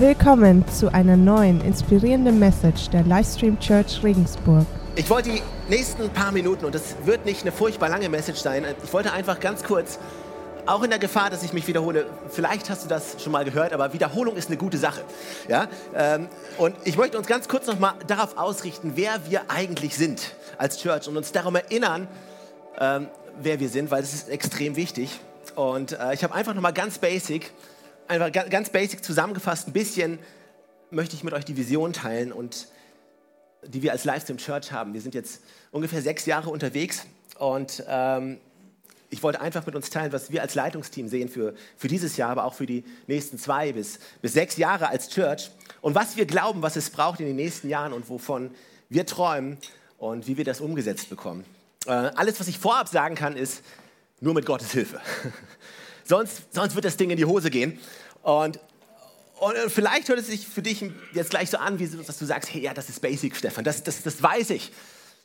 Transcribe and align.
Willkommen 0.00 0.64
zu 0.68 0.94
einer 0.94 1.16
neuen 1.16 1.60
inspirierenden 1.60 2.38
Message 2.38 2.88
der 2.90 3.02
Livestream 3.02 3.58
Church 3.58 4.00
Regensburg. 4.04 4.64
Ich 4.94 5.10
wollte 5.10 5.30
die 5.30 5.42
nächsten 5.68 6.08
paar 6.10 6.30
Minuten, 6.30 6.66
und 6.66 6.72
das 6.72 6.94
wird 7.04 7.24
nicht 7.24 7.42
eine 7.42 7.50
furchtbar 7.50 7.88
lange 7.88 8.08
Message 8.08 8.38
sein, 8.38 8.64
ich 8.84 8.92
wollte 8.92 9.12
einfach 9.12 9.40
ganz 9.40 9.64
kurz, 9.64 9.98
auch 10.66 10.84
in 10.84 10.90
der 10.90 11.00
Gefahr, 11.00 11.30
dass 11.30 11.42
ich 11.42 11.52
mich 11.52 11.66
wiederhole, 11.66 12.06
vielleicht 12.28 12.70
hast 12.70 12.84
du 12.84 12.88
das 12.88 13.20
schon 13.20 13.32
mal 13.32 13.44
gehört, 13.44 13.72
aber 13.72 13.92
Wiederholung 13.92 14.36
ist 14.36 14.46
eine 14.46 14.56
gute 14.56 14.78
Sache. 14.78 15.00
Ja? 15.48 15.66
Ähm, 15.96 16.28
und 16.58 16.76
ich 16.84 16.96
möchte 16.96 17.18
uns 17.18 17.26
ganz 17.26 17.48
kurz 17.48 17.66
nochmal 17.66 17.94
darauf 18.06 18.38
ausrichten, 18.38 18.92
wer 18.94 19.28
wir 19.28 19.50
eigentlich 19.50 19.96
sind 19.96 20.32
als 20.58 20.78
Church 20.78 21.08
und 21.08 21.16
uns 21.16 21.32
darum 21.32 21.56
erinnern, 21.56 22.06
ähm, 22.78 23.08
wer 23.42 23.58
wir 23.58 23.68
sind, 23.68 23.90
weil 23.90 24.02
das 24.02 24.14
ist 24.14 24.28
extrem 24.28 24.76
wichtig. 24.76 25.18
Und 25.56 25.98
äh, 25.98 26.14
ich 26.14 26.22
habe 26.22 26.36
einfach 26.36 26.54
nochmal 26.54 26.72
ganz 26.72 26.98
basic 26.98 27.50
einfach 28.08 28.32
ganz 28.32 28.70
basic 28.70 29.04
zusammengefasst, 29.04 29.68
ein 29.68 29.72
bisschen 29.72 30.18
möchte 30.90 31.14
ich 31.14 31.22
mit 31.22 31.34
euch 31.34 31.44
die 31.44 31.56
Vision 31.56 31.92
teilen 31.92 32.32
und 32.32 32.68
die 33.66 33.82
wir 33.82 33.92
als 33.92 34.04
Livestream 34.04 34.38
Church 34.38 34.72
haben. 34.72 34.94
Wir 34.94 35.00
sind 35.00 35.14
jetzt 35.14 35.42
ungefähr 35.70 36.00
sechs 36.00 36.26
Jahre 36.26 36.50
unterwegs 36.50 37.06
und 37.38 37.84
ähm, 37.88 38.38
ich 39.10 39.22
wollte 39.22 39.40
einfach 39.40 39.64
mit 39.66 39.74
uns 39.74 39.90
teilen, 39.90 40.12
was 40.12 40.30
wir 40.30 40.42
als 40.42 40.54
Leitungsteam 40.54 41.08
sehen 41.08 41.28
für, 41.28 41.54
für 41.76 41.88
dieses 41.88 42.16
Jahr, 42.16 42.30
aber 42.30 42.44
auch 42.44 42.54
für 42.54 42.66
die 42.66 42.84
nächsten 43.06 43.38
zwei 43.38 43.72
bis, 43.72 43.98
bis 44.22 44.32
sechs 44.32 44.56
Jahre 44.56 44.88
als 44.88 45.08
Church 45.08 45.50
und 45.80 45.94
was 45.94 46.16
wir 46.16 46.26
glauben, 46.26 46.62
was 46.62 46.76
es 46.76 46.90
braucht 46.90 47.20
in 47.20 47.26
den 47.26 47.36
nächsten 47.36 47.68
Jahren 47.68 47.92
und 47.92 48.08
wovon 48.08 48.50
wir 48.88 49.06
träumen 49.06 49.58
und 49.98 50.26
wie 50.26 50.36
wir 50.36 50.44
das 50.44 50.60
umgesetzt 50.60 51.10
bekommen. 51.10 51.44
Äh, 51.86 51.90
alles, 51.90 52.38
was 52.40 52.48
ich 52.48 52.58
vorab 52.58 52.88
sagen 52.88 53.14
kann, 53.14 53.36
ist 53.36 53.62
nur 54.20 54.34
mit 54.34 54.46
Gottes 54.46 54.72
Hilfe. 54.72 55.00
Sonst, 56.08 56.54
sonst 56.54 56.74
wird 56.74 56.86
das 56.86 56.96
Ding 56.96 57.10
in 57.10 57.18
die 57.18 57.26
Hose 57.26 57.50
gehen. 57.50 57.78
Und, 58.22 58.58
und 59.38 59.54
vielleicht 59.68 60.08
hört 60.08 60.18
es 60.18 60.26
sich 60.26 60.46
für 60.46 60.62
dich 60.62 60.84
jetzt 61.12 61.30
gleich 61.30 61.50
so 61.50 61.58
an, 61.58 61.78
wie, 61.78 61.88
dass 61.88 62.18
du 62.18 62.24
sagst, 62.24 62.52
hey, 62.52 62.62
ja, 62.62 62.74
das 62.74 62.88
ist 62.88 63.00
basic, 63.00 63.36
Stefan, 63.36 63.64
das, 63.64 63.82
das, 63.82 64.02
das 64.02 64.22
weiß 64.22 64.50
ich. 64.50 64.72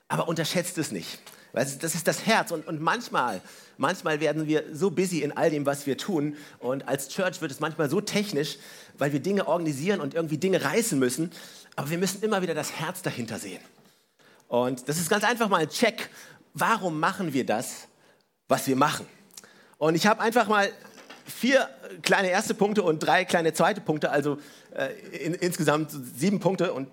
Aber 0.08 0.28
unterschätzt 0.28 0.78
es 0.78 0.92
nicht. 0.92 1.20
Das 1.54 1.84
ist 1.84 2.08
das 2.08 2.26
Herz. 2.26 2.52
Und, 2.52 2.68
und 2.68 2.82
manchmal, 2.82 3.40
manchmal 3.78 4.20
werden 4.20 4.48
wir 4.48 4.64
so 4.74 4.90
busy 4.90 5.22
in 5.22 5.32
all 5.32 5.52
dem, 5.52 5.68
was 5.68 5.86
wir 5.86 5.98
tun. 5.98 6.36
Und 6.60 6.88
als 6.88 7.10
Church 7.10 7.42
wird 7.42 7.52
es 7.52 7.60
manchmal 7.60 7.90
so 7.90 8.02
technisch, 8.02 8.58
weil 8.98 9.14
wir 9.14 9.20
Dinge 9.20 9.48
organisieren 9.48 10.02
und 10.02 10.16
irgendwie 10.16 10.40
Dinge 10.40 10.64
reißen 10.64 10.98
müssen. 10.98 11.32
Aber 11.76 11.92
wir 11.92 12.00
müssen 12.00 12.24
immer 12.24 12.42
wieder 12.42 12.56
das 12.56 12.72
Herz 12.72 13.04
dahinter 13.04 13.38
sehen. 13.38 13.62
Und 14.48 14.90
das 14.90 14.98
ist 14.98 15.10
ganz 15.10 15.24
einfach 15.24 15.48
mal 15.48 15.62
ein 15.62 15.70
Check. 15.70 16.10
Warum 16.56 17.00
machen 17.00 17.34
wir 17.34 17.46
das, 17.46 17.88
was 18.48 18.68
wir 18.68 18.76
machen? 18.76 19.06
Und 19.78 19.96
ich 19.96 20.08
habe 20.08 20.22
einfach 20.22 20.48
mal 20.48 20.72
vier 21.26 21.70
kleine 22.02 22.30
erste 22.30 22.54
Punkte 22.54 22.84
und 22.84 23.00
drei 23.00 23.26
kleine 23.26 23.54
zweite 23.54 23.82
Punkte, 23.82 24.12
also 24.12 24.38
äh, 24.76 24.94
in, 25.18 25.34
insgesamt 25.34 25.92
sieben 25.92 26.40
Punkte. 26.40 26.74
Und 26.74 26.88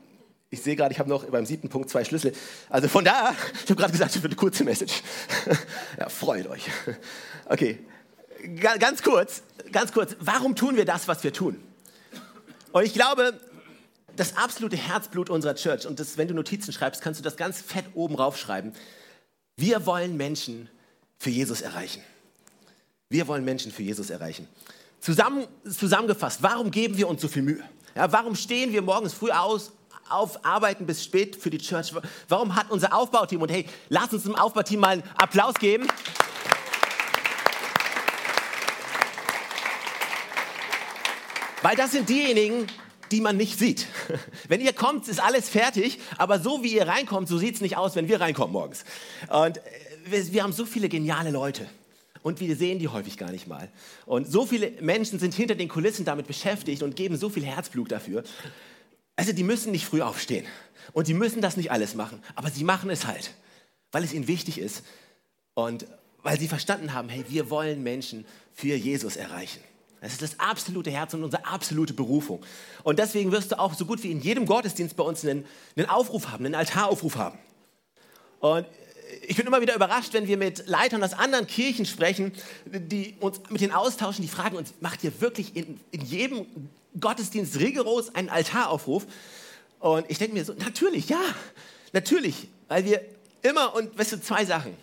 ich 0.51 0.63
sehe 0.63 0.77
gerade, 0.77 0.93
ich 0.93 0.99
habe 0.99 1.09
noch 1.09 1.25
beim 1.25 1.47
siebten 1.47 1.69
Punkt 1.69 1.91
zwei 1.91 2.05
Schlüssel. 2.05 2.33
Also 2.69 2.89
von 2.89 3.05
da, 3.05 3.35
ich 3.55 3.71
habe 3.71 3.77
gerade 3.77 3.93
gesagt, 3.93 4.15
es 4.15 4.23
wird 4.23 4.33
eine 4.33 4.39
kurze 4.39 4.65
Message. 4.65 5.03
ja, 5.99 6.09
freut 6.09 6.47
euch. 6.49 6.63
Okay, 7.47 7.79
ganz 8.59 9.03
kurz, 9.03 9.43
ganz 9.73 9.93
kurz. 9.93 10.17
Warum 10.21 10.57
tun 10.57 10.77
wir 10.77 10.85
das, 10.85 11.09
was 11.09 11.23
wir 11.25 11.33
tun? 11.33 11.61
Und 12.73 12.85
ich 12.85 12.95
glaube, 12.95 13.39
das 14.17 14.37
absolute 14.37 14.77
Herzblut 14.77 15.31
unserer 15.31 15.55
Church, 15.55 15.87
und 15.87 16.01
das, 16.01 16.19
wenn 16.19 16.29
du 16.29 16.35
Notizen 16.35 16.73
schreibst, 16.73 17.03
kannst 17.03 17.21
du 17.21 17.25
das 17.25 17.37
ganz 17.37 17.61
fett 17.61 17.85
oben 17.95 18.15
raufschreiben. 18.15 18.73
Wir 19.57 19.87
wollen 19.87 20.17
Menschen 20.17 20.69
für 21.19 21.31
Jesus 21.31 21.61
erreichen. 21.61 22.03
Wir 23.13 23.27
wollen 23.27 23.45
Menschen 23.45 23.73
für 23.73 23.83
Jesus 23.83 24.09
erreichen. 24.09 24.47
Zusammen, 25.01 25.49
zusammengefasst, 25.69 26.45
warum 26.45 26.71
geben 26.71 26.97
wir 26.97 27.09
uns 27.09 27.21
so 27.21 27.27
viel 27.27 27.43
Mühe? 27.43 27.65
Ja, 27.97 28.13
warum 28.13 28.37
stehen 28.37 28.73
wir 28.73 28.83
morgens 28.83 29.13
früh 29.13 29.33
aus, 29.33 29.73
auf, 30.09 30.45
arbeiten 30.45 30.87
bis 30.87 31.03
spät 31.03 31.35
für 31.35 31.51
die 31.51 31.59
Church? 31.59 31.93
Warum 32.29 32.55
hat 32.55 32.71
unser 32.71 32.95
Aufbauteam, 32.95 33.43
und 33.43 33.51
hey, 33.51 33.67
lass 33.89 34.13
uns 34.13 34.23
dem 34.23 34.37
Aufbauteam 34.37 34.79
mal 34.79 34.91
einen 34.91 35.03
Applaus 35.17 35.55
geben. 35.55 35.89
Weil 41.63 41.75
das 41.75 41.91
sind 41.91 42.09
diejenigen, 42.09 42.69
die 43.11 43.21
man 43.21 43.37
nicht 43.37 43.59
sieht. 43.59 43.89
Wenn 44.47 44.61
ihr 44.61 44.73
kommt, 44.73 45.09
ist 45.09 45.19
alles 45.19 45.49
fertig, 45.49 45.99
aber 46.17 46.39
so 46.39 46.63
wie 46.63 46.75
ihr 46.75 46.87
reinkommt, 46.87 47.27
so 47.27 47.39
sieht 47.39 47.57
es 47.57 47.61
nicht 47.61 47.77
aus, 47.77 47.97
wenn 47.97 48.07
wir 48.07 48.21
reinkommen 48.21 48.53
morgens. 48.53 48.85
Und 49.29 49.59
äh, 49.59 49.61
wir, 50.05 50.33
wir 50.33 50.43
haben 50.45 50.53
so 50.53 50.65
viele 50.65 50.89
geniale 50.89 51.33
Leute. 51.33 51.67
Und 52.23 52.41
wir 52.41 52.55
sehen 52.57 52.79
die 52.79 52.89
häufig 52.89 53.17
gar 53.17 53.31
nicht 53.31 53.47
mal. 53.47 53.71
Und 54.07 54.31
so 54.31 54.45
viele 54.45 54.73
Menschen 54.83 55.19
sind 55.19 55.35
hinter 55.35 55.55
den 55.55 55.69
Kulissen 55.69 56.05
damit 56.05 56.27
beschäftigt 56.27 56.83
und 56.83 56.97
geben 56.97 57.17
so 57.17 57.31
viel 57.31 57.45
Herzblut 57.45 57.91
dafür. 57.91 58.25
Also 59.17 59.33
die 59.33 59.45
müssen 59.45 59.73
nicht 59.73 59.87
früh 59.87 60.03
aufstehen. 60.03 60.47
Und 60.93 61.09
die 61.09 61.15
müssen 61.15 61.41
das 61.41 61.57
nicht 61.57 61.71
alles 61.71 61.95
machen. 61.95 62.23
Aber 62.35 62.51
sie 62.51 62.65
machen 62.65 62.91
es 62.91 63.07
halt, 63.07 63.33
weil 63.93 64.05
es 64.05 64.13
ihnen 64.13 64.29
wichtig 64.29 64.59
ist. 64.59 64.85
Und 65.55 65.87
weil 66.23 66.39
sie 66.39 66.49
verstanden 66.49 66.93
haben, 66.93 67.09
hey, 67.09 67.25
wir 67.29 67.51
wollen 67.51 67.83
Menschen 67.83 68.27
für 68.53 68.75
Jesus 68.75 69.17
erreichen. 69.17 69.61
Das 70.01 70.13
ist 70.13 70.23
das 70.23 70.39
absolute 70.39 70.91
Herz 70.91 71.13
und 71.13 71.25
unsere 71.25 71.45
absolute 71.47 71.93
Berufung. 71.93 72.43
Und 72.85 72.99
deswegen 72.99 73.33
wirst 73.33 73.53
du 73.53 73.59
auch 73.59 73.75
so 73.75 73.85
gut 73.85 74.03
wie 74.03 74.11
in 74.11 74.21
jedem 74.21 74.47
Gottesdienst 74.47 74.97
bei 74.97 75.05
uns 75.05 75.25
einen, 75.25 75.45
einen 75.77 75.89
Aufruf 75.89 76.29
haben, 76.29 76.47
einen 76.47 76.55
Altaraufruf 76.55 77.17
haben. 77.17 77.39
Und 78.41 78.67
ich 79.27 79.37
bin 79.37 79.47
immer 79.47 79.61
wieder 79.61 79.75
überrascht, 79.75 80.13
wenn 80.13 80.27
wir 80.27 80.37
mit 80.37 80.67
Leitern 80.67 81.03
aus 81.03 81.13
anderen 81.13 81.47
Kirchen 81.47 81.87
sprechen, 81.87 82.33
die 82.67 83.15
uns 83.21 83.41
mit 83.49 83.61
denen 83.61 83.73
austauschen, 83.73 84.23
die 84.23 84.29
fragen 84.29 84.57
uns, 84.57 84.75
macht 84.81 85.05
ihr 85.05 85.21
wirklich 85.21 85.57
in, 85.57 85.81
in 85.91 86.03
jedem 86.03 86.47
Gottesdienst 86.99 87.59
rigoros 87.59 88.15
einen 88.15 88.29
Altaraufruf? 88.29 89.07
Und 89.79 90.07
ich 90.09 90.19
denke 90.19 90.35
mir 90.35 90.45
so, 90.45 90.53
natürlich, 90.55 91.09
ja, 91.09 91.23
natürlich, 91.93 92.49
weil 92.69 92.85
wir 92.85 93.01
immer, 93.43 93.75
und 93.75 93.99
weißt 93.99 94.13
du, 94.13 94.21
zwei 94.21 94.45
Sachen. 94.45 94.75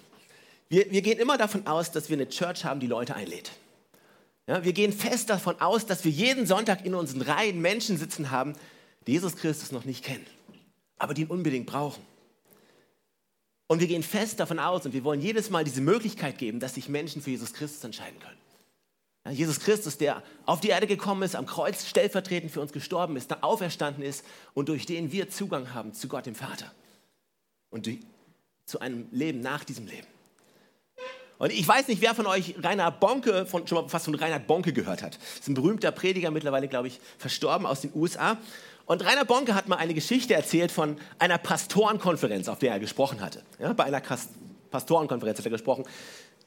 Wir, 0.69 0.91
wir 0.91 1.01
gehen 1.01 1.19
immer 1.19 1.37
davon 1.37 1.67
aus, 1.67 1.91
dass 1.91 2.09
wir 2.09 2.17
eine 2.17 2.27
Church 2.27 2.65
haben, 2.65 2.79
die 2.79 2.87
Leute 2.87 3.15
einlädt. 3.15 3.51
Ja, 4.47 4.63
wir 4.63 4.73
gehen 4.73 4.93
fest 4.93 5.29
davon 5.29 5.59
aus, 5.61 5.85
dass 5.85 6.03
wir 6.05 6.11
jeden 6.11 6.45
Sonntag 6.45 6.85
in 6.85 6.95
unseren 6.95 7.21
Reihen 7.21 7.61
Menschen 7.61 7.97
sitzen 7.97 8.31
haben, 8.31 8.53
die 9.05 9.13
Jesus 9.13 9.35
Christus 9.35 9.71
noch 9.71 9.85
nicht 9.85 10.03
kennen, 10.03 10.25
aber 10.97 11.13
die 11.13 11.23
ihn 11.23 11.27
unbedingt 11.27 11.65
brauchen. 11.65 12.01
Und 13.67 13.81
wir 13.81 13.87
gehen 13.87 14.03
fest 14.03 14.39
davon 14.39 14.59
aus 14.59 14.85
und 14.85 14.93
wir 14.93 15.03
wollen 15.03 15.21
jedes 15.21 15.49
Mal 15.49 15.63
diese 15.63 15.81
Möglichkeit 15.81 16.37
geben, 16.37 16.59
dass 16.59 16.75
sich 16.75 16.87
Menschen 16.87 17.21
für 17.21 17.31
Jesus 17.31 17.53
Christus 17.53 17.83
entscheiden 17.83 18.19
können. 18.19 18.37
Ja, 19.25 19.31
Jesus 19.31 19.59
Christus, 19.59 19.97
der 19.97 20.23
auf 20.45 20.61
die 20.61 20.69
Erde 20.69 20.87
gekommen 20.87 21.23
ist, 21.23 21.35
am 21.35 21.45
Kreuz 21.45 21.85
stellvertretend 21.85 22.51
für 22.51 22.61
uns 22.61 22.71
gestorben 22.71 23.17
ist, 23.17 23.29
dann 23.29 23.43
auferstanden 23.43 24.03
ist 24.03 24.23
und 24.53 24.69
durch 24.69 24.85
den 24.85 25.11
wir 25.11 25.29
Zugang 25.29 25.73
haben 25.73 25.93
zu 25.93 26.07
Gott 26.07 26.25
dem 26.25 26.35
Vater 26.35 26.71
und 27.69 27.89
zu 28.65 28.79
einem 28.79 29.07
Leben 29.11 29.41
nach 29.41 29.65
diesem 29.65 29.85
Leben. 29.85 30.07
Und 31.39 31.51
ich 31.51 31.67
weiß 31.67 31.87
nicht, 31.87 32.01
wer 32.01 32.15
von 32.15 32.25
euch 32.25 32.55
Reinhard 32.63 32.99
Bonke, 32.99 33.45
von, 33.45 33.67
schon 33.67 33.83
mal 33.83 33.93
was 33.93 34.05
von 34.05 34.15
Reinhard 34.15 34.47
Bonke 34.47 34.73
gehört 34.73 35.03
hat. 35.03 35.17
Das 35.17 35.41
ist 35.41 35.47
ein 35.47 35.53
berühmter 35.53 35.91
Prediger, 35.91 36.31
mittlerweile, 36.31 36.67
glaube 36.67 36.87
ich, 36.87 36.99
verstorben 37.17 37.67
aus 37.67 37.81
den 37.81 37.91
USA. 37.93 38.37
Und 38.87 39.03
Rainer 39.03 39.25
Bonke 39.25 39.53
hat 39.53 39.67
mal 39.67 39.75
eine 39.75 39.93
Geschichte 39.93 40.33
erzählt 40.33 40.71
von 40.71 40.97
einer 41.19 41.37
Pastorenkonferenz, 41.37 42.47
auf 42.47 42.59
der 42.59 42.71
er 42.71 42.79
gesprochen 42.79 43.19
hatte. 43.19 43.43
Ja, 43.59 43.73
bei 43.73 43.83
einer 43.83 43.99
Pastorenkonferenz 43.99 45.37
hat 45.37 45.45
er 45.45 45.51
gesprochen. 45.51 45.83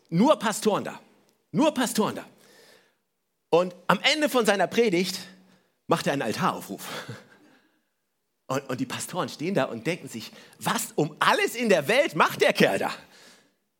Nur 0.08 0.38
Pastoren 0.38 0.82
da. 0.82 0.98
Nur 1.52 1.74
Pastoren 1.74 2.16
da. 2.16 2.24
Und 3.50 3.76
am 3.88 4.00
Ende 4.00 4.30
von 4.30 4.46
seiner 4.46 4.66
Predigt 4.66 5.20
macht 5.86 6.06
er 6.06 6.14
einen 6.14 6.22
Altaraufruf. 6.22 6.82
Und, 8.46 8.68
und 8.68 8.80
die 8.80 8.86
Pastoren 8.86 9.28
stehen 9.28 9.54
da 9.54 9.66
und 9.66 9.86
denken 9.86 10.08
sich, 10.08 10.32
was 10.58 10.88
um 10.96 11.14
alles 11.20 11.54
in 11.54 11.68
der 11.68 11.86
Welt 11.86 12.16
macht 12.16 12.40
der 12.40 12.52
Kerl 12.52 12.80
da? 12.80 12.92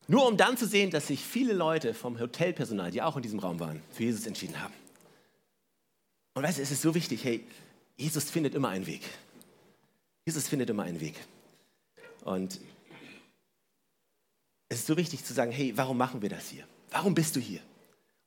Nur 0.07 0.25
um 0.25 0.37
dann 0.37 0.55
zu 0.55 0.65
sehen, 0.65 0.91
dass 0.91 1.07
sich 1.07 1.19
viele 1.25 1.51
Leute 1.51 1.93
vom 1.93 2.17
Hotelpersonal, 2.17 2.89
die 2.89 3.01
auch 3.01 3.17
in 3.17 3.21
diesem 3.21 3.39
Raum 3.39 3.59
waren, 3.59 3.83
für 3.91 4.03
Jesus 4.03 4.25
entschieden 4.25 4.61
haben. 4.61 4.73
Und 6.35 6.43
weißt 6.43 6.59
du, 6.59 6.61
es 6.61 6.71
ist 6.71 6.81
so 6.81 6.95
wichtig, 6.95 7.25
hey, 7.25 7.45
Jesus 8.01 8.31
findet 8.31 8.55
immer 8.55 8.69
einen 8.69 8.87
Weg. 8.87 9.03
Jesus 10.25 10.47
findet 10.47 10.71
immer 10.71 10.83
einen 10.83 10.99
Weg. 10.99 11.15
Und 12.23 12.59
es 14.69 14.79
ist 14.79 14.87
so 14.87 14.97
wichtig 14.97 15.23
zu 15.23 15.33
sagen, 15.35 15.51
hey, 15.51 15.73
warum 15.75 15.97
machen 15.97 16.23
wir 16.23 16.29
das 16.29 16.49
hier? 16.49 16.63
Warum 16.89 17.13
bist 17.13 17.35
du 17.35 17.39
hier? 17.39 17.59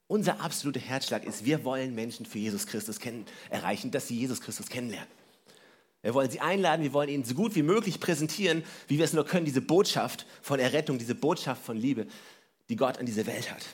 Unser 0.06 0.40
absoluter 0.40 0.78
Herzschlag 0.78 1.24
ist, 1.24 1.44
wir 1.44 1.64
wollen 1.64 1.92
Menschen 1.92 2.24
für 2.24 2.38
Jesus 2.38 2.68
Christus 2.68 3.00
kennen, 3.00 3.26
erreichen, 3.50 3.90
dass 3.90 4.06
sie 4.06 4.16
Jesus 4.16 4.40
Christus 4.40 4.68
kennenlernen. 4.68 5.08
Wir 6.02 6.14
wollen 6.14 6.30
sie 6.30 6.40
einladen, 6.40 6.82
wir 6.82 6.92
wollen 6.92 7.08
ihnen 7.08 7.24
so 7.24 7.34
gut 7.34 7.56
wie 7.56 7.62
möglich 7.62 7.98
präsentieren, 7.98 8.62
wie 8.86 8.98
wir 8.98 9.04
es 9.04 9.12
nur 9.12 9.26
können, 9.26 9.46
diese 9.46 9.62
Botschaft 9.62 10.24
von 10.40 10.60
Errettung, 10.60 10.98
diese 10.98 11.16
Botschaft 11.16 11.64
von 11.64 11.76
Liebe, 11.76 12.06
die 12.68 12.76
Gott 12.76 12.98
an 12.98 13.06
diese 13.06 13.26
Welt 13.26 13.50
hat. 13.50 13.64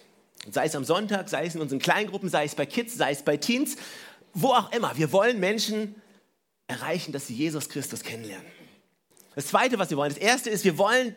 Sei 0.51 0.65
es 0.65 0.75
am 0.75 0.85
Sonntag, 0.85 1.29
sei 1.29 1.45
es 1.45 1.55
in 1.55 1.61
unseren 1.61 1.81
Kleingruppen, 1.81 2.31
sei 2.31 2.45
es 2.45 2.55
bei 2.55 2.65
Kids, 2.65 2.97
sei 2.97 3.11
es 3.11 3.23
bei 3.23 3.37
Teens, 3.37 3.77
wo 4.33 4.49
auch 4.49 4.73
immer. 4.73 4.97
Wir 4.97 5.13
wollen 5.13 5.41
Menschen 5.41 5.95
erreichen, 6.67 7.13
dass 7.13 7.27
sie 7.27 7.35
Jesus 7.35 7.69
Christus 7.69 8.03
kennenlernen. 8.03 8.47
Das 9.35 9.47
Zweite, 9.47 9.79
was 9.79 9.91
wir 9.91 9.97
wollen, 9.97 10.13
das 10.13 10.19
Erste 10.19 10.51
ist, 10.51 10.65
wir 10.65 10.79
wollen 10.79 11.15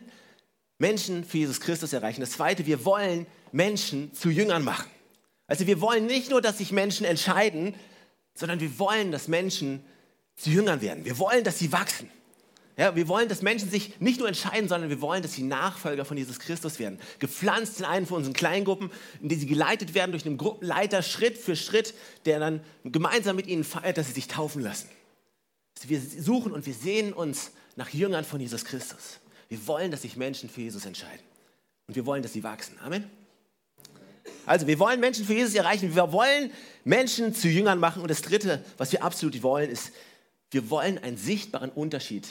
Menschen 0.78 1.24
für 1.24 1.38
Jesus 1.38 1.60
Christus 1.60 1.92
erreichen. 1.92 2.20
Das 2.20 2.32
Zweite, 2.32 2.66
wir 2.66 2.84
wollen 2.84 3.26
Menschen 3.52 4.12
zu 4.14 4.30
Jüngern 4.30 4.64
machen. 4.64 4.90
Also 5.46 5.66
wir 5.66 5.80
wollen 5.80 6.06
nicht 6.06 6.30
nur, 6.30 6.40
dass 6.40 6.58
sich 6.58 6.72
Menschen 6.72 7.04
entscheiden, 7.04 7.74
sondern 8.34 8.60
wir 8.60 8.78
wollen, 8.78 9.12
dass 9.12 9.28
Menschen 9.28 9.84
zu 10.36 10.50
Jüngern 10.50 10.80
werden. 10.80 11.04
Wir 11.04 11.18
wollen, 11.18 11.44
dass 11.44 11.58
sie 11.58 11.72
wachsen. 11.72 12.10
Ja, 12.76 12.96
wir 12.96 13.06
wollen, 13.06 13.28
dass 13.28 13.40
Menschen 13.40 13.70
sich 13.70 14.00
nicht 14.00 14.18
nur 14.18 14.26
entscheiden, 14.26 14.68
sondern 14.68 14.90
wir 14.90 15.00
wollen, 15.00 15.22
dass 15.22 15.34
sie 15.34 15.44
Nachfolger 15.44 16.04
von 16.04 16.16
Jesus 16.16 16.40
Christus 16.40 16.80
werden. 16.80 16.98
Gepflanzt 17.20 17.78
in 17.78 17.84
einen 17.84 18.04
von 18.06 18.18
unseren 18.18 18.32
Kleingruppen, 18.32 18.90
in 19.22 19.28
die 19.28 19.36
sie 19.36 19.46
geleitet 19.46 19.94
werden 19.94 20.10
durch 20.10 20.26
einen 20.26 20.38
Gruppenleiter 20.38 21.02
Schritt 21.02 21.38
für 21.38 21.54
Schritt, 21.54 21.94
der 22.24 22.40
dann 22.40 22.60
gemeinsam 22.84 23.36
mit 23.36 23.46
ihnen 23.46 23.62
feiert, 23.62 23.96
dass 23.96 24.08
sie 24.08 24.14
sich 24.14 24.26
taufen 24.26 24.60
lassen. 24.60 24.88
Wir 25.86 26.00
suchen 26.00 26.52
und 26.52 26.66
wir 26.66 26.74
sehnen 26.74 27.12
uns 27.12 27.52
nach 27.76 27.90
Jüngern 27.90 28.24
von 28.24 28.40
Jesus 28.40 28.64
Christus. 28.64 29.20
Wir 29.48 29.64
wollen, 29.68 29.90
dass 29.90 30.02
sich 30.02 30.16
Menschen 30.16 30.48
für 30.48 30.62
Jesus 30.62 30.84
entscheiden. 30.84 31.20
Und 31.86 31.94
wir 31.94 32.06
wollen, 32.06 32.22
dass 32.22 32.32
sie 32.32 32.42
wachsen. 32.42 32.76
Amen. 32.82 33.04
Also 34.46 34.66
wir 34.66 34.78
wollen 34.78 35.00
Menschen 35.00 35.24
für 35.24 35.34
Jesus 35.34 35.54
erreichen. 35.54 35.94
Wir 35.94 36.10
wollen 36.12 36.50
Menschen 36.84 37.34
zu 37.34 37.48
Jüngern 37.48 37.78
machen. 37.78 38.02
Und 38.02 38.10
das 38.10 38.22
Dritte, 38.22 38.64
was 38.78 38.90
wir 38.92 39.04
absolut 39.04 39.42
wollen, 39.42 39.70
ist, 39.70 39.92
wir 40.50 40.70
wollen 40.70 40.98
einen 40.98 41.16
sichtbaren 41.16 41.70
Unterschied 41.70 42.28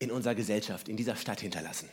in 0.00 0.10
unserer 0.10 0.34
Gesellschaft, 0.34 0.88
in 0.88 0.96
dieser 0.96 1.14
Stadt 1.14 1.40
hinterlassen. 1.40 1.88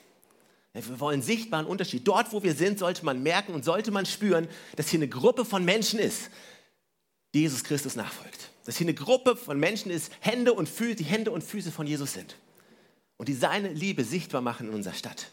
Wir 0.74 1.00
wollen 1.00 1.22
sichtbaren 1.22 1.66
Unterschied. 1.66 2.08
Dort, 2.08 2.34
wo 2.34 2.44
wir 2.44 2.54
sind, 2.54 2.80
sollte 2.80 3.06
man 3.06 3.22
merken 3.22 3.54
und 3.54 3.66
sollte 3.66 3.92
man 3.92 4.06
spüren, 4.06 4.48
dass 4.76 4.90
hier 4.90 5.00
eine 5.00 5.08
Gruppe 5.08 5.46
von 5.46 5.64
Menschen 5.66 6.00
ist, 6.00 6.30
die 7.34 7.42
Jesus 7.42 7.64
Christus 7.64 7.96
nachfolgt. 7.96 8.50
Dass 8.66 8.78
hier 8.78 8.86
eine 8.86 8.94
Gruppe 8.94 9.36
von 9.36 9.60
Menschen 9.60 9.92
ist, 9.92 10.12
Hände 10.20 10.54
und 10.54 10.70
Füße, 10.70 10.96
die 10.96 11.04
Hände 11.04 11.32
und 11.32 11.44
Füße 11.44 11.72
von 11.72 11.88
Jesus 11.88 12.14
sind. 12.14 12.36
Und 13.18 13.28
die 13.28 13.34
seine 13.34 13.70
Liebe 13.70 14.04
sichtbar 14.04 14.42
machen 14.42 14.68
in 14.68 14.74
unserer 14.74 14.94
Stadt. 14.94 15.28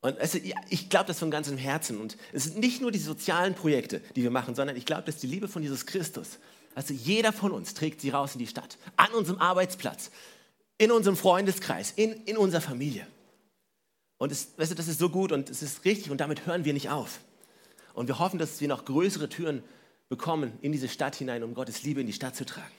Und 0.00 0.18
also, 0.18 0.38
ich 0.68 0.88
glaube 0.88 1.06
das 1.06 1.18
von 1.18 1.30
ganzem 1.30 1.58
Herzen. 1.58 1.98
Und 1.98 2.16
es 2.32 2.44
sind 2.44 2.58
nicht 2.58 2.80
nur 2.80 2.92
die 2.92 2.98
sozialen 2.98 3.54
Projekte, 3.54 4.00
die 4.14 4.22
wir 4.22 4.30
machen, 4.30 4.54
sondern 4.54 4.76
ich 4.76 4.86
glaube, 4.86 5.02
dass 5.02 5.16
die 5.16 5.26
Liebe 5.26 5.48
von 5.48 5.62
Jesus 5.62 5.84
Christus, 5.84 6.38
also 6.76 6.94
jeder 6.94 7.32
von 7.32 7.50
uns 7.50 7.74
trägt 7.74 8.00
sie 8.00 8.10
raus 8.10 8.34
in 8.34 8.38
die 8.38 8.46
Stadt, 8.46 8.78
an 8.96 9.10
unserem 9.12 9.40
Arbeitsplatz, 9.40 10.10
in 10.78 10.90
unserem 10.90 11.16
Freundeskreis, 11.16 11.92
in, 11.96 12.12
in 12.24 12.36
unserer 12.36 12.60
Familie. 12.60 13.06
Und 14.18 14.32
es, 14.32 14.48
weißt 14.56 14.72
du, 14.72 14.74
das 14.74 14.88
ist 14.88 14.98
so 14.98 15.10
gut 15.10 15.32
und 15.32 15.50
es 15.50 15.62
ist 15.62 15.84
richtig 15.84 16.10
und 16.10 16.20
damit 16.20 16.46
hören 16.46 16.64
wir 16.64 16.72
nicht 16.72 16.90
auf. 16.90 17.20
Und 17.94 18.08
wir 18.08 18.18
hoffen, 18.18 18.38
dass 18.38 18.60
wir 18.60 18.68
noch 18.68 18.84
größere 18.84 19.28
Türen 19.28 19.62
bekommen 20.08 20.52
in 20.62 20.72
diese 20.72 20.88
Stadt 20.88 21.16
hinein, 21.16 21.42
um 21.42 21.54
Gottes 21.54 21.82
Liebe 21.82 22.00
in 22.00 22.06
die 22.06 22.12
Stadt 22.12 22.36
zu 22.36 22.44
tragen. 22.44 22.72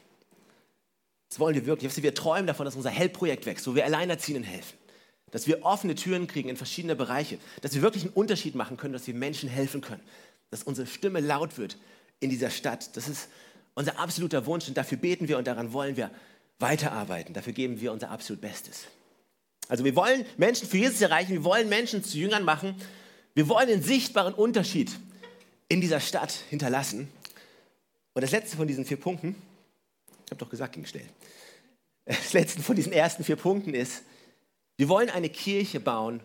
Das 1.30 1.40
wollen 1.40 1.56
wir 1.56 1.66
wirklich. 1.66 2.02
Wir 2.02 2.14
träumen 2.14 2.48
davon, 2.48 2.66
dass 2.66 2.76
unser 2.76 2.90
Hellprojekt 2.90 3.46
wächst, 3.46 3.68
wo 3.68 3.76
wir 3.76 3.86
Alleinerziehenden 3.86 4.44
helfen. 4.44 4.78
Dass 5.32 5.46
wir 5.46 5.66
offene 5.66 5.96
Türen 5.96 6.28
kriegen 6.28 6.48
in 6.48 6.56
verschiedene 6.56 6.96
Bereiche. 6.96 7.38
Dass 7.62 7.74
wir 7.74 7.82
wirklich 7.82 8.06
einen 8.06 8.14
Unterschied 8.14 8.56
machen 8.56 8.78
können, 8.78 8.94
dass 8.94 9.08
wir 9.08 9.14
Menschen 9.14 9.50
helfen 9.50 9.82
können. 9.82 10.02
Dass 10.52 10.64
unsere 10.64 10.88
Stimme 10.88 11.20
laut 11.20 11.58
wird 11.58 11.78
in 12.22 12.30
dieser 12.30 12.50
Stadt. 12.50 12.96
Das 12.96 13.10
ist 13.10 13.28
unser 13.74 14.00
absoluter 14.00 14.46
Wunsch 14.46 14.68
und 14.68 14.78
dafür 14.78 14.98
beten 14.98 15.28
wir 15.28 15.38
und 15.38 15.46
daran 15.46 15.74
wollen 15.74 15.98
wir 15.98 16.10
weiterarbeiten. 16.60 17.34
Dafür 17.34 17.54
geben 17.54 17.80
wir 17.82 17.92
unser 17.92 18.10
absolut 18.10 18.42
Bestes. 18.42 18.88
Also 19.68 19.84
wir 19.84 19.96
wollen 19.96 20.26
Menschen 20.38 20.68
für 20.68 20.78
Jesus 20.78 21.02
erreichen, 21.02 21.34
wir 21.34 21.44
wollen 21.44 21.70
Menschen 21.70 22.04
zu 22.04 22.18
Jüngern 22.18 22.44
machen, 22.44 22.76
wir 23.36 23.50
wollen 23.50 23.70
einen 23.70 23.84
sichtbaren 23.84 24.34
Unterschied 24.34 24.92
in 25.68 25.82
dieser 25.82 26.00
Stadt 26.00 26.32
hinterlassen. 26.50 27.10
Und 28.14 28.22
das 28.22 28.32
letzte 28.32 28.58
von 28.58 28.68
diesen 28.68 28.86
vier 28.86 28.98
Punkten, 28.98 29.36
ich 30.26 30.32
habe 30.32 30.40
doch 30.40 30.50
gesagt, 30.50 30.74
ging 30.74 30.86
schnell. 30.86 31.08
Das 32.06 32.34
letzte 32.34 32.62
von 32.62 32.76
diesen 32.76 32.94
ersten 32.94 33.24
vier 33.24 33.36
Punkten 33.36 33.74
ist, 33.74 34.04
wir 34.78 34.88
wollen 34.90 35.10
eine 35.10 35.30
Kirche 35.30 35.80
bauen, 35.80 36.22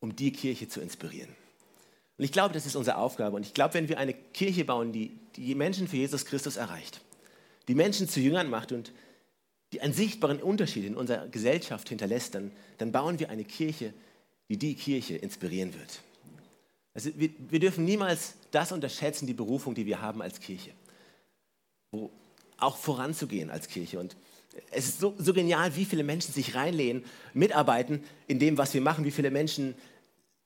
um 0.00 0.16
die 0.16 0.32
Kirche 0.32 0.68
zu 0.68 0.80
inspirieren. 0.80 1.28
Und 2.18 2.24
ich 2.24 2.32
glaube, 2.32 2.52
das 2.52 2.66
ist 2.66 2.76
unsere 2.76 2.96
Aufgabe. 2.96 3.36
Und 3.36 3.46
ich 3.46 3.54
glaube, 3.54 3.74
wenn 3.74 3.88
wir 3.88 3.98
eine 3.98 4.12
Kirche 4.12 4.64
bauen, 4.64 4.92
die 4.92 5.18
die 5.36 5.54
Menschen 5.54 5.88
für 5.88 5.96
Jesus 5.96 6.26
Christus 6.26 6.56
erreicht, 6.56 7.00
die 7.68 7.74
Menschen 7.74 8.08
zu 8.08 8.20
Jüngern 8.20 8.50
macht 8.50 8.72
und 8.72 8.92
die 9.72 9.80
einen 9.80 9.92
sichtbaren 9.92 10.42
Unterschied 10.42 10.84
in 10.84 10.96
unserer 10.96 11.28
Gesellschaft 11.28 11.88
hinterlässt, 11.88 12.34
dann, 12.34 12.50
dann 12.78 12.92
bauen 12.92 13.18
wir 13.18 13.30
eine 13.30 13.44
Kirche, 13.44 13.94
die 14.48 14.56
die 14.56 14.74
Kirche 14.74 15.16
inspirieren 15.16 15.72
wird. 15.74 16.00
Also 16.92 17.10
wir, 17.16 17.30
wir 17.48 17.60
dürfen 17.60 17.84
niemals 17.84 18.34
das 18.50 18.72
unterschätzen, 18.72 19.26
die 19.26 19.34
Berufung, 19.34 19.74
die 19.74 19.86
wir 19.86 20.00
haben 20.00 20.22
als 20.22 20.40
Kirche. 20.40 20.72
Wo 21.92 22.10
auch 22.58 22.76
voranzugehen 22.76 23.50
als 23.50 23.68
Kirche. 23.68 23.98
Und 23.98 24.16
es 24.70 24.86
ist 24.86 25.00
so, 25.00 25.14
so 25.18 25.32
genial, 25.32 25.76
wie 25.76 25.84
viele 25.84 26.02
Menschen 26.02 26.34
sich 26.34 26.54
reinlehnen, 26.54 27.04
mitarbeiten 27.32 28.02
in 28.26 28.38
dem, 28.38 28.58
was 28.58 28.74
wir 28.74 28.80
machen, 28.80 29.04
wie 29.04 29.10
viele 29.10 29.30
Menschen 29.30 29.74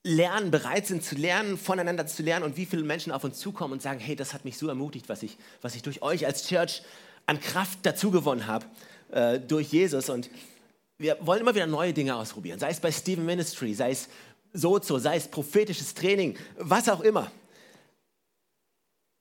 lernen, 0.03 0.51
bereit 0.51 0.85
sind 0.85 1.03
zu 1.03 1.15
lernen, 1.15 1.57
voneinander 1.57 2.05
zu 2.05 2.21
lernen 2.21 2.45
und 2.45 2.57
wie 2.57 2.67
viele 2.67 2.83
Menschen 2.83 3.11
auf 3.11 3.23
uns 3.23 3.39
zukommen 3.39 3.73
und 3.73 3.81
sagen, 3.81 3.99
hey, 3.99 4.15
das 4.15 4.33
hat 4.33 4.45
mich 4.45 4.57
so 4.57 4.67
ermutigt, 4.67 5.09
was 5.09 5.23
ich, 5.23 5.37
was 5.61 5.75
ich 5.75 5.81
durch 5.81 6.03
euch 6.03 6.27
als 6.27 6.47
Church 6.47 6.83
an 7.25 7.39
Kraft 7.39 7.79
dazugewonnen 7.83 8.45
habe 8.45 8.67
äh, 9.11 9.39
durch 9.39 9.71
Jesus. 9.71 10.09
Und 10.09 10.29
wir 10.97 11.17
wollen 11.21 11.41
immer 11.41 11.55
wieder 11.55 11.67
neue 11.67 11.93
Dinge 11.93 12.15
ausprobieren, 12.15 12.59
sei 12.59 12.69
es 12.69 12.79
bei 12.79 12.91
Stephen 12.91 13.25
Ministry, 13.25 13.73
sei 13.73 13.91
es 13.91 14.09
Sozo, 14.53 14.97
sei 14.99 15.17
es 15.17 15.27
prophetisches 15.27 15.93
Training, 15.93 16.37
was 16.57 16.87
auch 16.87 17.01
immer. 17.01 17.31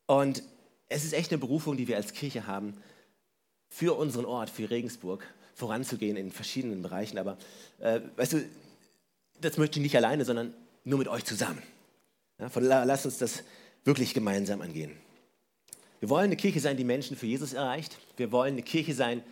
Und 0.06 0.42
es 0.88 1.04
ist 1.04 1.12
echt 1.12 1.32
eine 1.32 1.38
Berufung, 1.38 1.76
die 1.76 1.88
wir 1.88 1.96
als 1.96 2.12
Kirche 2.12 2.46
haben, 2.46 2.76
für 3.68 3.98
unseren 3.98 4.24
Ort, 4.24 4.50
für 4.50 4.70
Regensburg 4.70 5.26
voranzugehen 5.54 6.16
in 6.16 6.30
verschiedenen 6.30 6.82
Bereichen. 6.82 7.18
Aber 7.18 7.36
äh, 7.80 8.00
weißt 8.16 8.34
du, 8.34 8.44
das 9.40 9.56
möchte 9.56 9.78
ich 9.78 9.82
nicht 9.82 9.96
alleine, 9.96 10.24
sondern 10.24 10.54
nur 10.84 10.98
mit 10.98 11.08
euch 11.08 11.24
zusammen. 11.24 11.62
Ja, 12.38 12.48
von, 12.48 12.64
lasst 12.64 13.06
uns 13.06 13.18
das 13.18 13.42
wirklich 13.84 14.14
gemeinsam 14.14 14.60
angehen. 14.60 14.92
Wir 16.00 16.08
wollen 16.08 16.26
eine 16.26 16.36
Kirche 16.36 16.60
sein, 16.60 16.76
die 16.76 16.84
Menschen 16.84 17.16
für 17.16 17.26
Jesus 17.26 17.52
erreicht. 17.52 17.98
Wir 18.16 18.30
wollen 18.30 18.54
eine 18.54 18.62
Kirche 18.62 18.94
sein, 18.94 19.18
die 19.18 19.24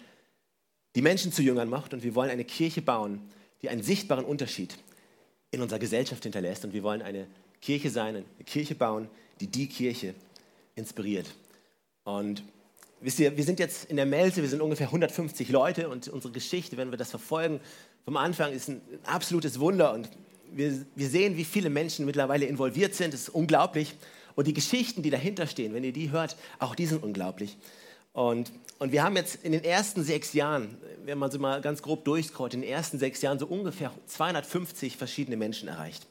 Menschen 1.00 1.32
zu 1.32 1.40
Jüngern 1.40 1.70
macht 1.70 1.94
und 1.94 2.02
wir 2.02 2.14
wollen 2.14 2.30
eine 2.30 2.44
Kirche 2.44 2.82
bauen, 2.82 3.20
die 3.62 3.70
einen 3.70 3.82
sichtbaren 3.82 4.24
Unterschied 4.24 4.76
in 5.50 5.62
unserer 5.62 5.78
Gesellschaft 5.78 6.22
hinterlässt 6.24 6.64
und 6.64 6.74
wir 6.74 6.82
wollen 6.82 7.00
eine 7.00 7.26
Kirche 7.62 7.88
sein, 7.88 8.16
eine 8.16 8.44
Kirche 8.44 8.74
bauen, 8.74 9.08
die 9.40 9.46
die 9.46 9.68
Kirche 9.68 10.14
inspiriert. 10.74 11.34
Und 12.04 12.42
wisst 13.00 13.20
ihr, 13.20 13.36
wir 13.36 13.44
sind 13.44 13.58
jetzt 13.58 13.84
in 13.90 13.96
der 13.96 14.06
Melse, 14.06 14.42
wir 14.42 14.48
sind 14.48 14.60
ungefähr 14.60 14.88
150 14.88 15.48
Leute 15.48 15.88
und 15.88 16.08
unsere 16.08 16.32
Geschichte, 16.32 16.76
wenn 16.76 16.90
wir 16.90 16.98
das 16.98 17.10
verfolgen, 17.10 17.60
vom 18.04 18.16
Anfang 18.16 18.52
ist 18.52 18.68
ein 18.68 18.82
absolutes 19.04 19.60
Wunder 19.60 19.94
und 19.94 20.10
wir, 20.50 20.84
wir 20.94 21.08
sehen, 21.08 21.36
wie 21.36 21.44
viele 21.44 21.70
Menschen 21.70 22.04
mittlerweile 22.04 22.46
involviert 22.46 22.94
sind, 22.94 23.14
das 23.14 23.22
ist 23.22 23.28
unglaublich. 23.30 23.94
Und 24.34 24.46
die 24.46 24.54
Geschichten, 24.54 25.02
die 25.02 25.10
dahinter 25.10 25.46
stehen, 25.46 25.74
wenn 25.74 25.84
ihr 25.84 25.92
die 25.92 26.10
hört, 26.10 26.36
auch 26.58 26.74
die 26.74 26.86
sind 26.86 27.02
unglaublich. 27.02 27.56
Und, 28.12 28.52
und 28.82 28.90
wir 28.90 29.04
haben 29.04 29.14
jetzt 29.14 29.44
in 29.44 29.52
den 29.52 29.62
ersten 29.62 30.02
sechs 30.02 30.32
Jahren, 30.32 30.76
wenn 31.04 31.16
man 31.16 31.30
so 31.30 31.38
mal 31.38 31.60
ganz 31.60 31.82
grob 31.82 32.04
durchscrollt, 32.04 32.54
in 32.54 32.62
den 32.62 32.70
ersten 32.70 32.98
sechs 32.98 33.22
Jahren 33.22 33.38
so 33.38 33.46
ungefähr 33.46 33.92
250 34.06 34.96
verschiedene 34.96 35.36
Menschen 35.36 35.68
erreicht, 35.68 36.08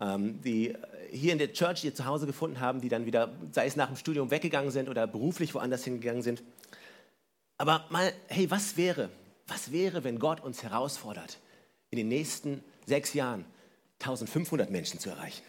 ähm, 0.00 0.42
die 0.42 0.76
hier 1.12 1.30
in 1.30 1.38
der 1.38 1.52
Church 1.52 1.84
ihr 1.84 1.94
Zuhause 1.94 2.26
gefunden 2.26 2.58
haben, 2.58 2.80
die 2.80 2.88
dann 2.88 3.06
wieder, 3.06 3.32
sei 3.52 3.66
es 3.66 3.76
nach 3.76 3.86
dem 3.86 3.94
Studium 3.94 4.32
weggegangen 4.32 4.72
sind 4.72 4.88
oder 4.88 5.06
beruflich 5.06 5.54
woanders 5.54 5.84
hingegangen 5.84 6.22
sind. 6.22 6.42
Aber 7.56 7.86
mal, 7.88 8.12
hey, 8.26 8.50
was 8.50 8.76
wäre, 8.76 9.08
was 9.46 9.70
wäre, 9.70 10.02
wenn 10.02 10.18
Gott 10.18 10.40
uns 10.40 10.64
herausfordert, 10.64 11.38
in 11.90 11.98
den 11.98 12.08
nächsten 12.08 12.64
sechs 12.84 13.14
Jahren 13.14 13.44
1500 14.00 14.70
Menschen 14.70 14.98
zu 14.98 15.08
erreichen? 15.08 15.44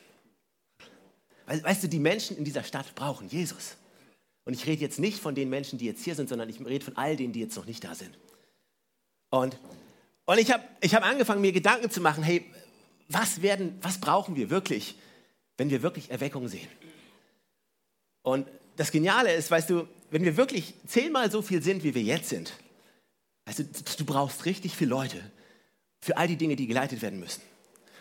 Weißt 1.47 1.83
du, 1.83 1.87
die 1.87 1.97
Menschen 1.97 2.37
in 2.37 2.43
dieser 2.43 2.63
Stadt 2.63 2.93
brauchen 2.93 3.27
Jesus. 3.27 3.75
Und 4.45 4.53
ich 4.53 4.65
rede 4.65 4.81
jetzt 4.81 4.99
nicht 4.99 5.19
von 5.19 5.35
den 5.35 5.49
Menschen, 5.49 5.79
die 5.79 5.85
jetzt 5.85 6.03
hier 6.03 6.15
sind, 6.15 6.29
sondern 6.29 6.49
ich 6.49 6.63
rede 6.65 6.83
von 6.83 6.97
all 6.97 7.15
denen, 7.15 7.33
die 7.33 7.39
jetzt 7.39 7.55
noch 7.55 7.65
nicht 7.65 7.83
da 7.83 7.95
sind. 7.95 8.17
Und, 9.29 9.57
und 10.25 10.37
ich 10.37 10.51
habe 10.51 10.63
ich 10.81 10.93
hab 10.93 11.03
angefangen, 11.03 11.41
mir 11.41 11.53
Gedanken 11.53 11.89
zu 11.89 12.01
machen, 12.01 12.23
hey, 12.23 12.45
was, 13.07 13.41
werden, 13.41 13.77
was 13.81 13.99
brauchen 13.99 14.35
wir 14.35 14.49
wirklich, 14.49 14.97
wenn 15.57 15.69
wir 15.69 15.81
wirklich 15.81 16.11
Erweckung 16.11 16.47
sehen? 16.47 16.67
Und 18.21 18.47
das 18.75 18.91
Geniale 18.91 19.33
ist, 19.33 19.49
weißt 19.51 19.69
du, 19.69 19.87
wenn 20.09 20.23
wir 20.23 20.37
wirklich 20.37 20.73
zehnmal 20.87 21.31
so 21.31 21.41
viel 21.41 21.61
sind, 21.61 21.83
wie 21.83 21.95
wir 21.95 22.01
jetzt 22.01 22.29
sind, 22.29 22.53
weißt 23.45 23.59
du, 23.59 23.63
du 23.97 24.05
brauchst 24.05 24.45
richtig 24.45 24.75
viele 24.75 24.89
Leute 24.89 25.19
für 25.99 26.17
all 26.17 26.27
die 26.27 26.37
Dinge, 26.37 26.55
die 26.55 26.67
geleitet 26.67 27.01
werden 27.01 27.19
müssen. 27.19 27.41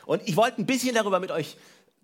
Und 0.06 0.26
ich 0.26 0.36
wollte 0.36 0.60
ein 0.60 0.66
bisschen 0.66 0.94
darüber 0.94 1.20
mit 1.20 1.30
euch 1.30 1.56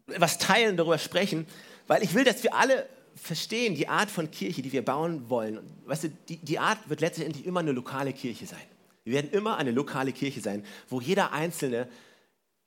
was 0.07 0.38
teilen, 0.38 0.76
darüber 0.76 0.99
sprechen, 0.99 1.47
weil 1.87 2.02
ich 2.02 2.14
will, 2.14 2.25
dass 2.25 2.42
wir 2.42 2.54
alle 2.54 2.88
verstehen, 3.20 3.75
die 3.75 3.88
Art 3.88 4.10
von 4.10 4.30
Kirche, 4.30 4.62
die 4.62 4.72
wir 4.72 4.84
bauen 4.84 5.28
wollen, 5.28 5.60
weißt 5.87 6.04
du, 6.04 6.08
die, 6.28 6.37
die 6.37 6.58
Art 6.58 6.88
wird 6.88 7.00
letztendlich 7.00 7.46
immer 7.46 7.60
eine 7.60 7.72
lokale 7.72 8.12
Kirche 8.12 8.46
sein. 8.46 8.62
Wir 9.04 9.14
werden 9.14 9.30
immer 9.30 9.56
eine 9.56 9.70
lokale 9.70 10.12
Kirche 10.12 10.40
sein, 10.40 10.64
wo 10.88 11.00
jeder 11.00 11.32
Einzelne 11.32 11.88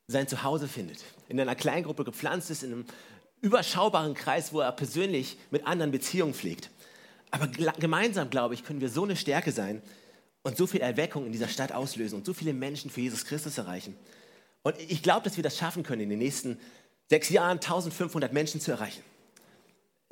sein 0.08 0.28
Zuhause 0.28 0.68
findet, 0.68 0.98
in 1.28 1.40
einer 1.40 1.54
Kleingruppe 1.54 2.04
gepflanzt 2.04 2.50
ist, 2.50 2.62
in 2.62 2.72
einem 2.72 2.84
überschaubaren 3.40 4.14
Kreis, 4.14 4.52
wo 4.52 4.60
er 4.60 4.72
persönlich 4.72 5.36
mit 5.50 5.66
anderen 5.66 5.90
Beziehungen 5.90 6.34
pflegt. 6.34 6.70
Aber 7.30 7.46
gemeinsam, 7.46 8.30
glaube 8.30 8.54
ich, 8.54 8.64
können 8.64 8.80
wir 8.80 8.88
so 8.88 9.04
eine 9.04 9.16
Stärke 9.16 9.52
sein 9.52 9.82
und 10.42 10.56
so 10.56 10.66
viel 10.66 10.80
Erweckung 10.80 11.26
in 11.26 11.32
dieser 11.32 11.48
Stadt 11.48 11.72
auslösen 11.72 12.16
und 12.16 12.26
so 12.26 12.34
viele 12.34 12.52
Menschen 12.52 12.90
für 12.90 13.00
Jesus 13.00 13.24
Christus 13.24 13.58
erreichen. 13.58 13.96
Und 14.62 14.76
ich 14.78 15.02
glaube, 15.02 15.24
dass 15.24 15.36
wir 15.36 15.42
das 15.42 15.56
schaffen 15.56 15.82
können, 15.82 16.02
in 16.02 16.10
den 16.10 16.18
nächsten 16.18 16.58
sechs 17.08 17.30
Jahren 17.30 17.58
1500 17.58 18.32
Menschen 18.32 18.60
zu 18.60 18.70
erreichen. 18.70 19.02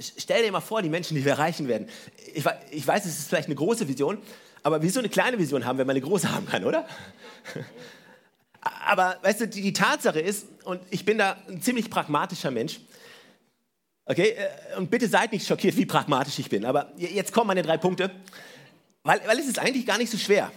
Stell 0.01 0.43
dir 0.43 0.53
mal 0.53 0.61
vor, 0.61 0.83
die 0.83 0.89
Menschen, 0.89 1.15
die 1.17 1.25
wir 1.25 1.33
erreichen 1.33 1.69
werden. 1.69 1.89
Ich, 2.35 2.45
ich 2.71 2.87
weiß, 2.87 3.05
es 3.05 3.19
ist 3.19 3.29
vielleicht 3.29 3.47
eine 3.47 3.55
große 3.55 3.89
Vision, 3.89 4.19
aber 4.63 4.83
wieso 4.83 4.99
eine 4.99 5.09
kleine 5.09 5.39
Vision 5.39 5.65
haben, 5.65 5.79
wenn 5.79 5.87
man 5.87 5.97
eine 5.97 6.05
große 6.05 6.31
haben 6.31 6.47
kann, 6.47 6.65
oder? 6.65 6.87
Aber 8.85 9.19
weißt 9.23 9.43
du, 9.43 9.49
die, 9.49 9.63
die 9.63 9.73
Tatsache 9.73 10.21
ist, 10.21 10.47
und 10.65 10.81
ich 10.91 11.05
bin 11.05 11.19
da 11.19 11.37
ein 11.49 11.63
ziemlich 11.63 11.89
pragmatischer 11.89 12.51
Mensch, 12.51 12.81
okay, 14.05 14.37
äh, 14.37 14.77
und 14.77 14.91
bitte 14.91 15.09
seid 15.09 15.33
nicht 15.33 15.47
schockiert, 15.47 15.77
wie 15.77 15.87
pragmatisch 15.87 16.39
ich 16.39 16.49
bin, 16.49 16.65
aber 16.65 16.93
jetzt 16.97 17.33
kommen 17.33 17.49
meine 17.49 17.63
drei 17.63 17.79
Punkte, 17.79 18.11
weil, 19.03 19.21
weil 19.27 19.39
es 19.39 19.47
ist 19.47 19.59
eigentlich 19.59 19.87
gar 19.87 19.99
nicht 19.99 20.11
so 20.11 20.19
schwer. 20.19 20.53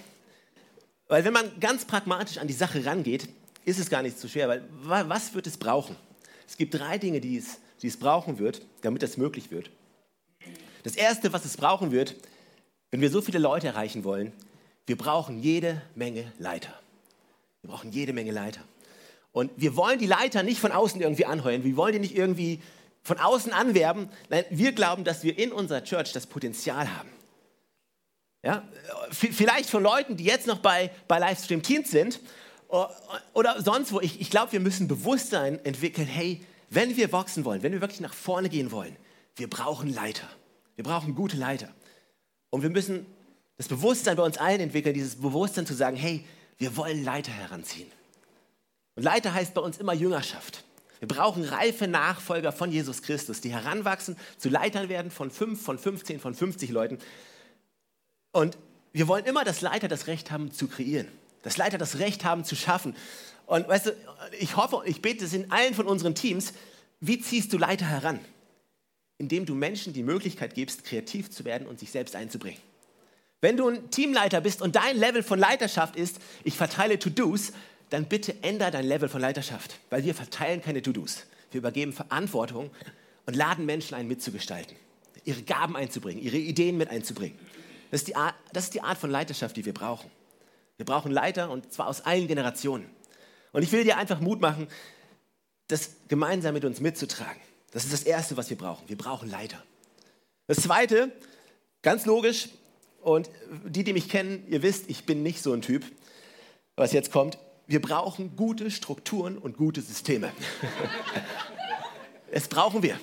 Weil 1.07 1.23
wenn 1.23 1.33
man 1.33 1.59
ganz 1.59 1.85
pragmatisch 1.85 2.37
an 2.37 2.47
die 2.47 2.53
Sache 2.53 2.85
rangeht, 2.85 3.27
ist 3.65 3.79
es 3.79 3.89
gar 3.89 4.01
nicht 4.01 4.19
so 4.19 4.27
schwer, 4.27 4.49
weil 4.49 4.63
was 5.09 5.33
wird 5.33 5.47
es 5.47 5.57
brauchen? 5.57 5.95
Es 6.47 6.57
gibt 6.57 6.73
drei 6.73 6.97
Dinge, 6.97 7.21
die 7.21 7.37
es, 7.37 7.59
die 7.83 7.87
es 7.87 7.97
brauchen 7.97 8.39
wird, 8.39 8.61
damit 8.81 9.03
das 9.03 9.17
möglich 9.17 9.51
wird. 9.51 9.69
Das 10.83 10.95
Erste, 10.95 11.33
was 11.33 11.45
es 11.45 11.57
brauchen 11.57 11.91
wird, 11.91 12.15
wenn 12.91 13.01
wir 13.01 13.09
so 13.09 13.21
viele 13.21 13.39
Leute 13.39 13.67
erreichen 13.67 14.03
wollen, 14.03 14.31
wir 14.85 14.97
brauchen 14.97 15.39
jede 15.41 15.81
Menge 15.93 16.31
Leiter. 16.39 16.73
Wir 17.61 17.69
brauchen 17.69 17.91
jede 17.91 18.13
Menge 18.13 18.31
Leiter. 18.31 18.61
Und 19.31 19.51
wir 19.57 19.75
wollen 19.75 19.99
die 19.99 20.07
Leiter 20.07 20.43
nicht 20.43 20.59
von 20.59 20.71
außen 20.71 21.01
irgendwie 21.01 21.25
anheuern. 21.25 21.63
Wir 21.63 21.75
wollen 21.75 21.93
die 21.93 21.99
nicht 21.99 22.15
irgendwie 22.15 22.61
von 23.01 23.17
außen 23.17 23.51
anwerben. 23.51 24.09
Nein, 24.29 24.45
wir 24.49 24.71
glauben, 24.71 25.03
dass 25.03 25.23
wir 25.23 25.37
in 25.37 25.51
unserer 25.51 25.83
Church 25.83 26.13
das 26.13 26.27
Potenzial 26.27 26.87
haben. 26.95 27.09
Ja? 28.43 28.63
Vielleicht 29.11 29.69
von 29.69 29.83
Leuten, 29.83 30.15
die 30.15 30.23
jetzt 30.23 30.47
noch 30.47 30.59
bei, 30.59 30.89
bei 31.07 31.19
Livestream 31.19 31.63
Teens 31.63 31.91
sind 31.91 32.19
oder 33.33 33.61
sonst 33.61 33.91
wo. 33.91 33.99
Ich, 33.99 34.21
ich 34.21 34.29
glaube, 34.29 34.53
wir 34.53 34.59
müssen 34.59 34.87
Bewusstsein 34.87 35.63
entwickeln, 35.65 36.07
hey, 36.07 36.45
wenn 36.75 36.95
wir 36.97 37.11
wachsen 37.11 37.45
wollen, 37.45 37.63
wenn 37.63 37.71
wir 37.71 37.81
wirklich 37.81 38.01
nach 38.01 38.13
vorne 38.13 38.49
gehen 38.49 38.71
wollen, 38.71 38.95
wir 39.35 39.49
brauchen 39.49 39.93
Leiter. 39.93 40.27
Wir 40.75 40.83
brauchen 40.83 41.15
gute 41.15 41.37
Leiter. 41.37 41.69
Und 42.49 42.61
wir 42.61 42.69
müssen 42.69 43.05
das 43.57 43.67
Bewusstsein 43.67 44.17
bei 44.17 44.23
uns 44.23 44.37
allen 44.37 44.59
entwickeln, 44.59 44.93
dieses 44.93 45.15
Bewusstsein 45.15 45.65
zu 45.65 45.73
sagen, 45.73 45.97
hey, 45.97 46.25
wir 46.57 46.75
wollen 46.77 47.03
Leiter 47.03 47.31
heranziehen. 47.31 47.91
Und 48.95 49.03
Leiter 49.03 49.33
heißt 49.33 49.53
bei 49.53 49.61
uns 49.61 49.77
immer 49.77 49.93
Jüngerschaft. 49.93 50.63
Wir 50.99 51.07
brauchen 51.07 51.43
reife 51.43 51.87
Nachfolger 51.87 52.51
von 52.51 52.71
Jesus 52.71 53.01
Christus, 53.01 53.41
die 53.41 53.51
heranwachsen, 53.51 54.15
zu 54.37 54.49
Leitern 54.49 54.87
werden 54.87 55.11
von 55.11 55.31
fünf, 55.31 55.61
von 55.61 55.77
15, 55.77 56.19
von 56.19 56.33
50 56.33 56.69
Leuten. 56.69 56.99
Und 58.31 58.57
wir 58.93 59.07
wollen 59.07 59.25
immer, 59.25 59.43
dass 59.43 59.61
Leiter 59.61 59.87
das 59.87 60.07
Recht 60.07 60.31
haben 60.31 60.51
zu 60.51 60.67
kreieren 60.67 61.07
dass 61.43 61.57
Leiter 61.57 61.77
das 61.77 61.99
Recht 61.99 62.25
haben 62.25 62.43
zu 62.43 62.55
schaffen. 62.55 62.95
Und 63.45 63.67
weißt 63.67 63.87
du, 63.87 63.91
ich 64.39 64.55
hoffe 64.55 64.81
ich 64.85 65.01
bete 65.01 65.25
es 65.25 65.33
in 65.33 65.51
allen 65.51 65.73
von 65.73 65.87
unseren 65.87 66.15
Teams, 66.15 66.53
wie 66.99 67.19
ziehst 67.19 67.51
du 67.53 67.57
Leiter 67.57 67.85
heran? 67.85 68.19
Indem 69.17 69.45
du 69.45 69.55
Menschen 69.55 69.93
die 69.93 70.03
Möglichkeit 70.03 70.55
gibst, 70.55 70.83
kreativ 70.83 71.29
zu 71.29 71.45
werden 71.45 71.67
und 71.67 71.79
sich 71.79 71.91
selbst 71.91 72.15
einzubringen. 72.15 72.59
Wenn 73.41 73.57
du 73.57 73.67
ein 73.67 73.89
Teamleiter 73.91 74.39
bist 74.39 74.61
und 74.61 74.77
dein 74.77 74.97
Level 74.97 75.21
von 75.21 75.37
Leiterschaft 75.37 75.97
ist, 75.97 76.19
ich 76.45 76.55
verteile 76.55 76.97
To-Dos, 76.97 77.51
dann 77.89 78.05
bitte 78.05 78.35
ändere 78.41 78.71
dein 78.71 78.85
Level 78.85 79.09
von 79.09 79.19
Leiterschaft, 79.19 79.79
weil 79.89 80.05
wir 80.05 80.15
verteilen 80.15 80.61
keine 80.61 80.81
To-Dos. 80.81 81.23
Wir 81.51 81.59
übergeben 81.59 81.93
Verantwortung 81.93 82.71
und 83.25 83.35
laden 83.35 83.65
Menschen 83.65 83.95
ein, 83.95 84.07
mitzugestalten, 84.07 84.75
ihre 85.25 85.43
Gaben 85.43 85.75
einzubringen, 85.75 86.23
ihre 86.23 86.37
Ideen 86.37 86.77
mit 86.77 86.89
einzubringen. 86.89 87.37
Das 87.91 88.01
ist 88.01 88.07
die 88.07 88.15
Art, 88.15 88.33
das 88.53 88.63
ist 88.63 88.73
die 88.73 88.81
Art 88.81 88.97
von 88.97 89.11
Leiterschaft, 89.11 89.57
die 89.57 89.65
wir 89.65 89.73
brauchen. 89.73 90.09
Wir 90.77 90.85
brauchen 90.85 91.11
Leiter 91.11 91.51
und 91.51 91.71
zwar 91.71 91.87
aus 91.87 92.01
allen 92.01 92.27
Generationen. 92.27 92.89
Und 93.53 93.63
ich 93.63 93.71
will 93.71 93.85
dir 93.85 93.97
einfach 93.97 94.19
Mut 94.19 94.41
machen, 94.41 94.67
das 95.67 95.91
gemeinsam 96.09 96.53
mit 96.53 96.65
uns 96.65 96.81
mitzutragen. 96.81 97.41
Das 97.71 97.85
ist 97.85 97.93
das 97.93 98.03
Erste, 98.03 98.35
was 98.35 98.49
wir 98.49 98.57
brauchen. 98.57 98.89
Wir 98.89 98.97
brauchen 98.97 99.29
Leiter. 99.29 99.63
Das 100.47 100.57
Zweite, 100.57 101.11
ganz 101.81 102.05
logisch, 102.05 102.49
und 103.01 103.29
die, 103.65 103.83
die 103.83 103.93
mich 103.93 104.09
kennen, 104.09 104.45
ihr 104.49 104.61
wisst, 104.61 104.89
ich 104.89 105.05
bin 105.05 105.23
nicht 105.23 105.41
so 105.41 105.53
ein 105.53 105.61
Typ, 105.61 105.83
was 106.75 106.93
jetzt 106.93 107.11
kommt. 107.11 107.37
Wir 107.67 107.81
brauchen 107.81 108.35
gute 108.35 108.71
Strukturen 108.71 109.37
und 109.37 109.57
gute 109.57 109.81
Systeme. 109.81 110.31
das 112.31 112.47
brauchen 112.47 112.83
wir. 112.83 112.99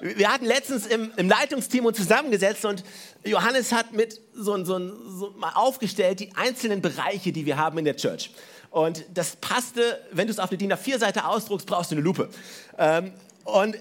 Wir 0.00 0.30
hatten 0.30 0.44
letztens 0.44 0.86
im, 0.86 1.12
im, 1.16 1.28
Leitungsteam 1.28 1.86
uns 1.86 1.96
zusammengesetzt 1.96 2.64
und 2.64 2.84
Johannes 3.24 3.72
hat 3.72 3.92
mit 3.92 4.20
so, 4.34 4.62
so, 4.64 4.78
so 5.08 5.30
mal 5.38 5.52
aufgestellt 5.54 6.20
die 6.20 6.34
einzelnen 6.34 6.82
Bereiche, 6.82 7.32
die 7.32 7.46
wir 7.46 7.56
haben 7.56 7.78
in 7.78 7.86
der 7.86 7.96
Church. 7.96 8.30
Und 8.74 9.04
das 9.14 9.36
passte, 9.36 10.00
wenn 10.10 10.26
du 10.26 10.32
es 10.32 10.40
auf 10.40 10.50
eine 10.50 10.58
DIN 10.58 10.72
A4-Seite 10.72 11.26
ausdruckst, 11.26 11.64
brauchst 11.64 11.92
du 11.92 11.94
eine 11.94 12.02
Lupe. 12.02 12.28
Ähm, 12.76 13.12
und 13.44 13.76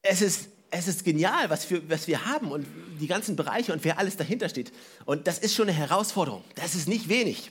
es 0.00 0.22
ist, 0.22 0.46
es 0.70 0.86
ist 0.86 1.04
genial, 1.04 1.50
was 1.50 1.68
wir, 1.68 1.90
was 1.90 2.06
wir 2.06 2.24
haben 2.24 2.52
und 2.52 2.68
die 3.00 3.08
ganzen 3.08 3.34
Bereiche 3.34 3.72
und 3.72 3.82
wer 3.82 3.98
alles 3.98 4.16
dahinter 4.16 4.48
steht. 4.48 4.72
Und 5.06 5.26
das 5.26 5.40
ist 5.40 5.56
schon 5.56 5.68
eine 5.68 5.76
Herausforderung. 5.76 6.44
Das 6.54 6.76
ist 6.76 6.86
nicht 6.86 7.08
wenig. 7.08 7.50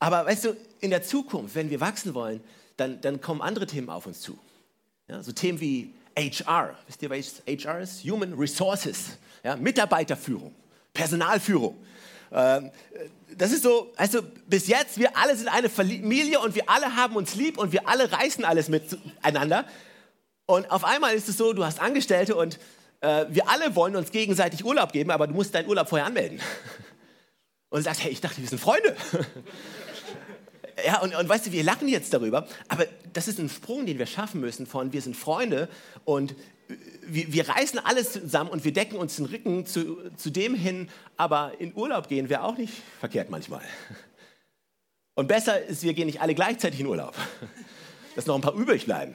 Aber 0.00 0.26
weißt 0.26 0.44
du, 0.44 0.56
in 0.80 0.90
der 0.90 1.02
Zukunft, 1.02 1.54
wenn 1.54 1.70
wir 1.70 1.80
wachsen 1.80 2.12
wollen, 2.12 2.44
dann, 2.76 3.00
dann 3.00 3.22
kommen 3.22 3.40
andere 3.40 3.66
Themen 3.66 3.88
auf 3.88 4.04
uns 4.04 4.20
zu. 4.20 4.38
Ja, 5.08 5.22
so 5.22 5.32
Themen 5.32 5.60
wie 5.60 5.94
HR, 6.14 6.76
wisst 6.86 7.00
ihr, 7.00 7.08
was 7.08 7.42
HR 7.46 7.80
ist? 7.80 8.04
Human 8.04 8.34
Resources, 8.34 9.16
ja, 9.42 9.56
Mitarbeiterführung, 9.56 10.54
Personalführung. 10.92 11.74
Ähm, 12.34 12.72
das 13.36 13.52
ist 13.52 13.62
so, 13.62 13.92
also 13.96 14.22
bis 14.46 14.66
jetzt, 14.66 14.98
wir 14.98 15.16
alle 15.16 15.36
sind 15.36 15.48
eine 15.48 15.68
Familie 15.68 16.40
und 16.40 16.54
wir 16.54 16.68
alle 16.68 16.96
haben 16.96 17.16
uns 17.16 17.34
lieb 17.34 17.58
und 17.58 17.72
wir 17.72 17.88
alle 17.88 18.10
reißen 18.10 18.44
alles 18.44 18.68
miteinander. 18.68 19.64
Und 20.46 20.70
auf 20.70 20.84
einmal 20.84 21.14
ist 21.14 21.28
es 21.28 21.36
so, 21.36 21.52
du 21.52 21.64
hast 21.64 21.80
Angestellte 21.80 22.34
und 22.34 22.58
äh, 23.00 23.26
wir 23.30 23.48
alle 23.48 23.74
wollen 23.76 23.96
uns 23.96 24.10
gegenseitig 24.10 24.64
Urlaub 24.64 24.92
geben, 24.92 25.10
aber 25.10 25.26
du 25.26 25.34
musst 25.34 25.54
deinen 25.54 25.68
Urlaub 25.68 25.88
vorher 25.88 26.06
anmelden. 26.06 26.40
Und 27.70 27.80
du 27.80 27.84
sagst, 27.84 28.04
hey, 28.04 28.12
ich 28.12 28.20
dachte, 28.20 28.40
wir 28.40 28.46
sind 28.46 28.60
Freunde. 28.60 28.94
Ja, 30.84 31.00
und, 31.00 31.14
und 31.14 31.28
weißt 31.28 31.46
du, 31.46 31.52
wir 31.52 31.62
lachen 31.62 31.86
jetzt 31.86 32.12
darüber, 32.12 32.48
aber 32.66 32.86
das 33.12 33.28
ist 33.28 33.38
ein 33.38 33.48
Sprung, 33.48 33.86
den 33.86 33.98
wir 34.00 34.06
schaffen 34.06 34.40
müssen 34.40 34.66
von 34.66 34.92
wir 34.92 35.00
sind 35.02 35.16
Freunde 35.16 35.68
und 36.04 36.34
wir, 37.06 37.32
wir 37.32 37.48
reißen 37.48 37.78
alles 37.78 38.12
zusammen 38.12 38.50
und 38.50 38.64
wir 38.64 38.72
decken 38.72 38.96
uns 38.96 39.16
den 39.16 39.26
Rücken 39.26 39.66
zu, 39.66 39.98
zu 40.16 40.30
dem 40.30 40.54
hin, 40.54 40.88
aber 41.16 41.52
in 41.58 41.74
Urlaub 41.74 42.08
gehen 42.08 42.28
wäre 42.28 42.42
auch 42.42 42.56
nicht 42.56 42.74
verkehrt 43.00 43.30
manchmal. 43.30 43.62
Und 45.14 45.28
besser 45.28 45.62
ist, 45.64 45.82
wir 45.82 45.94
gehen 45.94 46.06
nicht 46.06 46.20
alle 46.20 46.34
gleichzeitig 46.34 46.80
in 46.80 46.86
Urlaub, 46.86 47.14
dass 48.16 48.26
noch 48.26 48.34
ein 48.34 48.40
paar 48.40 48.54
übrig 48.54 48.84
bleiben. 48.84 49.14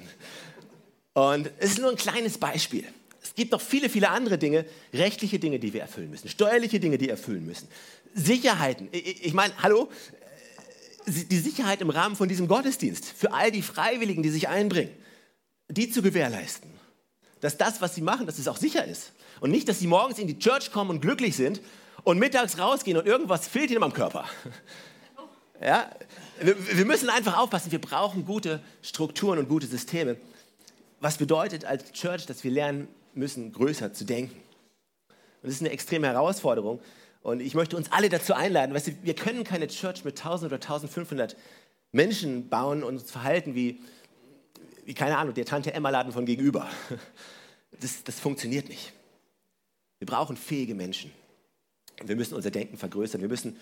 Und 1.13 1.51
es 1.57 1.71
ist 1.71 1.79
nur 1.79 1.89
ein 1.89 1.97
kleines 1.97 2.37
Beispiel. 2.37 2.85
Es 3.21 3.35
gibt 3.35 3.51
noch 3.51 3.61
viele, 3.61 3.89
viele 3.89 4.09
andere 4.09 4.37
Dinge, 4.37 4.65
rechtliche 4.93 5.39
Dinge, 5.39 5.59
die 5.59 5.73
wir 5.73 5.81
erfüllen 5.81 6.09
müssen, 6.09 6.29
steuerliche 6.29 6.79
Dinge, 6.79 6.97
die 6.97 7.05
wir 7.05 7.11
erfüllen 7.11 7.45
müssen, 7.45 7.67
Sicherheiten. 8.13 8.87
Ich, 8.91 9.25
ich 9.25 9.33
meine, 9.33 9.53
hallo, 9.61 9.89
die 11.05 11.39
Sicherheit 11.39 11.81
im 11.81 11.89
Rahmen 11.89 12.15
von 12.15 12.29
diesem 12.29 12.47
Gottesdienst 12.47 13.05
für 13.05 13.33
all 13.33 13.51
die 13.51 13.61
Freiwilligen, 13.61 14.23
die 14.23 14.29
sich 14.29 14.47
einbringen, 14.47 14.91
die 15.67 15.89
zu 15.89 16.01
gewährleisten. 16.01 16.69
Dass 17.41 17.57
das, 17.57 17.81
was 17.81 17.95
sie 17.95 18.01
machen, 18.01 18.25
dass 18.25 18.39
es 18.39 18.47
auch 18.47 18.57
sicher 18.57 18.85
ist. 18.85 19.11
Und 19.39 19.51
nicht, 19.51 19.67
dass 19.69 19.79
sie 19.79 19.87
morgens 19.87 20.19
in 20.19 20.27
die 20.27 20.39
Church 20.39 20.71
kommen 20.71 20.89
und 20.89 21.01
glücklich 21.01 21.35
sind 21.35 21.61
und 22.03 22.19
mittags 22.19 22.57
rausgehen 22.57 22.97
und 22.97 23.05
irgendwas 23.05 23.47
fehlt 23.47 23.71
ihnen 23.71 23.83
am 23.83 23.93
Körper. 23.93 24.25
Ja? 25.61 25.89
Wir 26.39 26.85
müssen 26.85 27.09
einfach 27.09 27.37
aufpassen, 27.37 27.73
wir 27.73 27.81
brauchen 27.81 28.25
gute 28.25 28.61
Strukturen 28.81 29.39
und 29.39 29.49
gute 29.49 29.67
Systeme. 29.67 30.15
Was 31.01 31.17
bedeutet 31.17 31.65
als 31.65 31.91
Church, 31.91 32.25
dass 32.27 32.45
wir 32.45 32.51
lernen 32.51 32.87
müssen, 33.13 33.51
größer 33.51 33.93
zu 33.93 34.05
denken. 34.05 34.35
Und 35.41 35.47
das 35.47 35.55
ist 35.55 35.61
eine 35.61 35.71
extreme 35.71 36.07
Herausforderung. 36.07 36.79
Und 37.21 37.41
ich 37.41 37.53
möchte 37.53 37.75
uns 37.75 37.91
alle 37.91 38.09
dazu 38.09 38.33
einladen, 38.33 38.73
weißt 38.73 38.87
du, 38.87 38.91
wir 39.03 39.13
können 39.13 39.43
keine 39.43 39.67
Church 39.67 40.05
mit 40.05 40.17
1000 40.17 40.51
oder 40.51 40.61
1500 40.61 41.35
Menschen 41.91 42.49
bauen 42.49 42.83
und 42.83 42.95
uns 42.97 43.11
verhalten 43.11 43.55
wie 43.55 43.81
keine 44.93 45.17
Ahnung, 45.17 45.33
der 45.33 45.45
Tante 45.45 45.73
Emma-Laden 45.73 46.11
von 46.11 46.25
gegenüber. 46.25 46.69
Das, 47.79 48.03
das 48.03 48.19
funktioniert 48.19 48.67
nicht. 48.67 48.93
Wir 49.99 50.07
brauchen 50.07 50.35
fähige 50.35 50.73
Menschen. 50.73 51.11
Wir 52.03 52.15
müssen 52.15 52.33
unser 52.33 52.49
Denken 52.49 52.77
vergrößern. 52.77 53.21
Wir 53.21 53.27
müssen. 53.27 53.57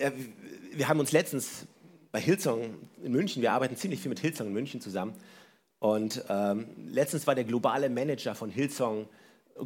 Ja, 0.00 0.12
wir 0.72 0.88
haben 0.88 0.98
uns 0.98 1.12
letztens 1.12 1.66
bei 2.10 2.20
Hillsong 2.20 2.74
in 3.02 3.12
München, 3.12 3.42
wir 3.42 3.52
arbeiten 3.52 3.76
ziemlich 3.76 4.00
viel 4.00 4.08
mit 4.08 4.20
Hillsong 4.20 4.48
in 4.48 4.52
München 4.52 4.80
zusammen. 4.80 5.14
Und 5.78 6.24
ähm, 6.28 6.66
letztens 6.88 7.26
war 7.26 7.34
der 7.34 7.44
globale 7.44 7.88
Manager 7.88 8.34
von 8.34 8.50
Hillsong 8.50 9.08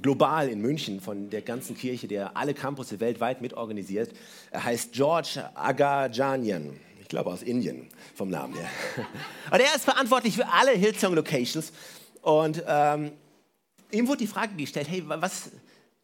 global 0.01 0.49
in 0.49 0.61
München 0.61 1.01
von 1.01 1.31
der 1.31 1.43
ganzen 1.43 1.77
Kirche, 1.77 2.09
der 2.09 2.37
alle 2.37 2.55
Campusse 2.55 3.01
weltweit 3.01 3.41
mitorganisiert. 3.41 4.13
Er 4.51 4.65
heißt 4.65 4.93
George 4.93 5.51
Agajanian. 5.55 6.79
Glaube 7.13 7.31
aus 7.31 7.43
Indien 7.43 7.91
vom 8.15 8.31
Namen 8.31 8.55
her. 8.55 8.71
Und 9.51 9.61
er 9.61 9.75
ist 9.75 9.85
verantwortlich 9.85 10.35
für 10.35 10.49
alle 10.49 10.71
Hillsong 10.71 11.13
Locations. 11.15 11.71
Und 12.23 12.65
ähm, 12.67 13.13
ihm 13.91 14.09
wurde 14.09 14.21
die 14.21 14.27
Frage 14.27 14.55
gestellt, 14.55 14.89
hey, 14.89 15.03
was, 15.05 15.51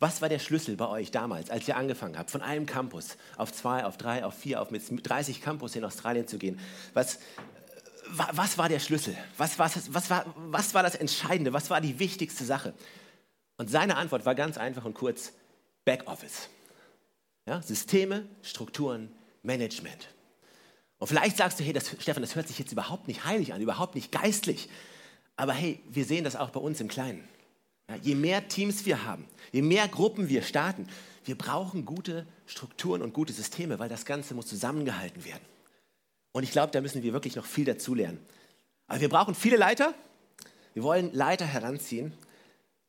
was 0.01 0.21
war 0.21 0.29
der 0.29 0.39
Schlüssel 0.39 0.77
bei 0.77 0.87
euch 0.87 1.11
damals, 1.11 1.49
als 1.49 1.67
ihr 1.67 1.79
angefangen 1.79 2.19
habt, 2.19 2.31
von 2.31 2.43
einem 2.43 2.67
Campus 2.67 3.17
auf 3.39 3.55
zwei, 3.55 3.87
auf 3.87 3.97
drei, 3.97 4.23
auf 4.23 4.35
vier, 4.35 4.61
auf 4.61 4.71
mit 4.71 4.83
30 5.09 5.41
Campus 5.41 5.77
in 5.77 5.85
Australien 5.87 6.29
zu 6.29 6.37
gehen? 6.37 6.61
Was, 6.93 7.21
was 8.11 8.59
war 8.59 8.69
der 8.69 8.79
Schlüssel? 8.79 9.17
Was, 9.39 9.59
was, 9.59 9.95
was, 9.95 10.11
war, 10.11 10.27
was 10.37 10.75
war 10.75 10.83
das 10.83 10.95
Entscheidende? 10.95 11.55
Was 11.55 11.71
war 11.71 11.81
die 11.81 11.99
wichtigste 11.99 12.45
Sache? 12.45 12.75
Und 13.57 13.71
seine 13.71 13.97
Antwort 13.97 14.27
war 14.27 14.35
ganz 14.35 14.59
einfach 14.59 14.85
und 14.85 14.93
kurz, 14.93 15.33
Backoffice. 15.87 16.51
Ja, 17.47 17.63
Systeme, 17.63 18.27
Strukturen, 18.43 19.11
Management. 19.43 20.09
Und 20.99 21.07
vielleicht 21.07 21.37
sagst 21.37 21.61
du, 21.61 21.65
hey, 21.65 21.73
das, 21.73 21.95
Stefan, 22.01 22.23
das 22.23 22.35
hört 22.35 22.49
sich 22.49 22.59
jetzt 22.59 22.73
überhaupt 22.73 23.09
nicht 23.09 23.25
heilig 23.25 23.53
an, 23.53 23.61
überhaupt 23.61 23.95
nicht 23.95 24.11
geistlich. 24.11 24.69
Aber 25.37 25.53
hey, 25.53 25.81
wir 25.89 26.05
sehen 26.05 26.25
das 26.25 26.37
auch 26.37 26.51
bei 26.51 26.61
uns 26.61 26.81
im 26.81 26.89
Kleinen. 26.89 27.27
Ja, 27.89 27.97
je 27.97 28.15
mehr 28.15 28.49
Teams 28.49 28.85
wir 28.85 29.05
haben, 29.05 29.27
je 29.53 29.63
mehr 29.63 29.89
Gruppen 29.89 30.29
wir 30.29 30.43
starten, 30.43 30.89
wir 31.25 31.39
brauchen 31.39 31.85
gute 31.85 32.27
Strukturen 32.47 33.03
und 33.03 33.15
gute 33.15 33.33
Systeme, 33.33 33.79
weil 33.79 33.89
das 33.89 34.05
Ganze 34.05 34.35
muss 34.35 34.47
zusammengehalten 34.47 35.25
werden. 35.25 35.45
Und 36.33 36.43
ich 36.43 36.51
glaube, 36.51 36.73
da 36.73 36.81
müssen 36.81 37.03
wir 37.03 37.13
wirklich 37.13 37.37
noch 37.37 37.47
viel 37.47 37.65
dazulernen. 37.65 38.19
Aber 38.87 39.01
wir 39.01 39.09
brauchen 39.09 39.35
viele 39.35 39.57
Leiter. 39.57 39.95
Wir 40.75 40.83
wollen 40.83 41.13
Leiter 41.13 41.45
heranziehen. 41.47 42.13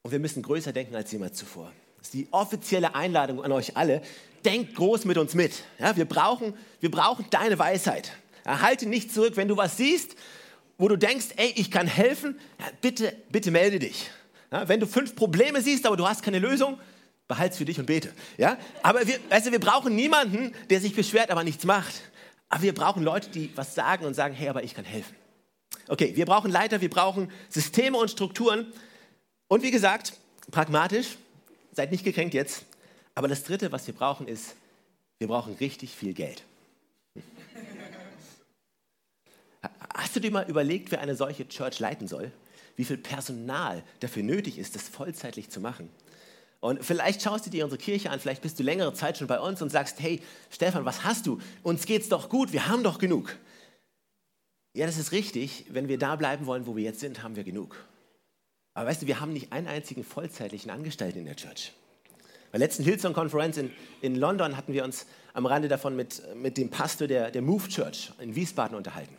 Und 0.02 0.12
wir 0.12 0.20
müssen 0.20 0.42
größer 0.42 0.72
denken 0.72 0.96
als 0.96 1.12
jemals 1.12 1.38
zuvor. 1.38 1.72
Das 1.98 2.08
ist 2.08 2.14
die 2.14 2.28
offizielle 2.32 2.96
Einladung 2.96 3.44
an 3.44 3.52
euch 3.52 3.76
alle. 3.76 4.02
Denkt 4.46 4.76
groß 4.76 5.06
mit 5.06 5.18
uns 5.18 5.34
mit. 5.34 5.52
Ja, 5.80 5.96
wir, 5.96 6.06
brauchen, 6.06 6.54
wir 6.80 6.92
brauchen 6.92 7.26
deine 7.30 7.60
Weisheit. 7.60 8.12
Ja, 8.46 8.62
halte 8.62 8.88
nicht 8.88 9.14
zurück, 9.14 9.36
wenn 9.36 9.48
du 9.48 9.58
was 9.58 9.78
siehst, 9.78 10.16
wo 10.78 10.88
du 10.88 10.96
denkst, 10.96 11.28
ey, 11.36 11.54
ich 11.56 11.72
kann 11.72 11.88
helfen, 11.88 12.40
ja, 12.60 12.66
bitte, 12.82 13.14
bitte 13.30 13.52
melde 13.52 13.80
dich. 13.80 14.10
Ja, 14.52 14.68
wenn 14.68 14.80
du 14.80 14.88
fünf 14.88 15.16
Probleme 15.16 15.62
siehst, 15.62 15.86
aber 15.86 15.98
du 15.98 16.08
hast 16.08 16.24
keine 16.24 16.40
Lösung, 16.40 16.80
behalte 17.28 17.52
es 17.54 17.58
für 17.58 17.66
dich 17.66 17.80
und 17.80 17.86
bete. 17.86 18.12
Ja? 18.38 18.58
Aber 18.82 19.06
wir, 19.06 19.20
weißt 19.30 19.52
wir 19.52 19.60
brauchen 19.60 19.96
niemanden, 19.96 20.54
der 20.70 20.80
sich 20.80 20.96
beschwert, 20.96 21.30
aber 21.30 21.44
nichts 21.44 21.64
macht. 21.66 22.02
Aber 22.50 22.64
wir 22.64 22.74
brauchen 22.74 23.04
Leute, 23.04 23.30
die 23.30 23.52
was 23.56 23.76
sagen 23.76 24.06
und 24.06 24.16
sagen, 24.16 24.34
hey, 24.34 24.50
aber 24.50 24.64
ich 24.64 24.74
kann 24.74 24.86
helfen. 24.86 25.16
Okay, 25.88 26.16
wir 26.16 26.26
brauchen 26.26 26.52
Leiter, 26.52 26.82
wir 26.82 26.90
brauchen 26.90 27.32
Systeme 27.50 27.98
und 27.98 28.10
Strukturen. 28.10 28.72
Und 29.48 29.64
wie 29.64 29.72
gesagt, 29.72 30.14
pragmatisch, 30.52 31.18
seid 31.72 31.92
nicht 31.92 32.04
gekränkt 32.04 32.34
jetzt. 32.34 32.66
Aber 33.20 33.28
das 33.28 33.44
Dritte, 33.44 33.74
was 33.74 33.86
wir 33.86 33.94
brauchen, 33.94 34.30
ist, 34.30 34.56
wir 35.18 35.28
brauchen 35.28 35.54
richtig 35.56 35.94
viel 35.94 36.14
Geld. 36.14 36.46
Hast 39.94 40.16
du 40.16 40.22
dir 40.22 40.32
mal 40.32 40.50
überlegt, 40.50 40.90
wer 40.92 41.02
eine 41.02 41.18
solche 41.18 41.46
Church 41.46 41.80
leiten 41.80 42.08
soll? 42.08 42.32
Wie 42.78 42.86
viel 42.86 42.98
Personal 42.98 43.84
dafür 44.00 44.24
nötig 44.24 44.58
ist, 44.58 44.74
das 44.74 44.88
vollzeitlich 44.88 45.50
zu 45.50 45.60
machen? 45.60 45.90
Und 46.62 46.82
vielleicht 46.86 47.22
schaust 47.22 47.46
du 47.46 47.50
dir 47.50 47.66
unsere 47.66 47.82
Kirche 47.82 48.10
an, 48.10 48.22
vielleicht 48.22 48.42
bist 48.42 48.58
du 48.58 48.64
längere 48.64 48.94
Zeit 48.94 49.18
schon 49.18 49.28
bei 49.28 49.42
uns 49.42 49.62
und 49.62 49.70
sagst, 49.70 50.00
hey 50.00 50.22
Stefan, 50.50 50.86
was 50.86 51.04
hast 51.04 51.28
du? 51.28 51.42
Uns 51.62 51.86
geht's 51.86 52.08
doch 52.08 52.30
gut, 52.30 52.54
wir 52.54 52.70
haben 52.70 52.86
doch 52.86 53.00
genug. 53.00 53.38
Ja, 54.74 54.86
das 54.86 54.98
ist 54.98 55.12
richtig. 55.12 55.66
Wenn 55.68 55.90
wir 55.90 55.98
da 55.98 56.16
bleiben 56.16 56.46
wollen, 56.46 56.66
wo 56.68 56.78
wir 56.78 56.86
jetzt 56.86 57.02
sind, 57.02 57.22
haben 57.22 57.36
wir 57.36 57.44
genug. 57.44 57.86
Aber 58.76 58.88
weißt 58.88 59.02
du, 59.02 59.08
wir 59.08 59.20
haben 59.20 59.34
nicht 59.34 59.52
einen 59.52 59.68
einzigen 59.68 60.06
vollzeitlichen 60.06 60.72
Angestellten 60.72 61.20
in 61.20 61.26
der 61.26 61.36
Church. 61.36 61.74
Bei 62.52 62.58
der 62.58 62.68
letzten 62.68 62.84
Hillsong-Konferenz 62.84 63.58
in, 63.58 63.72
in 64.02 64.16
London 64.16 64.58
hatten 64.58 64.74
wir 64.74 64.84
uns 64.84 65.06
am 65.34 65.46
Rande 65.46 65.68
davon 65.68 65.96
mit, 65.96 66.24
mit 66.36 66.58
dem 66.58 66.70
Pastor 66.70 67.08
der, 67.08 67.30
der 67.30 67.42
Move 67.42 67.68
Church 67.68 68.12
in 68.20 68.36
Wiesbaden 68.36 68.76
unterhalten. 68.76 69.16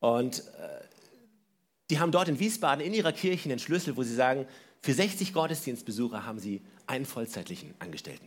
Und 0.00 0.40
äh, 0.40 0.84
die 1.90 1.98
haben 1.98 2.12
dort 2.12 2.28
in 2.28 2.38
Wiesbaden 2.38 2.84
in 2.84 2.92
ihrer 2.92 3.12
Kirche 3.12 3.48
einen 3.48 3.58
Schlüssel, 3.58 3.96
wo 3.96 4.02
sie 4.02 4.14
sagen, 4.14 4.46
für 4.80 4.92
60 4.92 5.32
Gottesdienstbesucher 5.32 6.26
haben 6.26 6.38
sie 6.38 6.62
einen 6.86 7.06
vollzeitlichen 7.06 7.74
Angestellten. 7.78 8.26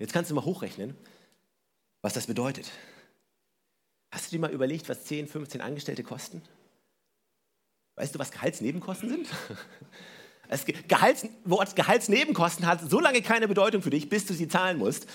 Jetzt 0.00 0.12
kannst 0.12 0.30
du 0.30 0.34
mal 0.34 0.44
hochrechnen, 0.44 0.96
was 2.00 2.14
das 2.14 2.26
bedeutet. 2.26 2.70
Hast 4.10 4.26
du 4.26 4.30
dir 4.36 4.40
mal 4.40 4.50
überlegt, 4.50 4.88
was 4.88 5.04
10, 5.04 5.28
15 5.28 5.60
Angestellte 5.60 6.02
kosten? 6.02 6.42
Weißt 7.94 8.14
du, 8.14 8.18
was 8.18 8.32
Gehaltsnebenkosten 8.32 9.08
sind? 9.08 9.28
Das 10.52 10.66
Gehalts, 10.66 11.26
Wort 11.46 11.74
Gehaltsnebenkosten 11.74 12.66
hat 12.66 12.82
so 12.82 13.00
lange 13.00 13.22
keine 13.22 13.48
Bedeutung 13.48 13.80
für 13.80 13.88
dich, 13.88 14.10
bis 14.10 14.26
du 14.26 14.34
sie 14.34 14.48
zahlen 14.48 14.76
musst. 14.76 15.06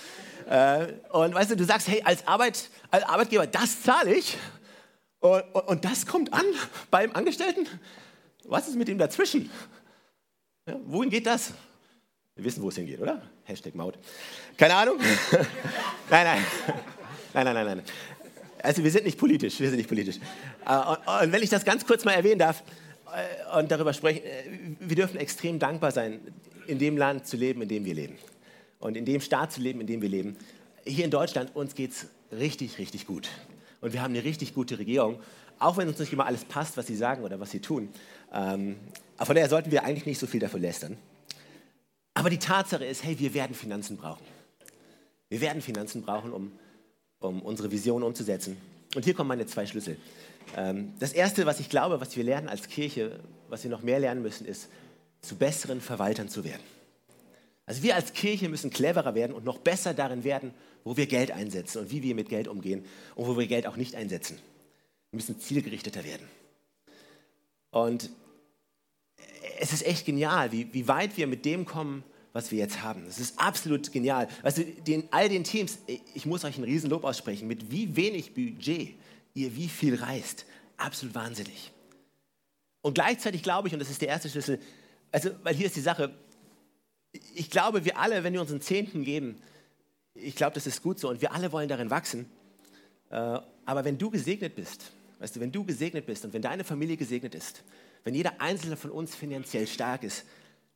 Äh, 0.50 0.94
und 1.12 1.32
weißt 1.32 1.52
du, 1.52 1.56
du 1.56 1.62
sagst, 1.62 1.86
hey, 1.86 2.02
als, 2.02 2.26
Arbeit, 2.26 2.68
als 2.90 3.04
Arbeitgeber, 3.04 3.46
das 3.46 3.80
zahle 3.82 4.16
ich. 4.16 4.36
Und, 5.20 5.44
und, 5.52 5.68
und, 5.68 5.84
das 5.84 6.06
kommt 6.06 6.32
an 6.32 6.44
beim 6.90 7.12
Angestellten. 7.12 7.68
Was 8.46 8.66
ist 8.66 8.74
mit 8.74 8.88
dem 8.88 8.98
dazwischen? 8.98 9.48
Ja, 10.66 10.74
wohin 10.86 11.08
geht 11.08 11.26
das? 11.26 11.52
Wir 12.34 12.44
wissen, 12.44 12.60
wo 12.60 12.70
es 12.70 12.74
hingeht, 12.74 13.00
oder? 13.00 13.22
Hashtag 13.44 13.76
Maut. 13.76 13.96
Keine 14.56 14.74
Ahnung? 14.74 14.98
nein, 16.10 16.26
nein. 16.26 16.44
Nein, 17.32 17.44
nein, 17.44 17.54
nein, 17.54 17.64
nein. 17.64 17.82
Also 18.60 18.82
wir 18.82 18.90
sind 18.90 19.04
nicht 19.04 19.18
politisch, 19.18 19.60
wir 19.60 19.68
sind 19.68 19.76
nicht 19.76 19.88
politisch. 19.88 20.16
Äh, 20.66 21.22
und 21.22 21.30
wenn 21.30 21.44
ich 21.44 21.50
das 21.50 21.64
ganz 21.64 21.86
kurz 21.86 22.04
mal 22.04 22.14
erwähnen 22.14 22.40
darf 22.40 22.64
und 23.58 23.70
darüber 23.70 23.92
sprechen, 23.92 24.24
äh, 24.24 24.76
wir 24.80 24.96
dürfen 24.96 25.18
extrem 25.18 25.58
dankbar 25.58 25.92
sein, 25.92 26.20
in 26.66 26.78
dem 26.78 26.96
Land 26.96 27.26
zu 27.26 27.36
leben, 27.36 27.62
in 27.62 27.68
dem 27.68 27.84
wir 27.84 27.94
leben. 27.94 28.16
Und 28.78 28.96
in 28.96 29.04
dem 29.04 29.20
Staat 29.20 29.52
zu 29.52 29.60
leben, 29.60 29.80
in 29.80 29.86
dem 29.86 30.02
wir 30.02 30.08
leben. 30.08 30.36
Hier 30.84 31.04
in 31.04 31.10
Deutschland, 31.10 31.54
uns 31.56 31.74
geht 31.74 31.92
es 31.92 32.06
richtig, 32.30 32.78
richtig 32.78 33.06
gut. 33.06 33.28
Und 33.80 33.92
wir 33.92 34.02
haben 34.02 34.14
eine 34.14 34.24
richtig 34.24 34.54
gute 34.54 34.78
Regierung, 34.78 35.20
auch 35.58 35.76
wenn 35.76 35.88
uns 35.88 35.98
nicht 35.98 36.12
immer 36.12 36.26
alles 36.26 36.44
passt, 36.44 36.76
was 36.76 36.86
sie 36.86 36.96
sagen 36.96 37.24
oder 37.24 37.40
was 37.40 37.50
sie 37.50 37.60
tun. 37.60 37.88
Ähm, 38.32 38.76
von 39.16 39.34
daher 39.34 39.48
sollten 39.48 39.70
wir 39.70 39.84
eigentlich 39.84 40.06
nicht 40.06 40.18
so 40.18 40.26
viel 40.26 40.40
davon 40.40 40.60
lästern. 40.60 40.96
Aber 42.14 42.30
die 42.30 42.38
Tatsache 42.38 42.84
ist, 42.84 43.04
hey, 43.04 43.18
wir 43.18 43.34
werden 43.34 43.54
Finanzen 43.54 43.96
brauchen. 43.96 44.24
Wir 45.28 45.40
werden 45.40 45.62
Finanzen 45.62 46.02
brauchen, 46.02 46.32
um 46.32 46.52
um 47.20 47.42
unsere 47.42 47.70
Vision 47.70 48.02
umzusetzen. 48.02 48.56
Und 48.94 49.04
hier 49.04 49.14
kommen 49.14 49.28
meine 49.28 49.46
zwei 49.46 49.66
Schlüssel. 49.66 49.96
Ähm, 50.56 50.94
das 50.98 51.12
Erste, 51.12 51.46
was 51.46 51.60
ich 51.60 51.68
glaube, 51.68 52.00
was 52.00 52.16
wir 52.16 52.24
lernen 52.24 52.48
als 52.48 52.68
Kirche, 52.68 53.20
was 53.48 53.62
wir 53.64 53.70
noch 53.70 53.82
mehr 53.82 53.98
lernen 54.00 54.22
müssen, 54.22 54.46
ist, 54.46 54.68
zu 55.20 55.36
besseren 55.36 55.80
Verwaltern 55.80 56.28
zu 56.28 56.44
werden. 56.44 56.62
Also 57.66 57.82
wir 57.82 57.96
als 57.96 58.12
Kirche 58.14 58.48
müssen 58.48 58.70
cleverer 58.70 59.14
werden 59.14 59.34
und 59.34 59.44
noch 59.44 59.58
besser 59.58 59.92
darin 59.92 60.24
werden, 60.24 60.52
wo 60.84 60.96
wir 60.96 61.06
Geld 61.06 61.30
einsetzen 61.30 61.82
und 61.82 61.90
wie 61.90 62.02
wir 62.02 62.14
mit 62.14 62.28
Geld 62.28 62.48
umgehen 62.48 62.84
und 63.14 63.26
wo 63.26 63.36
wir 63.36 63.46
Geld 63.46 63.66
auch 63.66 63.76
nicht 63.76 63.94
einsetzen. 63.94 64.38
Wir 65.10 65.18
müssen 65.18 65.38
zielgerichteter 65.38 66.04
werden. 66.04 66.26
Und 67.70 68.10
es 69.60 69.72
ist 69.72 69.86
echt 69.86 70.06
genial, 70.06 70.52
wie, 70.52 70.72
wie 70.72 70.88
weit 70.88 71.16
wir 71.16 71.26
mit 71.26 71.44
dem 71.44 71.66
kommen, 71.66 72.04
was 72.32 72.50
wir 72.50 72.58
jetzt 72.58 72.82
haben. 72.82 73.04
Das 73.06 73.18
ist 73.18 73.38
absolut 73.38 73.92
genial. 73.92 74.28
Weißt 74.42 74.58
du, 74.58 74.64
den, 74.64 75.08
all 75.10 75.28
den 75.28 75.44
Teams, 75.44 75.78
ich 76.14 76.24
muss 76.24 76.44
euch 76.44 76.56
einen 76.56 76.64
Riesenlob 76.64 77.04
aussprechen, 77.04 77.48
mit 77.48 77.70
wie 77.70 77.96
wenig 77.96 78.34
Budget 78.34 78.94
ihr 79.42 79.56
wie 79.56 79.68
viel 79.68 79.94
reist. 79.96 80.46
Absolut 80.76 81.14
wahnsinnig. 81.14 81.72
Und 82.82 82.94
gleichzeitig 82.94 83.42
glaube 83.42 83.68
ich, 83.68 83.74
und 83.74 83.80
das 83.80 83.90
ist 83.90 84.00
der 84.00 84.08
erste 84.08 84.28
Schlüssel, 84.28 84.60
also, 85.10 85.30
weil 85.42 85.54
hier 85.54 85.66
ist 85.66 85.76
die 85.76 85.80
Sache, 85.80 86.14
ich 87.34 87.50
glaube, 87.50 87.84
wir 87.84 87.98
alle, 87.98 88.22
wenn 88.24 88.32
wir 88.32 88.40
uns 88.40 88.50
einen 88.50 88.60
Zehnten 88.60 89.04
geben, 89.04 89.40
ich 90.14 90.34
glaube, 90.34 90.54
das 90.54 90.66
ist 90.66 90.82
gut 90.82 90.98
so 90.98 91.08
und 91.08 91.22
wir 91.22 91.32
alle 91.32 91.52
wollen 91.52 91.68
darin 91.68 91.90
wachsen. 91.90 92.26
Äh, 93.10 93.38
aber 93.64 93.84
wenn 93.84 93.98
du 93.98 94.10
gesegnet 94.10 94.54
bist, 94.54 94.92
weißt 95.18 95.36
du, 95.36 95.40
wenn 95.40 95.52
du 95.52 95.64
gesegnet 95.64 96.06
bist 96.06 96.24
und 96.24 96.32
wenn 96.32 96.42
deine 96.42 96.64
Familie 96.64 96.96
gesegnet 96.96 97.34
ist, 97.34 97.62
wenn 98.04 98.14
jeder 98.14 98.40
einzelne 98.40 98.76
von 98.76 98.90
uns 98.90 99.14
finanziell 99.14 99.66
stark 99.66 100.02
ist, 100.02 100.24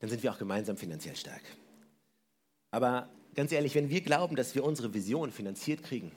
dann 0.01 0.11
sind 0.11 0.22
wir 0.22 0.33
auch 0.33 0.38
gemeinsam 0.38 0.77
finanziell 0.77 1.16
stark. 1.16 1.42
Aber 2.70 3.09
ganz 3.35 3.53
ehrlich, 3.53 3.75
wenn 3.75 3.90
wir 3.90 4.01
glauben, 4.01 4.37
dass 4.37 4.55
wir 4.55 4.64
unsere 4.64 4.92
Vision 4.92 5.31
finanziert 5.31 5.83
kriegen, 5.83 6.12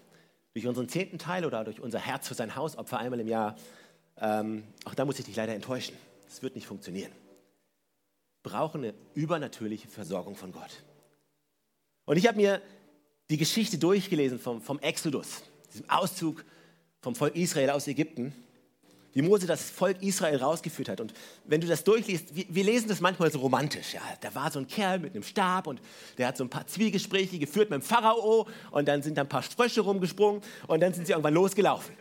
durch 0.56 0.68
unseren 0.68 0.88
zehnten 0.88 1.20
Teil 1.20 1.46
oder 1.46 1.66
durch 1.66 1.82
unser 1.82 2.00
Herz 2.00 2.30
für 2.30 2.34
sein 2.34 2.56
Hausopfer 2.56 2.98
einmal 2.98 3.20
im 3.20 3.28
Jahr, 3.28 3.58
ähm, 4.18 4.64
auch 4.86 4.96
da 4.96 5.04
muss 5.04 5.20
ich 5.20 5.26
dich 5.26 5.36
leider 5.36 5.54
enttäuschen. 5.54 5.96
Das 6.28 6.42
wird 6.42 6.56
nicht 6.56 6.66
funktionieren. 6.66 7.12
Wir 8.42 8.52
brauchen 8.52 8.84
eine 8.84 8.94
übernatürliche 9.16 9.90
Versorgung 9.90 10.36
von 10.36 10.54
Gott. 10.54 10.84
Und 12.06 12.16
ich 12.18 12.26
habe 12.26 12.38
mir 12.38 12.62
die 13.30 13.38
Geschichte 13.38 13.78
durchgelesen 13.78 14.40
vom, 14.40 14.62
vom 14.62 14.80
Exodus, 14.80 15.44
diesem 15.74 15.90
Auszug 15.90 16.46
vom 17.02 17.16
Volk 17.16 17.36
Israel 17.36 17.72
aus 17.72 17.88
Ägypten 17.88 18.34
wie 19.16 19.22
Mose 19.22 19.48
das 19.48 19.70
Volk 19.70 20.04
Israel 20.04 20.36
rausgeführt 20.36 20.90
hat. 20.90 21.00
Und 21.00 21.14
wenn 21.46 21.62
du 21.62 21.68
das 21.68 21.86
durchliest, 21.86 22.36
wir, 22.36 22.46
wir, 22.50 22.64
lesen 22.66 22.90
das 22.90 23.00
manchmal 23.00 23.32
so 23.32 23.40
romantisch. 23.40 23.94
Ja, 23.94 24.02
da 24.20 24.36
war 24.36 24.52
so 24.52 24.60
ein 24.60 24.68
Kerl 24.68 25.00
mit 25.00 25.14
einem 25.14 25.24
Stab 25.24 25.68
und 25.68 25.82
der 26.18 26.28
hat 26.28 26.36
so 26.36 26.44
ein 26.44 26.50
paar 26.50 26.68
Zwiegespräche 26.68 27.40
geführt 27.40 27.70
mit 27.70 27.82
dem 27.82 27.86
Pharao 27.86 28.46
und 28.72 28.88
dann 28.90 29.02
sind 29.02 29.18
da 29.18 29.22
ein 29.22 29.30
paar 29.30 29.42
Frösche 29.42 29.82
rumgesprungen 29.82 30.42
und 30.68 30.82
dann 30.82 30.94
sind 30.94 31.08
sie 31.08 31.14
irgendwann 31.14 31.34
losgelaufen. 31.34 31.96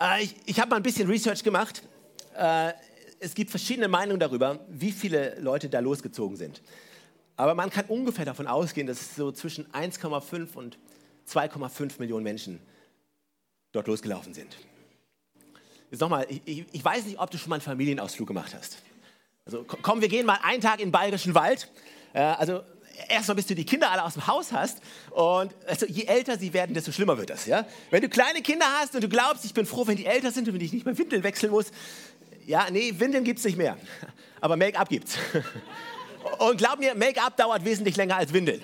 Äh, 0.00 0.24
ich 0.24 0.36
ich 0.44 0.60
habe 0.60 0.68
mal 0.68 0.76
ein 0.76 0.82
bisschen 0.82 1.08
Research 1.08 1.42
gemacht. 1.42 1.82
Äh, 2.36 2.74
es 3.18 3.34
gibt 3.34 3.50
verschiedene 3.50 3.88
Meinungen 3.88 4.20
darüber, 4.20 4.60
wie 4.68 4.92
viele 4.92 5.40
Leute 5.40 5.70
da 5.70 5.80
losgezogen 5.80 6.36
sind. 6.36 6.60
Aber 7.36 7.54
man 7.54 7.70
kann 7.70 7.86
ungefähr 7.86 8.26
davon 8.26 8.46
ausgehen, 8.46 8.86
dass 8.86 9.16
so 9.16 9.32
zwischen 9.32 9.66
1,5 9.72 10.54
und 10.54 10.78
2,5 11.26 11.98
Millionen 11.98 12.24
Menschen 12.24 12.60
dort 13.72 13.86
losgelaufen 13.86 14.34
sind. 14.34 14.54
Jetzt 15.90 16.00
nochmal, 16.00 16.26
ich, 16.28 16.64
ich 16.70 16.84
weiß 16.84 17.04
nicht, 17.06 17.18
ob 17.18 17.30
du 17.30 17.38
schon 17.38 17.50
mal 17.50 17.56
einen 17.56 17.62
Familienausflug 17.62 18.26
gemacht 18.26 18.54
hast. 18.54 18.78
Also 19.46 19.64
komm, 19.64 20.00
wir 20.00 20.08
gehen 20.08 20.26
mal 20.26 20.38
einen 20.42 20.60
Tag 20.60 20.80
in 20.80 20.86
den 20.86 20.92
Bayerischen 20.92 21.34
Wald. 21.34 21.70
Äh, 22.12 22.20
also 22.20 22.62
erstmal 23.08 23.36
bis 23.36 23.46
du 23.46 23.54
die 23.54 23.64
Kinder 23.64 23.90
alle 23.90 24.04
aus 24.04 24.14
dem 24.14 24.26
Haus 24.26 24.52
hast. 24.52 24.80
Und 25.10 25.54
also, 25.66 25.86
je 25.86 26.04
älter 26.04 26.38
sie 26.38 26.52
werden, 26.52 26.74
desto 26.74 26.92
schlimmer 26.92 27.18
wird 27.18 27.30
das. 27.30 27.46
Ja? 27.46 27.66
Wenn 27.90 28.02
du 28.02 28.08
kleine 28.08 28.42
Kinder 28.42 28.66
hast 28.80 28.94
und 28.94 29.04
du 29.04 29.08
glaubst, 29.08 29.44
ich 29.44 29.54
bin 29.54 29.66
froh, 29.66 29.86
wenn 29.86 29.96
die 29.96 30.06
älter 30.06 30.30
sind 30.30 30.48
und 30.48 30.54
wenn 30.54 30.60
ich 30.60 30.72
nicht 30.72 30.86
mehr 30.86 30.96
Windeln 30.96 31.22
wechseln 31.22 31.50
muss. 31.50 31.66
Ja, 32.46 32.68
nee, 32.70 32.92
Windeln 32.96 33.24
gibt 33.24 33.38
es 33.38 33.44
nicht 33.44 33.56
mehr. 33.56 33.76
Aber 34.40 34.56
Make-up 34.56 34.88
gibt's. 34.88 35.16
Und 36.38 36.56
glaub 36.56 36.78
mir, 36.78 36.94
Make-up 36.94 37.36
dauert 37.36 37.64
wesentlich 37.64 37.96
länger 37.96 38.16
als 38.16 38.32
Windeln. 38.32 38.62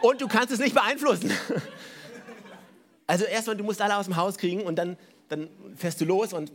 Und 0.00 0.20
du 0.20 0.28
kannst 0.28 0.52
es 0.52 0.58
nicht 0.58 0.74
beeinflussen. 0.74 1.30
Also 3.06 3.26
erstmal, 3.26 3.54
du 3.54 3.64
musst 3.64 3.82
alle 3.82 3.98
aus 3.98 4.06
dem 4.06 4.16
Haus 4.16 4.38
kriegen 4.38 4.62
und 4.62 4.76
dann, 4.76 4.96
dann 5.28 5.48
fährst 5.76 6.00
du 6.00 6.04
los. 6.04 6.32
Und, 6.32 6.52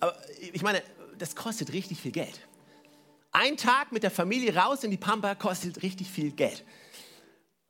aber 0.00 0.16
ich 0.52 0.62
meine, 0.62 0.82
das 1.18 1.34
kostet 1.34 1.72
richtig 1.72 2.00
viel 2.00 2.12
Geld. 2.12 2.40
Ein 3.32 3.56
Tag 3.56 3.92
mit 3.92 4.02
der 4.02 4.10
Familie 4.10 4.54
raus 4.54 4.84
in 4.84 4.90
die 4.90 4.96
Pampa 4.96 5.34
kostet 5.34 5.82
richtig 5.82 6.08
viel 6.08 6.30
Geld. 6.30 6.64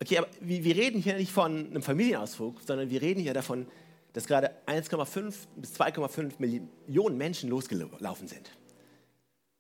Okay, 0.01 0.19
aber 0.19 0.29
wir 0.41 0.77
reden 0.77 1.01
hier 1.01 1.17
nicht 1.17 1.33
von 1.33 1.71
einem 1.71 1.83
Familienausflug, 1.83 2.61
sondern 2.61 2.91
wir 2.91 3.01
reden 3.01 3.21
hier 3.21 3.33
davon, 3.33 3.67
dass 4.13 4.27
gerade 4.27 4.51
1,5 4.67 5.35
bis 5.57 5.81
2,5 5.81 6.33
Millionen 6.39 7.17
Menschen 7.17 7.49
losgelaufen 7.49 8.29
sind. 8.29 8.51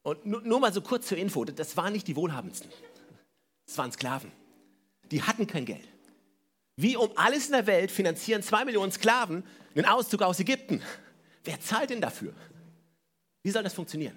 Und 0.02 0.26
nur, 0.26 0.42
nur, 0.42 0.60
mal 0.60 0.72
so 0.72 0.82
kurz 0.82 1.06
zur 1.06 1.16
Info, 1.16 1.44
das 1.44 1.76
waren 1.76 1.92
nicht 1.92 2.06
die 2.06 2.14
Wohlhabendsten. 2.14 2.70
Das 3.66 3.78
waren 3.78 3.90
Sklaven. 3.90 4.30
Die 5.10 5.22
hatten 5.22 5.46
kein 5.46 5.64
Geld. 5.64 5.88
Wie 6.76 6.96
um 6.96 7.10
alles 7.16 7.46
in 7.46 7.52
der 7.52 7.66
Welt 7.66 7.90
finanzieren 7.90 8.42
zwei 8.42 8.64
Millionen 8.64 8.92
Sklaven 8.92 9.44
einen 9.82 9.86
Auszug 9.86 10.22
aus 10.22 10.40
Ägypten. 10.40 10.82
Wer 11.44 11.60
zahlt 11.60 11.90
denn 11.90 12.00
dafür? 12.00 12.32
Wie 13.42 13.50
soll 13.50 13.62
das 13.62 13.74
funktionieren? 13.74 14.16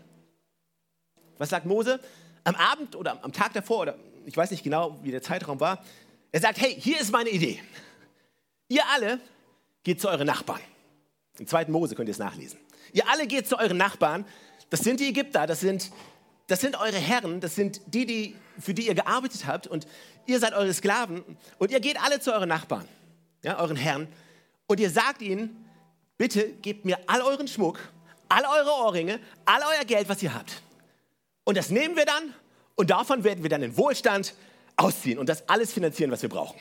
Was 1.37 1.49
sagt 1.49 1.65
Mose? 1.65 1.99
Am 2.43 2.55
Abend 2.55 2.95
oder 2.95 3.23
am 3.23 3.33
Tag 3.33 3.53
davor, 3.53 3.81
oder 3.81 3.95
ich 4.25 4.35
weiß 4.35 4.51
nicht 4.51 4.63
genau, 4.63 4.97
wie 5.03 5.11
der 5.11 5.21
Zeitraum 5.21 5.59
war, 5.59 5.83
er 6.31 6.39
sagt, 6.39 6.59
hey, 6.59 6.79
hier 6.79 6.99
ist 6.99 7.11
meine 7.11 7.29
Idee. 7.29 7.61
Ihr 8.69 8.83
alle 8.93 9.19
geht 9.83 10.01
zu 10.01 10.09
euren 10.09 10.27
Nachbarn. 10.27 10.61
Im 11.39 11.47
zweiten 11.47 11.71
Mose 11.71 11.95
könnt 11.95 12.09
ihr 12.09 12.13
es 12.13 12.19
nachlesen. 12.19 12.59
Ihr 12.93 13.07
alle 13.09 13.27
geht 13.27 13.47
zu 13.47 13.59
euren 13.59 13.77
Nachbarn. 13.77 14.25
Das 14.69 14.81
sind 14.81 14.99
die 14.99 15.07
Ägypter, 15.07 15.47
das 15.47 15.59
sind, 15.61 15.91
das 16.47 16.61
sind 16.61 16.75
eure 16.75 16.97
Herren, 16.97 17.39
das 17.39 17.55
sind 17.55 17.81
die, 17.87 18.05
die, 18.05 18.35
für 18.59 18.73
die 18.73 18.87
ihr 18.87 18.95
gearbeitet 18.95 19.45
habt 19.45 19.67
und 19.67 19.87
ihr 20.25 20.39
seid 20.39 20.53
eure 20.53 20.73
Sklaven 20.73 21.23
und 21.57 21.71
ihr 21.71 21.79
geht 21.79 22.01
alle 22.01 22.19
zu 22.19 22.33
euren 22.33 22.49
Nachbarn, 22.49 22.85
ja, 23.43 23.59
euren 23.59 23.77
Herren 23.77 24.07
und 24.67 24.79
ihr 24.79 24.89
sagt 24.89 25.21
ihnen, 25.21 25.65
bitte 26.17 26.51
gebt 26.61 26.85
mir 26.85 26.99
all 27.07 27.21
euren 27.21 27.47
Schmuck, 27.47 27.79
all 28.29 28.43
eure 28.45 28.71
Ohrringe, 28.85 29.19
all 29.45 29.61
euer 29.61 29.85
Geld, 29.85 30.09
was 30.09 30.21
ihr 30.21 30.33
habt. 30.33 30.61
Und 31.45 31.57
das 31.57 31.69
nehmen 31.69 31.95
wir 31.95 32.05
dann 32.05 32.33
und 32.75 32.89
davon 32.89 33.23
werden 33.23 33.43
wir 33.43 33.49
dann 33.49 33.63
in 33.63 33.75
Wohlstand 33.77 34.35
ausziehen 34.75 35.17
und 35.17 35.29
das 35.29 35.47
alles 35.49 35.73
finanzieren, 35.73 36.11
was 36.11 36.21
wir 36.21 36.29
brauchen. 36.29 36.59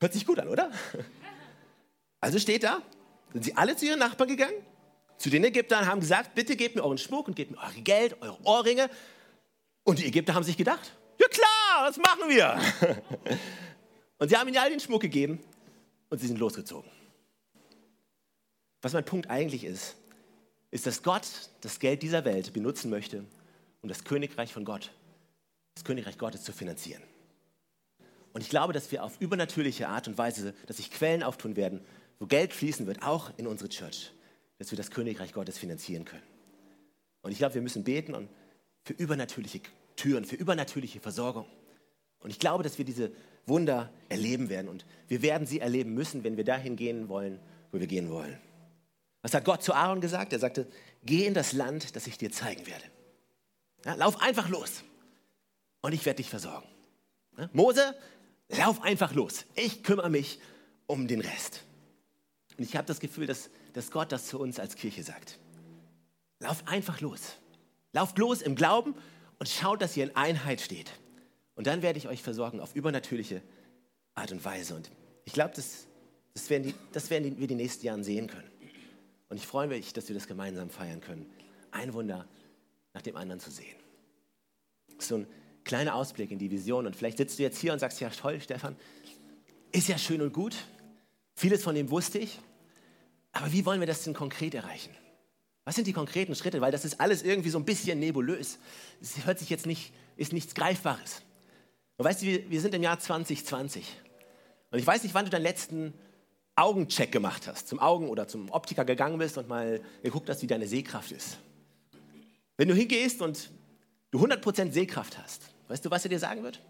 Hört 0.00 0.12
sich 0.12 0.26
gut 0.26 0.38
an, 0.38 0.48
oder? 0.48 0.70
Also 2.20 2.38
steht 2.38 2.64
da, 2.64 2.82
sind 3.32 3.44
sie 3.44 3.56
alle 3.56 3.76
zu 3.76 3.86
ihren 3.86 4.00
Nachbarn 4.00 4.28
gegangen, 4.28 4.54
zu 5.16 5.30
den 5.30 5.44
Ägyptern, 5.44 5.86
haben 5.86 6.00
gesagt, 6.00 6.34
bitte 6.34 6.56
gebt 6.56 6.76
mir 6.76 6.82
euren 6.82 6.98
Schmuck 6.98 7.28
und 7.28 7.34
gebt 7.34 7.52
mir 7.52 7.58
euer 7.58 7.82
Geld, 7.82 8.20
eure 8.20 8.38
Ohrringe. 8.44 8.90
Und 9.84 9.98
die 10.00 10.06
Ägypter 10.06 10.34
haben 10.34 10.44
sich 10.44 10.56
gedacht, 10.56 10.92
ja 11.18 11.28
klar, 11.28 11.86
das 11.86 11.96
machen 11.96 12.28
wir. 12.28 12.60
Und 14.18 14.28
sie 14.28 14.36
haben 14.36 14.48
ihnen 14.48 14.58
all 14.58 14.70
den 14.70 14.80
Schmuck 14.80 15.00
gegeben 15.00 15.40
und 16.10 16.18
sie 16.18 16.26
sind 16.26 16.38
losgezogen. 16.38 16.90
Was 18.82 18.92
mein 18.92 19.04
Punkt 19.04 19.28
eigentlich 19.28 19.64
ist, 19.64 19.96
ist, 20.70 20.86
dass 20.86 21.02
Gott 21.02 21.26
das 21.60 21.78
Geld 21.78 22.02
dieser 22.02 22.24
Welt 22.24 22.52
benutzen 22.52 22.90
möchte, 22.90 23.24
um 23.82 23.88
das 23.88 24.04
Königreich 24.04 24.52
von 24.52 24.64
Gott, 24.64 24.92
das 25.74 25.84
Königreich 25.84 26.18
Gottes 26.18 26.44
zu 26.44 26.52
finanzieren. 26.52 27.02
Und 28.32 28.42
ich 28.42 28.50
glaube, 28.50 28.72
dass 28.72 28.92
wir 28.92 29.02
auf 29.02 29.20
übernatürliche 29.20 29.88
Art 29.88 30.06
und 30.06 30.18
Weise, 30.18 30.54
dass 30.66 30.76
sich 30.76 30.90
Quellen 30.90 31.22
auftun 31.22 31.56
werden, 31.56 31.80
wo 32.18 32.26
Geld 32.26 32.52
fließen 32.52 32.86
wird, 32.86 33.02
auch 33.02 33.32
in 33.36 33.46
unsere 33.46 33.68
Church, 33.68 34.12
dass 34.58 34.70
wir 34.70 34.76
das 34.76 34.90
Königreich 34.90 35.32
Gottes 35.32 35.58
finanzieren 35.58 36.04
können. 36.04 36.22
Und 37.22 37.32
ich 37.32 37.38
glaube, 37.38 37.54
wir 37.54 37.62
müssen 37.62 37.84
beten 37.84 38.28
für 38.84 38.92
übernatürliche 38.92 39.60
Türen, 39.96 40.24
für 40.24 40.36
übernatürliche 40.36 41.00
Versorgung. 41.00 41.46
Und 42.20 42.30
ich 42.30 42.38
glaube, 42.38 42.62
dass 42.62 42.78
wir 42.78 42.84
diese 42.84 43.12
Wunder 43.48 43.92
erleben 44.08 44.48
werden. 44.48 44.68
Und 44.68 44.84
wir 45.08 45.22
werden 45.22 45.46
sie 45.46 45.60
erleben 45.60 45.94
müssen, 45.94 46.24
wenn 46.24 46.36
wir 46.36 46.44
dahin 46.44 46.76
gehen 46.76 47.08
wollen, 47.08 47.38
wo 47.72 47.80
wir 47.80 47.86
gehen 47.86 48.10
wollen. 48.10 48.38
Was 49.22 49.34
hat 49.34 49.44
Gott 49.44 49.62
zu 49.62 49.74
Aaron 49.74 50.00
gesagt? 50.00 50.32
Er 50.32 50.38
sagte, 50.38 50.66
geh 51.04 51.26
in 51.26 51.34
das 51.34 51.52
Land, 51.52 51.96
das 51.96 52.06
ich 52.06 52.18
dir 52.18 52.30
zeigen 52.30 52.66
werde. 52.66 52.84
Ja, 53.84 53.94
lauf 53.94 54.20
einfach 54.20 54.48
los 54.48 54.84
und 55.80 55.92
ich 55.92 56.04
werde 56.04 56.18
dich 56.18 56.30
versorgen. 56.30 56.68
Ja, 57.36 57.48
Mose, 57.52 57.94
lauf 58.48 58.82
einfach 58.82 59.14
los. 59.14 59.44
Ich 59.54 59.82
kümmere 59.82 60.10
mich 60.10 60.40
um 60.86 61.08
den 61.08 61.20
Rest. 61.20 61.64
Und 62.56 62.64
ich 62.64 62.76
habe 62.76 62.86
das 62.86 63.00
Gefühl, 63.00 63.26
dass, 63.26 63.50
dass 63.72 63.90
Gott 63.90 64.10
das 64.12 64.26
zu 64.26 64.38
uns 64.38 64.58
als 64.58 64.74
Kirche 64.74 65.02
sagt. 65.02 65.38
Lauf 66.40 66.66
einfach 66.66 67.00
los. 67.00 67.36
Lauft 67.92 68.18
los 68.18 68.42
im 68.42 68.54
Glauben 68.54 68.94
und 69.38 69.48
schaut, 69.48 69.80
dass 69.82 69.96
ihr 69.96 70.04
in 70.04 70.16
Einheit 70.16 70.60
steht. 70.60 70.92
Und 71.58 71.66
dann 71.66 71.82
werde 71.82 71.98
ich 71.98 72.06
euch 72.06 72.22
versorgen 72.22 72.60
auf 72.60 72.76
übernatürliche 72.76 73.42
Art 74.14 74.30
und 74.30 74.44
Weise. 74.44 74.76
Und 74.76 74.92
ich 75.24 75.32
glaube, 75.32 75.54
das, 75.56 75.88
das 76.32 76.48
werden, 76.50 76.62
die, 76.62 76.74
das 76.92 77.10
werden 77.10 77.36
wir 77.36 77.48
die 77.48 77.56
nächsten 77.56 77.84
Jahre 77.84 78.04
sehen 78.04 78.28
können. 78.28 78.48
Und 79.28 79.38
ich 79.38 79.44
freue 79.44 79.66
mich, 79.66 79.92
dass 79.92 80.06
wir 80.06 80.14
das 80.14 80.28
gemeinsam 80.28 80.70
feiern 80.70 81.00
können. 81.00 81.26
Ein 81.72 81.94
Wunder 81.94 82.28
nach 82.94 83.02
dem 83.02 83.16
anderen 83.16 83.40
zu 83.40 83.50
sehen. 83.50 83.74
So 85.00 85.16
ein 85.16 85.26
kleiner 85.64 85.96
Ausblick 85.96 86.30
in 86.30 86.38
die 86.38 86.48
Vision. 86.48 86.86
Und 86.86 86.94
vielleicht 86.94 87.18
sitzt 87.18 87.40
du 87.40 87.42
jetzt 87.42 87.58
hier 87.58 87.72
und 87.72 87.80
sagst, 87.80 87.98
ja 87.98 88.08
toll, 88.10 88.40
Stefan, 88.40 88.76
ist 89.72 89.88
ja 89.88 89.98
schön 89.98 90.22
und 90.22 90.32
gut. 90.32 90.54
Vieles 91.34 91.64
von 91.64 91.74
dem 91.74 91.90
wusste 91.90 92.20
ich. 92.20 92.38
Aber 93.32 93.52
wie 93.52 93.66
wollen 93.66 93.80
wir 93.80 93.88
das 93.88 94.04
denn 94.04 94.14
konkret 94.14 94.54
erreichen? 94.54 94.94
Was 95.64 95.74
sind 95.74 95.88
die 95.88 95.92
konkreten 95.92 96.36
Schritte? 96.36 96.60
Weil 96.60 96.70
das 96.70 96.84
ist 96.84 97.00
alles 97.00 97.24
irgendwie 97.24 97.50
so 97.50 97.58
ein 97.58 97.64
bisschen 97.64 97.98
nebulös. 97.98 98.60
Es 99.02 99.26
hört 99.26 99.40
sich 99.40 99.50
jetzt 99.50 99.66
nicht, 99.66 99.92
ist 100.16 100.32
nichts 100.32 100.54
Greifbares. 100.54 101.22
Und 101.98 102.04
weißt 102.04 102.22
du, 102.22 102.26
wir, 102.26 102.60
sind 102.60 102.74
im 102.74 102.82
Jahr 102.82 102.98
2020. 102.98 103.84
Und 104.70 104.78
ich 104.78 104.86
weiß 104.86 105.02
nicht, 105.02 105.14
wann 105.14 105.24
du 105.24 105.30
deinen 105.30 105.42
letzten 105.42 105.92
Augencheck 106.54 107.10
gemacht 107.10 107.46
hast, 107.48 107.68
zum 107.68 107.80
Augen- 107.80 108.08
oder 108.08 108.28
zum 108.28 108.50
Optiker 108.50 108.84
gegangen 108.84 109.18
bist 109.18 109.36
und 109.36 109.48
mal 109.48 109.80
geguckt 110.02 110.30
hast, 110.30 110.40
wie 110.42 110.46
deine 110.46 110.68
Sehkraft 110.68 111.10
ist. 111.10 111.38
Wenn 112.56 112.68
du 112.68 112.74
hingehst 112.74 113.20
und 113.20 113.50
du 114.12 114.24
100% 114.24 114.72
Sehkraft 114.72 115.18
hast, 115.18 115.42
weißt 115.66 115.84
du, 115.84 115.90
was 115.90 116.04
er 116.04 116.10
dir 116.10 116.18
sagen 116.18 116.44
wird? 116.44 116.60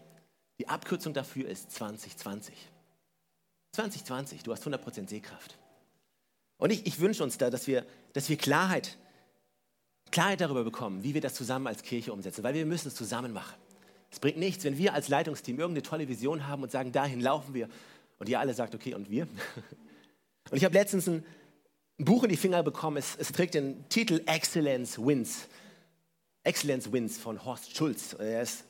Die 0.59 0.67
Abkürzung 0.67 1.13
dafür 1.13 1.47
ist 1.47 1.71
2020. 1.71 2.55
2020, 3.73 4.43
du 4.43 4.51
hast 4.51 4.65
100% 4.65 5.07
Sehkraft. 5.07 5.57
Und 6.57 6.71
ich, 6.71 6.87
ich 6.87 6.99
wünsche 6.99 7.23
uns 7.23 7.37
da, 7.37 7.51
dass 7.51 7.67
wir, 7.67 7.85
dass 8.13 8.29
wir 8.29 8.37
Klarheit, 8.37 8.97
Klarheit 10.11 10.41
darüber 10.41 10.63
bekommen, 10.63 11.03
wie 11.03 11.13
wir 11.13 11.21
das 11.21 11.35
zusammen 11.35 11.67
als 11.67 11.83
Kirche 11.83 12.11
umsetzen, 12.11 12.43
weil 12.43 12.55
wir 12.55 12.65
müssen 12.65 12.87
es 12.87 12.95
zusammen 12.95 13.31
machen. 13.31 13.55
Es 14.11 14.19
bringt 14.19 14.37
nichts, 14.37 14.63
wenn 14.63 14.77
wir 14.77 14.93
als 14.93 15.07
Leitungsteam 15.07 15.59
irgendeine 15.59 15.83
tolle 15.83 16.07
Vision 16.07 16.47
haben 16.47 16.63
und 16.63 16.71
sagen, 16.71 16.91
dahin 16.91 17.21
laufen 17.21 17.53
wir. 17.53 17.69
Und 18.17 18.27
ihr 18.27 18.39
alle 18.39 18.53
sagt, 18.53 18.75
okay, 18.75 18.93
und 18.93 19.09
wir? 19.09 19.27
Und 20.51 20.57
ich 20.57 20.65
habe 20.65 20.73
letztens 20.73 21.07
ein, 21.07 21.23
Buch 21.99 22.23
in 22.23 22.29
die 22.29 22.37
Finger 22.37 22.63
bekommen, 22.63 22.95
es, 22.97 23.17
es 23.17 23.31
trägt 23.33 23.55
den 23.55 23.87
Titel 23.89 24.21
Excellence 24.25 24.97
Wins. 24.97 25.47
Excellence 26.43 26.91
Wins 26.93 27.17
von 27.17 27.43
Horst 27.43 27.75
Schulz. 27.75 28.13
Er 28.13 28.41
ist 28.41 28.63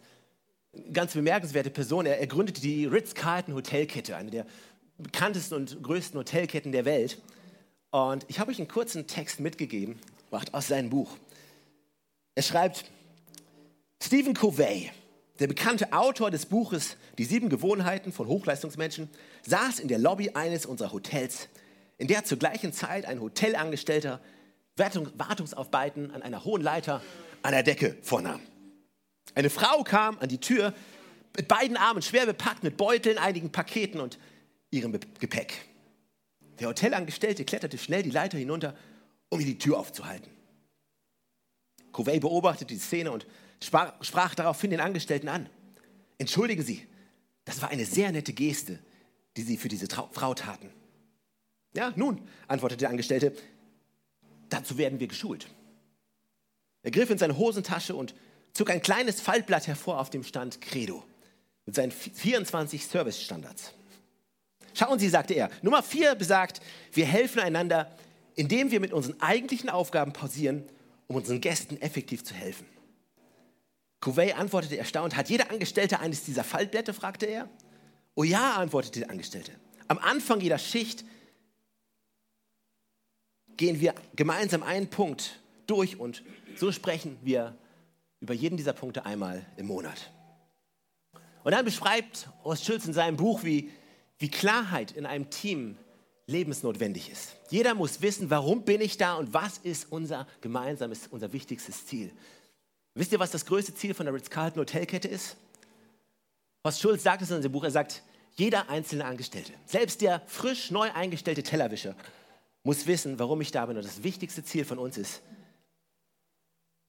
eine 0.73 0.91
ganz 0.91 1.13
bemerkenswerte 1.13 1.69
Person. 1.69 2.07
Er, 2.07 2.19
er 2.19 2.25
gründete 2.25 2.59
die 2.59 2.85
Ritz-Carlton 2.85 3.53
Hotelkette, 3.53 4.15
eine 4.15 4.31
der 4.31 4.45
bekanntesten 4.97 5.55
und 5.55 5.81
größten 5.83 6.19
Hotelketten 6.19 6.71
der 6.71 6.85
Welt. 6.85 7.21
Und 7.91 8.25
ich 8.27 8.39
habe 8.39 8.49
euch 8.51 8.57
einen 8.57 8.67
kurzen 8.67 9.05
Text 9.05 9.39
mitgegeben, 9.39 9.99
aus 10.51 10.67
seinem 10.67 10.89
Buch. 10.89 11.15
Er 12.33 12.43
schreibt, 12.43 12.85
Stephen 14.01 14.33
Covey, 14.33 14.91
der 15.39 15.47
bekannte 15.47 15.93
Autor 15.93 16.31
des 16.31 16.45
Buches 16.45 16.97
Die 17.17 17.25
sieben 17.25 17.49
Gewohnheiten 17.49 18.11
von 18.11 18.27
Hochleistungsmenschen, 18.27 19.09
saß 19.43 19.79
in 19.79 19.87
der 19.87 19.99
Lobby 19.99 20.31
eines 20.31 20.65
unserer 20.65 20.91
Hotels, 20.91 21.49
in 21.97 22.07
der 22.07 22.23
zur 22.23 22.37
gleichen 22.37 22.73
Zeit 22.73 23.05
ein 23.05 23.19
Hotelangestellter 23.19 24.21
Wartungsaufbeiten 24.75 26.11
an 26.11 26.21
einer 26.21 26.45
hohen 26.45 26.61
Leiter 26.61 27.01
an 27.41 27.51
der 27.51 27.63
Decke 27.63 27.97
vornahm. 28.01 28.41
Eine 29.35 29.49
Frau 29.49 29.83
kam 29.83 30.17
an 30.19 30.29
die 30.29 30.39
Tür 30.39 30.73
mit 31.35 31.47
beiden 31.47 31.77
Armen 31.77 32.01
schwer 32.01 32.25
bepackt 32.25 32.63
mit 32.63 32.77
Beuteln, 32.77 33.17
einigen 33.17 33.51
Paketen 33.51 33.99
und 33.99 34.17
ihrem 34.71 34.91
Gepäck. 35.19 35.65
Der 36.59 36.69
Hotelangestellte 36.69 37.45
kletterte 37.45 37.77
schnell 37.77 38.03
die 38.03 38.09
Leiter 38.09 38.37
hinunter, 38.37 38.75
um 39.29 39.39
ihr 39.39 39.45
die 39.45 39.57
Tür 39.57 39.77
aufzuhalten. 39.79 40.29
Covey 41.91 42.19
beobachtete 42.19 42.73
die 42.73 42.79
Szene 42.79 43.11
und 43.11 43.25
sprach, 43.63 43.93
sprach 44.01 44.35
daraufhin 44.35 44.71
den 44.71 44.79
Angestellten 44.79 45.27
an. 45.27 45.49
Entschuldigen 46.17 46.63
Sie, 46.63 46.85
das 47.45 47.61
war 47.61 47.69
eine 47.69 47.85
sehr 47.85 48.11
nette 48.11 48.33
Geste, 48.33 48.79
die 49.37 49.41
Sie 49.41 49.57
für 49.57 49.69
diese 49.69 49.87
Trau 49.87 50.09
Frau 50.11 50.33
taten. 50.33 50.69
Ja, 51.73 51.93
nun, 51.95 52.27
antwortete 52.47 52.79
der 52.79 52.89
Angestellte, 52.89 53.35
dazu 54.49 54.77
werden 54.77 54.99
wir 54.99 55.07
geschult. 55.07 55.47
Er 56.83 56.91
griff 56.91 57.09
in 57.09 57.17
seine 57.17 57.37
Hosentasche 57.37 57.95
und 57.95 58.15
zog 58.53 58.69
ein 58.69 58.81
kleines 58.81 59.21
Faltblatt 59.21 59.67
hervor, 59.67 59.99
auf 59.99 60.09
dem 60.09 60.23
stand 60.23 60.61
Credo. 60.61 61.03
mit 61.65 61.75
seinen 61.75 61.91
24 61.91 62.85
Service-Standards. 62.85 63.73
Schauen 64.73 64.97
Sie, 64.97 65.09
sagte 65.09 65.33
er. 65.33 65.49
Nummer 65.61 65.83
vier 65.83 66.15
besagt, 66.15 66.61
wir 66.93 67.05
helfen 67.05 67.39
einander, 67.39 67.95
indem 68.35 68.71
wir 68.71 68.79
mit 68.79 68.93
unseren 68.93 69.19
eigentlichen 69.21 69.69
Aufgaben 69.69 70.13
pausieren, 70.13 70.63
um 71.07 71.17
unseren 71.17 71.41
Gästen 71.41 71.79
effektiv 71.81 72.23
zu 72.23 72.33
helfen. 72.33 72.65
Cuvey 74.01 74.33
antwortete 74.33 74.77
erstaunt, 74.77 75.15
hat 75.15 75.29
jeder 75.29 75.51
Angestellte 75.51 75.99
eines 75.99 76.23
dieser 76.23 76.43
Faltblätter, 76.43 76.93
fragte 76.93 77.25
er. 77.25 77.49
Oh 78.15 78.23
ja, 78.23 78.55
antwortete 78.55 79.01
der 79.01 79.09
Angestellte. 79.09 79.51
Am 79.87 79.97
Anfang 79.97 80.39
jeder 80.39 80.57
Schicht 80.57 81.03
gehen 83.57 83.79
wir 83.81 83.93
gemeinsam 84.15 84.63
einen 84.63 84.89
Punkt 84.89 85.39
durch 85.67 85.99
und 85.99 86.23
so 86.55 86.71
sprechen 86.71 87.17
wir 87.21 87.57
über 88.21 88.33
jeden 88.33 88.57
dieser 88.57 88.73
Punkte 88.73 89.05
einmal 89.05 89.45
im 89.57 89.67
Monat. 89.67 90.11
Und 91.43 91.51
dann 91.53 91.65
beschreibt 91.65 92.29
Horst 92.43 92.65
Schulz 92.65 92.85
in 92.85 92.93
seinem 92.93 93.17
Buch, 93.17 93.43
wie, 93.43 93.71
wie 94.17 94.29
Klarheit 94.29 94.91
in 94.91 95.05
einem 95.05 95.29
Team 95.29 95.77
lebensnotwendig 96.25 97.09
ist. 97.09 97.35
Jeder 97.49 97.73
muss 97.73 98.01
wissen, 98.01 98.29
warum 98.29 98.63
bin 98.63 98.81
ich 98.81 98.97
da 98.97 99.15
und 99.15 99.33
was 99.33 99.57
ist 99.57 99.91
unser 99.91 100.27
gemeinsames, 100.41 101.07
unser 101.07 101.33
wichtigstes 101.33 101.85
Ziel. 101.85 102.11
Wisst 102.99 103.13
ihr, 103.13 103.19
was 103.19 103.31
das 103.31 103.45
größte 103.45 103.73
Ziel 103.73 103.93
von 103.93 104.07
der 104.07 104.13
Ritz-Carlton 104.13 104.59
Hotelkette 104.59 105.07
ist? 105.07 105.37
Horst 106.65 106.81
Schulz 106.81 107.01
sagt 107.01 107.21
es 107.21 107.31
in 107.31 107.41
seinem 107.41 107.53
Buch, 107.53 107.63
er 107.63 107.71
sagt, 107.71 108.03
jeder 108.33 108.67
einzelne 108.67 109.05
Angestellte, 109.05 109.53
selbst 109.65 110.01
der 110.01 110.21
frisch 110.27 110.69
neu 110.69 110.91
eingestellte 110.91 111.41
Tellerwischer, 111.41 111.95
muss 112.63 112.87
wissen, 112.87 113.17
warum 113.17 113.39
ich 113.39 113.53
da 113.53 113.65
bin. 113.65 113.77
Und 113.77 113.85
das 113.85 114.03
wichtigste 114.03 114.43
Ziel 114.43 114.65
von 114.65 114.79
uns 114.79 114.97
ist, 114.97 115.21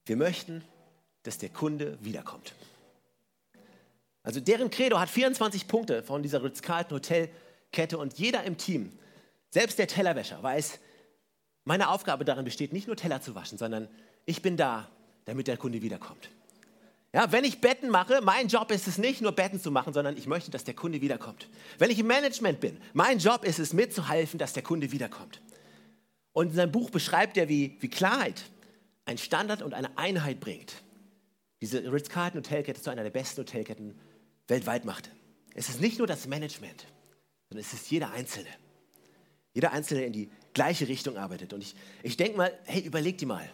wir 0.04 0.16
möchten, 0.16 0.64
dass 1.22 1.38
der 1.38 1.50
Kunde 1.50 1.96
wiederkommt. 2.00 2.54
Also 4.24 4.40
deren 4.40 4.68
Credo 4.70 4.98
hat 4.98 5.10
24 5.10 5.68
Punkte 5.68 6.02
von 6.02 6.24
dieser 6.24 6.42
Ritz-Carlton 6.42 6.96
Hotelkette 6.96 7.98
und 7.98 8.18
jeder 8.18 8.42
im 8.42 8.56
Team, 8.56 8.98
selbst 9.50 9.78
der 9.78 9.86
Tellerwäscher, 9.86 10.42
weiß, 10.42 10.80
meine 11.62 11.88
Aufgabe 11.88 12.24
darin 12.24 12.44
besteht, 12.44 12.72
nicht 12.72 12.88
nur 12.88 12.96
Teller 12.96 13.22
zu 13.22 13.36
waschen, 13.36 13.58
sondern 13.58 13.86
ich 14.26 14.42
bin 14.42 14.56
da, 14.56 14.90
damit 15.24 15.46
der 15.46 15.56
Kunde 15.56 15.82
wiederkommt. 15.82 16.30
Ja, 17.12 17.32
wenn 17.32 17.44
ich 17.44 17.60
Betten 17.60 17.90
mache, 17.90 18.20
mein 18.22 18.46
Job 18.46 18.70
ist 18.70 18.86
es 18.86 18.96
nicht 18.96 19.20
nur 19.20 19.32
Betten 19.32 19.60
zu 19.60 19.72
machen, 19.72 19.92
sondern 19.92 20.16
ich 20.16 20.26
möchte, 20.26 20.50
dass 20.50 20.62
der 20.62 20.74
Kunde 20.74 21.00
wiederkommt. 21.00 21.48
Wenn 21.78 21.90
ich 21.90 21.98
im 21.98 22.06
Management 22.06 22.60
bin, 22.60 22.78
mein 22.92 23.18
Job 23.18 23.44
ist 23.44 23.58
es 23.58 23.72
mitzuhelfen, 23.72 24.38
dass 24.38 24.52
der 24.52 24.62
Kunde 24.62 24.92
wiederkommt. 24.92 25.40
Und 26.32 26.50
in 26.50 26.54
seinem 26.54 26.72
Buch 26.72 26.90
beschreibt 26.90 27.36
er, 27.36 27.48
wie, 27.48 27.76
wie 27.80 27.88
Klarheit 27.88 28.44
ein 29.06 29.18
Standard 29.18 29.62
und 29.62 29.74
eine 29.74 29.98
Einheit 29.98 30.38
bringt. 30.38 30.82
Diese 31.60 31.92
Ritz-Carlton 31.92 32.42
Hotelkette 32.42 32.80
zu 32.80 32.90
einer 32.90 33.02
der 33.02 33.10
besten 33.10 33.40
Hotelketten 33.40 33.98
weltweit 34.46 34.84
machte. 34.84 35.10
Es 35.54 35.68
ist 35.68 35.80
nicht 35.80 35.98
nur 35.98 36.06
das 36.06 36.28
Management, 36.28 36.86
sondern 37.48 37.66
es 37.66 37.72
ist 37.72 37.90
jeder 37.90 38.12
Einzelne. 38.12 38.48
Jeder 39.52 39.72
Einzelne, 39.72 40.00
der 40.00 40.06
in 40.06 40.12
die 40.12 40.30
gleiche 40.54 40.86
Richtung 40.86 41.16
arbeitet. 41.16 41.52
Und 41.52 41.62
ich, 41.62 41.74
ich 42.04 42.16
denke 42.16 42.36
mal, 42.36 42.56
hey, 42.66 42.82
überleg 42.82 43.18
dir 43.18 43.26
mal. 43.26 43.50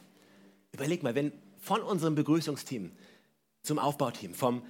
Überleg 0.72 1.02
mal, 1.02 1.14
wenn 1.14 1.32
von 1.66 1.82
unserem 1.82 2.14
Begrüßungsteam 2.14 2.92
zum 3.62 3.80
Aufbauteam, 3.80 4.34
vom 4.34 4.62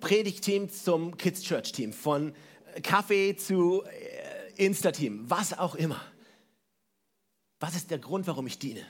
Predigteam 0.00 0.68
zum 0.68 1.16
Kids 1.16 1.42
Church 1.42 1.72
Team, 1.72 1.94
von 1.94 2.34
Kaffee 2.82 3.34
zu 3.34 3.82
äh, 3.84 4.66
Insta-Team, 4.66 5.24
was 5.30 5.58
auch 5.58 5.74
immer. 5.74 5.98
Was 7.60 7.74
ist 7.74 7.90
der 7.90 7.98
Grund, 7.98 8.26
warum 8.26 8.46
ich 8.46 8.58
diene? 8.58 8.84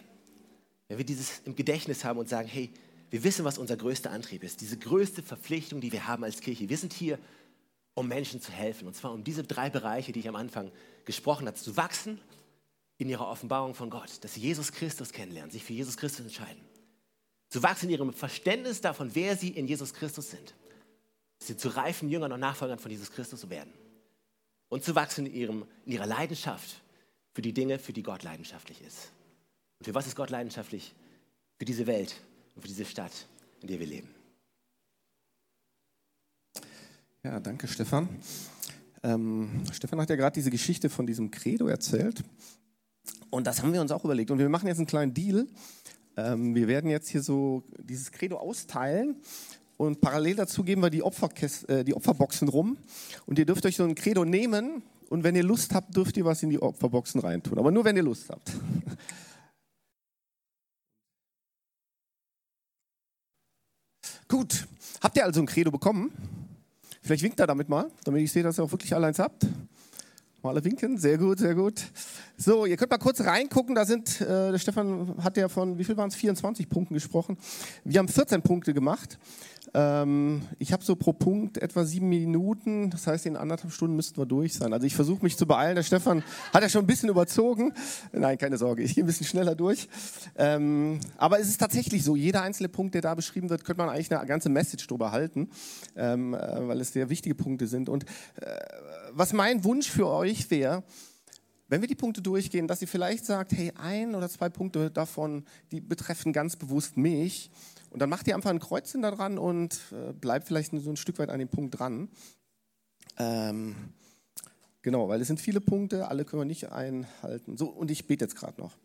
Wenn 0.89 0.99
wir 0.99 1.05
dieses 1.05 1.41
im 1.45 1.55
Gedächtnis 1.55 2.05
haben 2.05 2.19
und 2.19 2.29
sagen, 2.29 2.49
hey, 2.49 2.73
wir 3.11 3.23
wissen, 3.23 3.45
was 3.45 3.57
unser 3.57 3.77
größter 3.77 4.11
Antrieb 4.11 4.43
ist, 4.43 4.61
diese 4.61 4.77
größte 4.77 5.23
Verpflichtung, 5.23 5.81
die 5.81 5.93
wir 5.93 6.09
haben 6.09 6.25
als 6.25 6.41
Kirche. 6.41 6.69
Wir 6.69 6.77
sind 6.77 6.93
hier, 6.93 7.21
um 7.95 8.09
Menschen 8.09 8.41
zu 8.41 8.51
helfen. 8.51 8.89
Und 8.89 8.97
zwar 8.97 9.13
um 9.13 9.23
diese 9.23 9.45
drei 9.45 9.71
Bereiche, 9.71 10.11
die 10.11 10.19
ich 10.21 10.29
am 10.29 10.37
Anfang 10.37 10.73
gesprochen 11.05 11.47
habe, 11.47 11.57
zu 11.57 11.77
wachsen 11.77 12.21
in 12.97 13.09
ihrer 13.09 13.29
Offenbarung 13.29 13.77
von 13.77 13.91
Gott, 13.91 14.25
dass 14.25 14.35
sie 14.35 14.41
Jesus 14.41 14.73
Christus 14.73 15.13
kennenlernen, 15.13 15.53
sich 15.53 15.63
für 15.63 15.73
Jesus 15.73 15.97
Christus 15.97 16.27
entscheiden. 16.27 16.68
Zu 17.49 17.63
wachsen 17.63 17.87
in 17.87 17.93
ihrem 17.93 18.13
Verständnis 18.13 18.81
davon, 18.81 19.15
wer 19.15 19.37
sie 19.37 19.49
in 19.49 19.67
Jesus 19.67 19.95
Christus 19.95 20.31
sind. 20.31 20.55
Dass 21.39 21.49
sie 21.49 21.57
zu 21.57 21.69
reifen 21.69 22.11
Jüngern 22.11 22.33
und 22.33 22.41
Nachfolgern 22.41 22.79
von 22.79 22.91
Jesus 22.91 23.11
Christus 23.11 23.49
werden. 23.49 23.73
Und 24.69 24.85
zu 24.85 24.95
wachsen 24.95 25.27
in, 25.27 25.35
ihrem, 25.35 25.65
in 25.87 25.93
ihrer 25.93 26.07
Leidenschaft 26.07 26.83
für 27.33 27.43
die 27.43 27.55
Dinge, 27.55 27.79
für 27.79 27.93
die 27.93 28.03
Gott 28.03 28.23
leidenschaftlich 28.23 28.83
ist. 28.83 29.13
Und 29.79 29.87
für 29.87 29.95
was 29.95 30.07
ist 30.07 30.17
Gott 30.17 30.31
leidenschaftlich? 30.31 30.95
Für 31.59 31.65
diese 31.65 31.87
Welt 31.87 32.21
und 32.55 32.63
für 32.63 32.69
diese 32.69 32.85
Stadt, 32.85 33.27
in 33.63 33.69
der 33.69 33.79
wir 33.79 33.87
leben. 33.87 34.15
Ja, 37.23 37.41
danke 37.41 37.67
Stefan. 37.67 38.09
Ähm, 39.03 39.63
Stefan 39.73 40.01
hat 40.01 40.11
ja 40.11 40.17
gerade 40.17 40.35
diese 40.35 40.51
Geschichte 40.51 40.91
von 40.91 41.07
diesem 41.07 41.31
Credo 41.31 41.67
erzählt. 41.67 42.23
Und 43.31 43.47
das 43.47 43.63
haben 43.63 43.73
wir 43.73 43.81
uns 43.81 43.91
auch 43.91 44.05
überlegt. 44.05 44.31
Und 44.31 44.39
wir 44.39 44.49
machen 44.49 44.67
jetzt 44.67 44.79
einen 44.79 44.87
kleinen 44.87 45.15
Deal. 45.15 45.47
Ähm, 46.19 46.55
wir 46.57 46.67
werden 46.67 46.91
jetzt 46.91 47.09
hier 47.09 47.23
so 47.23 47.63
dieses 47.79 48.11
Credo 48.11 48.39
austeilen. 48.39 49.17
Und 49.77 50.01
parallel 50.01 50.35
dazu 50.35 50.65
geben 50.65 50.83
wir 50.83 50.91
die, 50.91 51.05
äh, 51.69 51.85
die 51.85 51.95
Opferboxen 51.95 52.49
rum. 52.49 52.77
Und 53.27 53.39
ihr 53.39 53.47
dürft 53.47 53.65
euch 53.65 53.77
so 53.77 53.85
ein 53.85 53.95
Credo 53.95 54.25
nehmen. 54.25 54.83
Und 55.11 55.23
wenn 55.23 55.37
ihr 55.37 55.45
Lust 55.45 55.73
habt, 55.75 55.97
dürft 55.97 56.17
ihr 56.17 56.25
was 56.25 56.43
in 56.43 56.51
die 56.51 56.61
Opferboxen 56.61 57.21
reintun. 57.21 57.57
Aber 57.57 57.71
nur, 57.71 57.85
wenn 57.85 57.97
ihr 57.97 58.03
Lust 58.03 58.31
habt. 58.31 58.51
Gut, 64.27 64.67
habt 65.01 65.17
ihr 65.17 65.25
also 65.25 65.41
ein 65.41 65.47
Credo 65.47 65.71
bekommen? 65.71 66.11
Vielleicht 67.01 67.23
winkt 67.23 67.39
er 67.39 67.47
damit 67.47 67.69
mal, 67.69 67.93
damit 68.05 68.23
ich 68.23 68.33
sehe, 68.33 68.43
dass 68.43 68.59
ihr 68.59 68.65
auch 68.65 68.73
wirklich 68.73 68.93
alle 68.93 69.07
eins 69.07 69.21
habt. 69.21 69.47
Mal 70.41 70.51
alle 70.51 70.65
winken, 70.65 70.99
sehr 70.99 71.19
gut, 71.19 71.41
sehr 71.41 71.57
gut. 71.57 71.83
So, 72.37 72.65
ihr 72.65 72.77
könnt 72.77 72.93
mal 72.93 72.99
kurz 72.99 73.21
reingucken, 73.23 73.75
da 73.75 73.85
sind, 73.85 74.21
äh, 74.21 74.53
der 74.53 74.59
Stefan 74.61 75.17
hat 75.21 75.37
ja 75.37 75.49
von, 75.49 75.79
wie 75.79 75.85
viel 75.85 75.97
waren 75.97 76.11
es, 76.11 76.15
24 76.15 76.69
Punkten 76.69 76.95
gesprochen. 76.95 77.37
Wir 77.83 77.99
haben 77.99 78.07
14 78.07 78.43
Punkte 78.43 78.73
gemacht. 78.73 79.19
Ähm, 79.75 80.43
ich 80.61 80.73
habe 80.73 80.85
so 80.85 80.95
pro 80.95 81.13
Punkt 81.13 81.59
etwa 81.59 81.85
sieben 81.85 82.09
Minuten, 82.09 82.89
das 82.91 83.09
heißt, 83.09 83.27
in 83.27 83.37
anderthalb 83.37 83.73
Stunden 83.73 83.97
müssten 83.97 84.17
wir 84.17 84.27
durch 84.27 84.55
sein. 84.55 84.73
Also 84.73 84.87
ich 84.87 84.95
versuche 84.95 85.25
mich 85.25 85.37
zu 85.37 85.45
beeilen. 85.45 85.75
Der 85.75 85.83
Stefan 85.83 86.23
hat 86.55 86.63
ja 86.63 86.69
schon 86.69 86.85
ein 86.85 86.87
bisschen 86.87 87.09
überzogen. 87.09 87.73
Nein, 88.13 88.39
keine 88.39 88.59
Sorge, 88.59 88.85
ich 88.85 88.95
gehe 88.95 89.03
ein 89.03 89.09
bisschen 89.09 89.27
schneller 89.27 89.57
durch. 89.57 89.89
Ähm, 90.37 91.01
aber 91.17 91.41
es 91.41 91.49
ist 91.49 91.59
tatsächlich 91.59 92.05
so, 92.05 92.15
jeder 92.15 92.43
einzelne 92.43 92.69
Punkt, 92.69 92.95
der 92.95 93.03
da 93.03 93.17
beschrieben 93.17 93.51
wird, 93.51 93.65
könnte 93.65 93.83
man 93.83 93.93
eigentlich 93.93 94.15
eine 94.15 94.25
ganze 94.27 94.49
Message 94.49 94.87
drüber 94.87 95.11
halten, 95.11 95.51
ähm, 95.97 96.35
äh, 96.35 96.69
weil 96.69 96.81
es 96.81 96.93
sehr 96.93 97.11
wichtige 97.11 97.35
Punkte 97.35 97.67
sind. 97.67 97.89
Und 97.89 98.05
äh, 98.41 98.57
was 99.13 99.33
mein 99.33 99.65
Wunsch 99.65 99.91
für 99.91 100.07
euch 100.07 100.51
wäre, 100.51 100.85
wenn 101.69 101.83
wir 101.83 101.89
die 101.89 101.95
Punkte 101.95 102.23
durchgehen, 102.23 102.67
dass 102.67 102.81
ihr 102.81 102.89
vielleicht 102.89 103.27
sagt, 103.27 103.53
hey, 103.53 103.73
ein 103.77 104.15
oder 104.15 104.29
zwei 104.29 104.49
Punkte 104.49 104.91
davon, 104.91 105.45
die 105.71 105.81
betreffen 105.81 106.33
ganz 106.33 106.57
bewusst 106.57 106.97
mich 106.97 107.51
und 107.91 108.01
dann 108.01 108.09
macht 108.09 108.27
ihr 108.27 108.35
einfach 108.35 108.51
ein 108.51 108.59
Kreuzchen 108.59 109.03
da 109.03 109.11
dran 109.11 109.39
und 109.39 109.79
äh, 109.93 110.13
bleibt 110.13 110.47
vielleicht 110.47 110.73
so 110.73 110.91
ein 110.91 110.97
Stück 110.97 111.19
weit 111.19 111.29
an 111.29 111.39
dem 111.39 111.49
Punkt 111.49 111.79
dran. 111.79 112.09
Ähm, 113.19 113.75
genau, 114.83 115.09
weil 115.09 115.21
es 115.21 115.27
sind 115.27 115.41
viele 115.41 115.61
Punkte, 115.61 116.09
alle 116.09 116.25
können 116.25 116.41
wir 116.41 116.47
nicht 116.47 116.71
einhalten. 116.73 117.57
So, 117.57 117.67
und 117.67 117.91
ich 117.91 118.07
bete 118.07 118.25
jetzt 118.25 118.37
gerade 118.37 118.61
noch. 118.61 118.79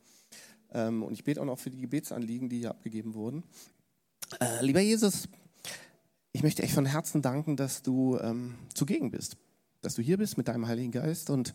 Ähm, 0.73 1.03
und 1.03 1.13
ich 1.13 1.23
bete 1.23 1.41
auch 1.41 1.45
noch 1.45 1.59
für 1.59 1.69
die 1.69 1.79
Gebetsanliegen, 1.79 2.49
die 2.49 2.59
hier 2.59 2.71
abgegeben 2.71 3.13
wurden. 3.13 3.43
Äh, 4.41 4.65
lieber 4.65 4.81
Jesus, 4.81 5.29
ich 6.33 6.43
möchte 6.43 6.63
echt 6.63 6.73
von 6.73 6.85
Herzen 6.85 7.21
danken, 7.21 7.55
dass 7.55 7.81
du 7.81 8.17
ähm, 8.19 8.55
zugegen 8.73 9.11
bist 9.11 9.37
dass 9.85 9.95
du 9.95 10.01
hier 10.01 10.17
bist 10.17 10.37
mit 10.37 10.47
deinem 10.47 10.67
Heiligen 10.67 10.91
Geist 10.91 11.29
und 11.29 11.53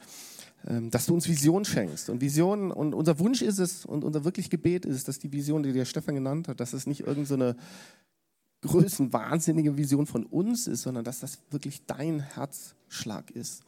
ähm, 0.67 0.91
dass 0.91 1.07
du 1.07 1.15
uns 1.15 1.29
Vision 1.29 1.65
schenkst. 1.65 2.11
Und 2.11 2.21
Vision, 2.21 2.73
und 2.73 2.95
unser 2.95 3.19
Wunsch 3.19 3.43
ist 3.43 3.59
es, 3.59 3.85
und 3.85 4.05
unser 4.05 4.25
wirklich 4.25 4.51
Gebet 4.51 4.87
ist, 4.87 5.09
dass 5.09 5.19
die 5.19 5.33
Vision, 5.33 5.63
die 5.63 5.73
der 5.73 5.85
Stefan 5.85 6.15
genannt 6.15 6.49
hat, 6.49 6.61
dass 6.61 6.73
es 6.73 6.87
nicht 6.87 7.01
irgendeine 7.01 7.55
so 7.55 8.69
größenwahnsinnige 8.69 9.77
Vision 9.77 10.07
von 10.07 10.27
uns 10.27 10.67
ist, 10.67 10.83
sondern 10.83 11.05
dass 11.05 11.21
das 11.21 11.39
wirklich 11.51 11.87
dein 11.87 12.21
Herzschlag 12.21 13.31
ist. 13.31 13.63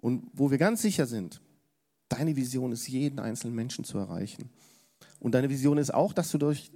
Und 0.00 0.24
wo 0.32 0.50
wir 0.50 0.58
ganz 0.58 0.82
sicher 0.82 1.06
sind, 1.06 1.40
deine 2.08 2.36
Vision 2.36 2.72
ist, 2.72 2.88
jeden 2.88 3.20
einzelnen 3.20 3.54
Menschen 3.54 3.84
zu 3.84 3.98
erreichen. 3.98 4.50
Und 5.20 5.32
deine 5.32 5.50
Vision 5.50 5.78
ist 5.78 5.92
auch, 5.92 6.12
dass 6.12 6.30
du, 6.30 6.38
durch, 6.38 6.70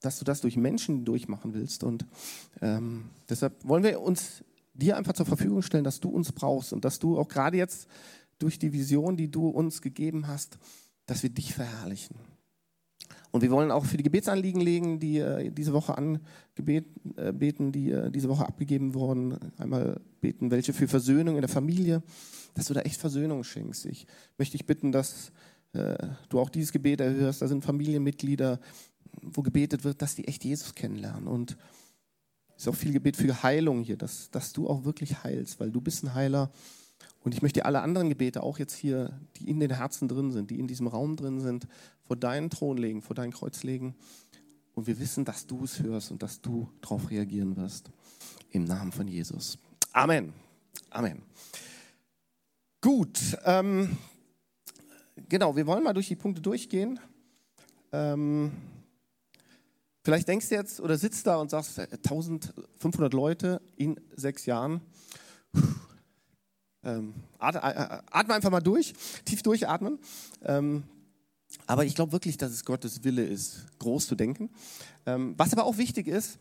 dass 0.00 0.18
du 0.18 0.24
das 0.24 0.40
durch 0.40 0.56
Menschen 0.56 1.04
durchmachen 1.04 1.54
willst. 1.54 1.84
Und 1.84 2.04
ähm, 2.60 3.04
deshalb 3.28 3.52
wollen 3.66 3.82
wir 3.82 4.00
uns 4.00 4.44
dir 4.78 4.96
einfach 4.96 5.12
zur 5.12 5.26
Verfügung 5.26 5.62
stellen, 5.62 5.84
dass 5.84 6.00
du 6.00 6.08
uns 6.08 6.32
brauchst 6.32 6.72
und 6.72 6.84
dass 6.84 6.98
du 6.98 7.18
auch 7.18 7.28
gerade 7.28 7.56
jetzt 7.56 7.88
durch 8.38 8.58
die 8.58 8.72
Vision, 8.72 9.16
die 9.16 9.30
du 9.30 9.48
uns 9.48 9.82
gegeben 9.82 10.28
hast, 10.28 10.58
dass 11.06 11.22
wir 11.22 11.30
dich 11.30 11.54
verherrlichen. 11.54 12.16
Und 13.30 13.42
wir 13.42 13.50
wollen 13.50 13.70
auch 13.70 13.84
für 13.84 13.96
die 13.96 14.04
Gebetsanliegen 14.04 14.60
legen, 14.60 15.00
die 15.00 15.18
äh, 15.18 15.50
diese 15.50 15.72
Woche 15.72 15.98
angebeten, 15.98 17.16
äh, 17.16 17.72
die 17.72 17.90
äh, 17.90 18.10
diese 18.10 18.28
Woche 18.28 18.46
abgegeben 18.46 18.94
wurden. 18.94 19.38
Einmal 19.58 20.00
beten, 20.20 20.50
welche 20.50 20.72
für 20.72 20.88
Versöhnung 20.88 21.34
in 21.34 21.42
der 21.42 21.50
Familie, 21.50 22.02
dass 22.54 22.66
du 22.66 22.74
da 22.74 22.80
echt 22.80 23.00
Versöhnung 23.00 23.44
schenkst. 23.44 23.84
Ich 23.86 24.06
möchte 24.38 24.56
dich 24.56 24.66
bitten, 24.66 24.92
dass 24.92 25.32
äh, 25.72 25.96
du 26.30 26.40
auch 26.40 26.48
dieses 26.48 26.72
Gebet 26.72 27.00
erhörst. 27.00 27.42
Da 27.42 27.48
sind 27.48 27.64
Familienmitglieder, 27.64 28.60
wo 29.20 29.42
gebetet 29.42 29.84
wird, 29.84 30.00
dass 30.00 30.14
die 30.14 30.26
echt 30.26 30.44
Jesus 30.44 30.74
kennenlernen. 30.74 31.26
Und 31.26 31.58
ist 32.58 32.68
auch 32.68 32.74
viel 32.74 32.92
Gebet 32.92 33.16
für 33.16 33.42
Heilung 33.42 33.82
hier, 33.82 33.96
dass, 33.96 34.30
dass 34.30 34.52
du 34.52 34.68
auch 34.68 34.84
wirklich 34.84 35.22
heilst, 35.22 35.60
weil 35.60 35.70
du 35.70 35.80
bist 35.80 36.02
ein 36.02 36.14
Heiler. 36.14 36.50
Und 37.22 37.32
ich 37.32 37.40
möchte 37.40 37.64
alle 37.64 37.80
anderen 37.82 38.08
Gebete, 38.08 38.42
auch 38.42 38.58
jetzt 38.58 38.74
hier, 38.74 39.20
die 39.36 39.48
in 39.48 39.60
den 39.60 39.70
Herzen 39.70 40.08
drin 40.08 40.32
sind, 40.32 40.50
die 40.50 40.58
in 40.58 40.66
diesem 40.66 40.88
Raum 40.88 41.14
drin 41.14 41.40
sind, 41.40 41.68
vor 42.02 42.16
deinen 42.16 42.50
Thron 42.50 42.76
legen, 42.76 43.00
vor 43.00 43.14
dein 43.14 43.30
Kreuz 43.30 43.62
legen. 43.62 43.94
Und 44.74 44.88
wir 44.88 44.98
wissen, 44.98 45.24
dass 45.24 45.46
du 45.46 45.62
es 45.62 45.80
hörst 45.80 46.10
und 46.10 46.22
dass 46.22 46.40
du 46.40 46.68
darauf 46.80 47.10
reagieren 47.10 47.56
wirst. 47.56 47.90
Im 48.50 48.64
Namen 48.64 48.90
von 48.90 49.06
Jesus. 49.06 49.58
Amen. 49.92 50.32
Amen. 50.90 51.22
Gut. 52.80 53.38
Ähm, 53.44 53.98
genau, 55.28 55.54
wir 55.54 55.66
wollen 55.66 55.84
mal 55.84 55.94
durch 55.94 56.08
die 56.08 56.16
Punkte 56.16 56.42
durchgehen. 56.42 56.98
Ähm, 57.92 58.52
vielleicht 60.08 60.26
denkst 60.26 60.48
du 60.48 60.54
jetzt 60.54 60.80
oder 60.80 60.96
sitzt 60.96 61.26
da 61.26 61.36
und 61.36 61.50
sagst, 61.50 61.78
1500 61.78 63.12
Leute 63.12 63.60
in 63.76 64.00
sechs 64.16 64.46
Jahren. 64.46 64.80
Ähm, 66.84 67.12
atme, 67.38 67.62
atme, 68.10 68.34
einfach 68.34 68.50
mal 68.50 68.60
durch, 68.60 68.94
tief 69.26 69.42
durchatmen. 69.42 69.98
Ähm, 70.42 70.84
aber 71.66 71.84
ich 71.84 71.94
glaube 71.94 72.12
wirklich, 72.12 72.38
dass 72.38 72.52
es 72.52 72.64
Gottes 72.64 73.04
Wille 73.04 73.22
ist, 73.22 73.66
groß 73.80 74.06
zu 74.06 74.14
denken. 74.14 74.48
Ähm, 75.04 75.34
was 75.36 75.52
aber 75.52 75.64
auch 75.64 75.76
wichtig 75.76 76.06
ist, 76.06 76.38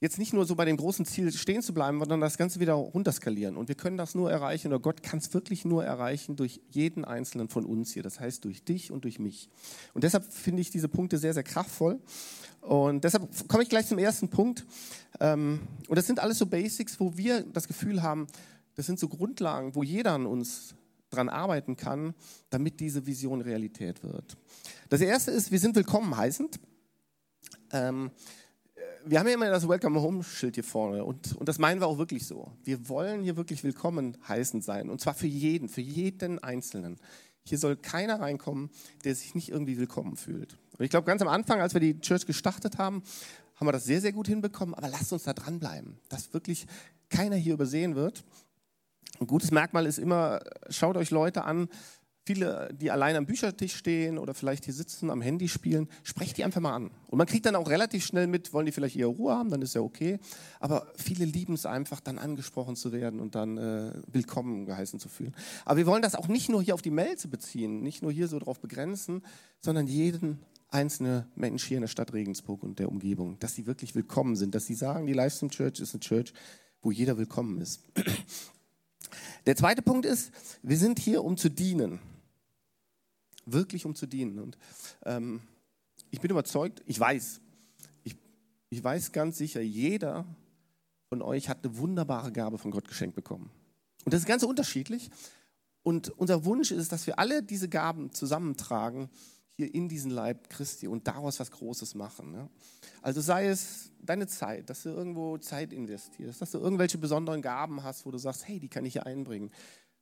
jetzt 0.00 0.18
nicht 0.18 0.32
nur 0.32 0.44
so 0.44 0.54
bei 0.54 0.64
dem 0.64 0.76
großen 0.76 1.06
Ziel 1.06 1.32
stehen 1.32 1.62
zu 1.62 1.72
bleiben, 1.72 1.98
sondern 1.98 2.20
das 2.20 2.36
Ganze 2.36 2.60
wieder 2.60 2.74
runterskalieren. 2.74 3.56
Und 3.56 3.68
wir 3.68 3.74
können 3.74 3.96
das 3.96 4.14
nur 4.14 4.30
erreichen, 4.30 4.68
oder 4.68 4.78
Gott 4.78 5.02
kann 5.02 5.18
es 5.18 5.32
wirklich 5.32 5.64
nur 5.64 5.84
erreichen 5.84 6.36
durch 6.36 6.60
jeden 6.70 7.04
einzelnen 7.04 7.48
von 7.48 7.64
uns 7.64 7.92
hier. 7.92 8.02
Das 8.02 8.20
heißt 8.20 8.44
durch 8.44 8.62
dich 8.64 8.90
und 8.90 9.04
durch 9.04 9.18
mich. 9.18 9.48
Und 9.94 10.04
deshalb 10.04 10.30
finde 10.30 10.60
ich 10.60 10.70
diese 10.70 10.88
Punkte 10.88 11.18
sehr, 11.18 11.32
sehr 11.32 11.42
kraftvoll. 11.42 11.98
Und 12.60 13.04
deshalb 13.04 13.48
komme 13.48 13.62
ich 13.62 13.68
gleich 13.68 13.86
zum 13.86 13.98
ersten 13.98 14.28
Punkt. 14.28 14.66
Ähm, 15.20 15.60
und 15.88 15.96
das 15.96 16.06
sind 16.06 16.20
alles 16.20 16.38
so 16.38 16.46
Basics, 16.46 17.00
wo 17.00 17.16
wir 17.16 17.42
das 17.42 17.66
Gefühl 17.66 18.02
haben, 18.02 18.26
das 18.74 18.86
sind 18.86 18.98
so 18.98 19.08
Grundlagen, 19.08 19.74
wo 19.74 19.82
jeder 19.82 20.12
an 20.12 20.26
uns 20.26 20.74
dran 21.08 21.28
arbeiten 21.30 21.76
kann, 21.76 22.14
damit 22.50 22.80
diese 22.80 23.06
Vision 23.06 23.40
Realität 23.40 24.02
wird. 24.02 24.36
Das 24.90 25.00
erste 25.00 25.30
ist, 25.30 25.50
wir 25.50 25.58
sind 25.58 25.74
willkommen 25.74 26.16
heißend. 26.16 26.58
Ähm, 27.72 28.10
wir 29.08 29.18
haben 29.18 29.26
ja 29.28 29.34
immer 29.34 29.48
das 29.48 29.68
Welcome 29.68 30.00
Home 30.00 30.24
Schild 30.24 30.56
hier 30.56 30.64
vorne 30.64 31.04
und, 31.04 31.36
und 31.36 31.48
das 31.48 31.58
meinen 31.58 31.80
wir 31.80 31.86
auch 31.86 31.98
wirklich 31.98 32.26
so. 32.26 32.52
Wir 32.64 32.88
wollen 32.88 33.22
hier 33.22 33.36
wirklich 33.36 33.62
willkommen 33.62 34.16
heißend 34.26 34.64
sein 34.64 34.90
und 34.90 35.00
zwar 35.00 35.14
für 35.14 35.26
jeden, 35.26 35.68
für 35.68 35.80
jeden 35.80 36.38
Einzelnen. 36.40 36.98
Hier 37.44 37.58
soll 37.58 37.76
keiner 37.76 38.20
reinkommen, 38.20 38.70
der 39.04 39.14
sich 39.14 39.34
nicht 39.36 39.50
irgendwie 39.50 39.78
willkommen 39.78 40.16
fühlt. 40.16 40.58
Und 40.76 40.84
ich 40.84 40.90
glaube, 40.90 41.06
ganz 41.06 41.22
am 41.22 41.28
Anfang, 41.28 41.60
als 41.60 41.74
wir 41.74 41.80
die 41.80 42.00
Church 42.00 42.26
gestartet 42.26 42.78
haben, 42.78 43.02
haben 43.54 43.68
wir 43.68 43.72
das 43.72 43.84
sehr, 43.84 44.00
sehr 44.00 44.12
gut 44.12 44.26
hinbekommen, 44.26 44.74
aber 44.74 44.88
lasst 44.88 45.12
uns 45.12 45.22
da 45.22 45.32
dranbleiben, 45.32 45.98
dass 46.08 46.34
wirklich 46.34 46.66
keiner 47.08 47.36
hier 47.36 47.54
übersehen 47.54 47.94
wird 47.94 48.24
ein 49.20 49.26
gutes 49.26 49.50
Merkmal 49.50 49.86
ist 49.86 49.98
immer, 49.98 50.40
schaut 50.68 50.96
euch 50.96 51.10
Leute 51.10 51.44
an, 51.44 51.68
viele, 52.26 52.68
die 52.74 52.90
allein 52.90 53.14
am 53.14 53.24
Büchertisch 53.24 53.76
stehen 53.76 54.18
oder 54.18 54.34
vielleicht 54.34 54.64
hier 54.64 54.74
sitzen, 54.74 55.10
am 55.10 55.20
Handy 55.20 55.48
spielen, 55.48 55.88
sprecht 56.02 56.36
die 56.36 56.44
einfach 56.44 56.60
mal 56.60 56.74
an. 56.74 56.90
Und 57.06 57.18
man 57.18 57.26
kriegt 57.26 57.46
dann 57.46 57.54
auch 57.54 57.70
relativ 57.70 58.04
schnell 58.04 58.26
mit, 58.26 58.52
wollen 58.52 58.66
die 58.66 58.72
vielleicht 58.72 58.96
ihre 58.96 59.08
Ruhe 59.08 59.32
haben, 59.32 59.48
dann 59.48 59.62
ist 59.62 59.74
ja 59.74 59.80
okay. 59.80 60.18
Aber 60.58 60.88
viele 60.96 61.24
lieben 61.24 61.54
es 61.54 61.66
einfach, 61.66 62.00
dann 62.00 62.18
angesprochen 62.18 62.74
zu 62.74 62.90
werden 62.90 63.20
und 63.20 63.36
dann 63.36 63.56
äh, 63.56 63.92
willkommen 64.10 64.66
geheißen 64.66 64.98
zu 64.98 65.08
fühlen. 65.08 65.34
Aber 65.64 65.76
wir 65.76 65.86
wollen 65.86 66.02
das 66.02 66.16
auch 66.16 66.26
nicht 66.26 66.48
nur 66.48 66.62
hier 66.62 66.74
auf 66.74 66.82
die 66.82 66.90
Melze 66.90 67.28
beziehen, 67.28 67.82
nicht 67.82 68.02
nur 68.02 68.10
hier 68.10 68.26
so 68.26 68.40
drauf 68.40 68.58
begrenzen, 68.58 69.22
sondern 69.60 69.86
jeden 69.86 70.40
einzelne 70.68 71.28
Mensch 71.36 71.64
hier 71.64 71.76
in 71.76 71.82
der 71.82 71.88
Stadt 71.88 72.12
Regensburg 72.12 72.64
und 72.64 72.80
der 72.80 72.88
Umgebung, 72.88 73.38
dass 73.38 73.54
sie 73.54 73.66
wirklich 73.66 73.94
willkommen 73.94 74.34
sind, 74.34 74.54
dass 74.56 74.66
sie 74.66 74.74
sagen, 74.74 75.06
die 75.06 75.12
Livestream 75.12 75.50
Church 75.50 75.78
ist 75.78 75.94
eine 75.94 76.00
Church, 76.00 76.32
wo 76.82 76.90
jeder 76.90 77.16
willkommen 77.16 77.60
ist. 77.60 77.82
Der 79.46 79.54
zweite 79.54 79.80
Punkt 79.80 80.04
ist, 80.04 80.32
wir 80.62 80.76
sind 80.76 80.98
hier, 80.98 81.22
um 81.22 81.36
zu 81.36 81.48
dienen. 81.48 82.00
Wirklich 83.46 83.86
um 83.86 83.94
zu 83.94 84.06
dienen. 84.06 84.38
Und 84.38 84.58
ähm, 85.04 85.40
ich 86.10 86.20
bin 86.20 86.30
überzeugt, 86.30 86.82
ich 86.86 87.00
weiß, 87.00 87.40
ich, 88.04 88.16
ich 88.68 88.84
weiß 88.84 89.12
ganz 89.12 89.38
sicher, 89.38 89.60
jeder 89.60 90.26
von 91.08 91.22
euch 91.22 91.48
hat 91.48 91.64
eine 91.64 91.78
wunderbare 91.78 92.32
Gabe 92.32 92.58
von 92.58 92.70
Gott 92.70 92.88
geschenkt 92.88 93.16
bekommen. 93.16 93.50
Und 94.04 94.12
das 94.12 94.20
ist 94.20 94.26
ganz 94.26 94.42
unterschiedlich. 94.42 95.10
Und 95.82 96.10
unser 96.10 96.44
Wunsch 96.44 96.72
ist, 96.72 96.90
dass 96.90 97.06
wir 97.06 97.18
alle 97.18 97.42
diese 97.42 97.68
Gaben 97.68 98.12
zusammentragen 98.12 99.08
hier 99.56 99.74
in 99.74 99.88
diesen 99.88 100.10
Leib 100.10 100.50
Christi 100.50 100.86
und 100.86 101.06
daraus 101.08 101.40
was 101.40 101.50
Großes 101.50 101.94
machen. 101.94 102.30
Ne? 102.30 102.50
Also 103.00 103.20
sei 103.20 103.46
es 103.46 103.90
deine 104.02 104.26
Zeit, 104.26 104.68
dass 104.68 104.82
du 104.82 104.90
irgendwo 104.90 105.38
Zeit 105.38 105.72
investierst, 105.72 106.42
dass 106.42 106.50
du 106.50 106.58
irgendwelche 106.58 106.98
besonderen 106.98 107.40
Gaben 107.40 107.82
hast, 107.82 108.04
wo 108.04 108.10
du 108.10 108.18
sagst, 108.18 108.46
hey, 108.46 108.58
die 108.60 108.68
kann 108.68 108.84
ich 108.84 108.92
hier 108.92 109.06
einbringen. 109.06 109.50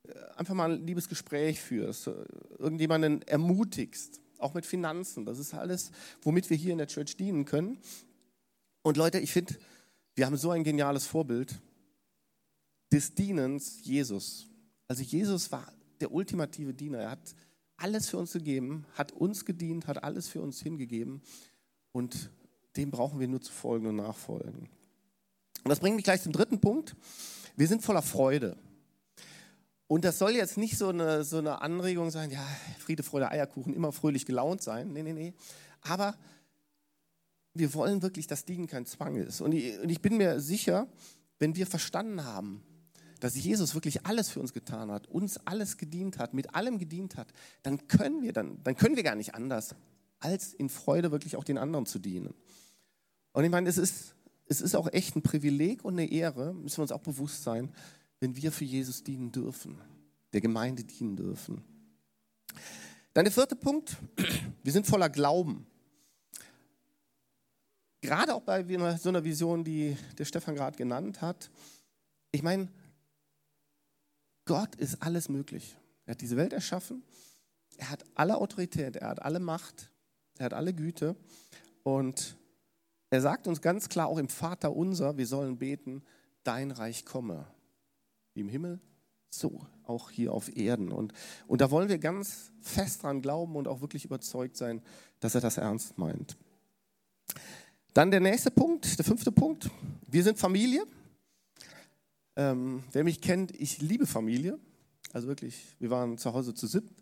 Äh, 0.07 0.37
einfach 0.37 0.53
mal 0.53 0.73
ein 0.73 0.85
liebes 0.85 1.07
Gespräch 1.09 1.59
führst, 1.59 2.07
äh, 2.07 2.13
irgendjemanden 2.57 3.21
ermutigst, 3.23 4.21
auch 4.37 4.53
mit 4.53 4.65
Finanzen. 4.65 5.25
Das 5.25 5.39
ist 5.39 5.53
alles, 5.53 5.91
womit 6.21 6.49
wir 6.49 6.57
hier 6.57 6.71
in 6.71 6.77
der 6.77 6.87
Church 6.87 7.17
dienen 7.17 7.45
können. 7.45 7.79
Und 8.81 8.97
Leute, 8.97 9.19
ich 9.19 9.31
finde, 9.31 9.55
wir 10.15 10.25
haben 10.25 10.37
so 10.37 10.51
ein 10.51 10.63
geniales 10.63 11.05
Vorbild 11.05 11.59
des 12.91 13.15
Dienens 13.15 13.79
Jesus. 13.83 14.47
Also 14.87 15.03
Jesus 15.03 15.51
war 15.51 15.71
der 15.99 16.11
ultimative 16.11 16.73
Diener. 16.73 16.99
Er 16.99 17.11
hat 17.11 17.35
alles 17.77 18.09
für 18.09 18.17
uns 18.17 18.33
gegeben, 18.33 18.85
hat 18.93 19.11
uns 19.11 19.45
gedient, 19.45 19.87
hat 19.87 20.03
alles 20.03 20.27
für 20.27 20.41
uns 20.41 20.61
hingegeben 20.61 21.21
und 21.91 22.29
dem 22.77 22.91
brauchen 22.91 23.19
wir 23.19 23.27
nur 23.27 23.41
zu 23.41 23.51
folgen 23.51 23.87
und 23.87 23.97
nachfolgen. 23.97 24.69
Und 25.63 25.69
das 25.69 25.79
bringt 25.79 25.95
mich 25.95 26.05
gleich 26.05 26.21
zum 26.21 26.31
dritten 26.31 26.59
Punkt. 26.59 26.95
Wir 27.55 27.67
sind 27.67 27.81
voller 27.81 28.01
Freude. 28.01 28.57
Und 29.87 30.03
das 30.03 30.17
soll 30.17 30.31
jetzt 30.31 30.57
nicht 30.57 30.77
so 30.77 30.89
eine, 30.89 31.23
so 31.23 31.37
eine 31.37 31.61
Anregung 31.61 32.09
sein, 32.09 32.31
ja, 32.31 32.45
Friede, 32.79 33.03
Freude, 33.03 33.29
Eierkuchen, 33.29 33.73
immer 33.73 33.91
fröhlich 33.91 34.25
gelaunt 34.25 34.61
sein. 34.61 34.91
Nee, 34.93 35.03
nee, 35.03 35.13
nee. 35.13 35.33
Aber 35.81 36.15
wir 37.53 37.73
wollen 37.73 38.01
wirklich, 38.01 38.27
dass 38.27 38.45
Dienen 38.45 38.67
kein 38.67 38.85
Zwang 38.85 39.15
ist. 39.15 39.41
Und 39.41 39.53
ich, 39.53 39.79
und 39.79 39.89
ich 39.89 40.01
bin 40.01 40.17
mir 40.17 40.39
sicher, 40.39 40.87
wenn 41.39 41.55
wir 41.55 41.67
verstanden 41.67 42.23
haben, 42.23 42.63
dass 43.19 43.35
Jesus 43.35 43.75
wirklich 43.75 44.05
alles 44.05 44.29
für 44.29 44.39
uns 44.39 44.53
getan 44.53 44.91
hat, 44.91 45.07
uns 45.07 45.37
alles 45.45 45.77
gedient 45.77 46.17
hat, 46.17 46.33
mit 46.33 46.53
allem 46.53 46.77
gedient 46.79 47.15
hat, 47.15 47.31
dann 47.63 47.87
können 47.87 48.21
wir 48.21 48.33
dann, 48.33 48.61
dann 48.63 48.75
können 48.75 48.95
wir 48.95 49.03
gar 49.03 49.15
nicht 49.15 49.35
anders, 49.35 49.75
als 50.19 50.53
in 50.53 50.69
Freude 50.69 51.11
wirklich 51.11 51.35
auch 51.35 51.43
den 51.43 51.57
anderen 51.57 51.85
zu 51.85 51.99
dienen. 51.99 52.33
Und 53.31 53.43
ich 53.43 53.51
meine, 53.51 53.69
es 53.69 53.77
ist, 53.77 54.15
es 54.47 54.61
ist 54.61 54.75
auch 54.75 54.91
echt 54.91 55.15
ein 55.15 55.21
Privileg 55.21 55.83
und 55.83 55.93
eine 55.93 56.09
Ehre, 56.09 56.53
müssen 56.53 56.77
wir 56.77 56.83
uns 56.83 56.91
auch 56.91 57.01
bewusst 57.01 57.43
sein, 57.43 57.73
wenn 58.19 58.35
wir 58.35 58.51
für 58.51 58.65
Jesus 58.65 59.03
dienen 59.03 59.31
dürfen, 59.31 59.79
der 60.33 60.41
Gemeinde 60.41 60.83
dienen 60.83 61.15
dürfen. 61.15 61.63
Dann 63.13 63.25
der 63.25 63.31
vierte 63.31 63.55
Punkt, 63.55 63.97
wir 64.63 64.71
sind 64.71 64.85
voller 64.85 65.09
Glauben. 65.09 65.65
Gerade 68.01 68.35
auch 68.35 68.41
bei 68.41 68.63
so 68.97 69.09
einer 69.09 69.23
Vision, 69.23 69.63
die 69.63 69.97
der 70.17 70.25
Stefan 70.25 70.55
gerade 70.55 70.77
genannt 70.77 71.21
hat. 71.21 71.49
Ich 72.31 72.43
meine, 72.43 72.67
Gott 74.45 74.75
ist 74.75 75.01
alles 75.01 75.27
möglich. 75.27 75.75
Er 76.05 76.11
hat 76.11 76.21
diese 76.21 76.37
Welt 76.37 76.53
erschaffen. 76.53 77.03
Er 77.77 77.89
hat 77.89 78.03
alle 78.13 78.37
Autorität, 78.37 78.95
er 78.95 79.09
hat 79.09 79.21
alle 79.21 79.39
Macht, 79.39 79.91
er 80.37 80.45
hat 80.45 80.53
alle 80.53 80.73
Güte. 80.73 81.15
Und 81.83 82.37
er 83.09 83.21
sagt 83.21 83.47
uns 83.47 83.61
ganz 83.61 83.89
klar 83.89 84.07
auch 84.07 84.17
im 84.17 84.29
Vater 84.29 84.75
unser, 84.75 85.17
wir 85.17 85.27
sollen 85.27 85.57
beten, 85.57 86.03
dein 86.43 86.71
Reich 86.71 87.05
komme. 87.05 87.47
Wie 88.35 88.41
im 88.41 88.49
Himmel, 88.49 88.79
so 89.29 89.65
auch 89.83 90.09
hier 90.09 90.33
auf 90.33 90.55
Erden. 90.55 90.91
Und, 90.91 91.13
und 91.47 91.61
da 91.61 91.71
wollen 91.71 91.89
wir 91.89 91.97
ganz 91.97 92.51
fest 92.61 93.03
dran 93.03 93.21
glauben 93.21 93.55
und 93.55 93.67
auch 93.67 93.81
wirklich 93.81 94.05
überzeugt 94.05 94.57
sein, 94.57 94.81
dass 95.19 95.35
er 95.35 95.41
das 95.41 95.57
ernst 95.57 95.97
meint. 95.97 96.37
Dann 97.93 98.11
der 98.11 98.19
nächste 98.19 98.51
Punkt, 98.51 98.97
der 98.97 99.05
fünfte 99.05 99.31
Punkt. 99.31 99.69
Wir 100.07 100.23
sind 100.23 100.37
Familie. 100.37 100.85
Ähm, 102.35 102.83
wer 102.91 103.05
mich 103.05 103.21
kennt, 103.21 103.55
ich 103.55 103.81
liebe 103.81 104.05
Familie. 104.05 104.59
Also 105.13 105.29
wirklich, 105.29 105.75
wir 105.79 105.89
waren 105.89 106.17
zu 106.17 106.33
Hause 106.33 106.53
zu 106.53 106.67
siebt. 106.67 107.01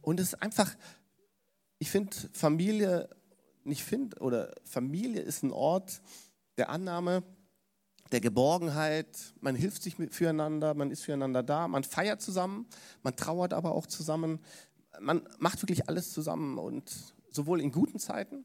Und 0.00 0.18
es 0.18 0.32
ist 0.32 0.42
einfach, 0.42 0.74
ich 1.78 1.88
finde 1.90 2.16
Familie, 2.32 3.08
nicht 3.62 3.84
finde, 3.84 4.18
oder 4.18 4.52
Familie 4.64 5.22
ist 5.22 5.44
ein 5.44 5.52
Ort 5.52 6.02
der 6.58 6.68
Annahme, 6.68 7.22
der 8.14 8.22
Geborgenheit. 8.22 9.34
Man 9.40 9.54
hilft 9.54 9.82
sich 9.82 9.96
füreinander, 10.10 10.74
man 10.74 10.90
ist 10.90 11.02
füreinander 11.02 11.42
da, 11.42 11.68
man 11.68 11.84
feiert 11.84 12.22
zusammen, 12.22 12.66
man 13.02 13.16
trauert 13.16 13.52
aber 13.52 13.72
auch 13.72 13.86
zusammen. 13.86 14.40
Man 15.00 15.28
macht 15.38 15.60
wirklich 15.62 15.88
alles 15.88 16.12
zusammen 16.12 16.56
und 16.56 16.90
sowohl 17.30 17.60
in 17.60 17.72
guten 17.72 17.98
Zeiten 17.98 18.44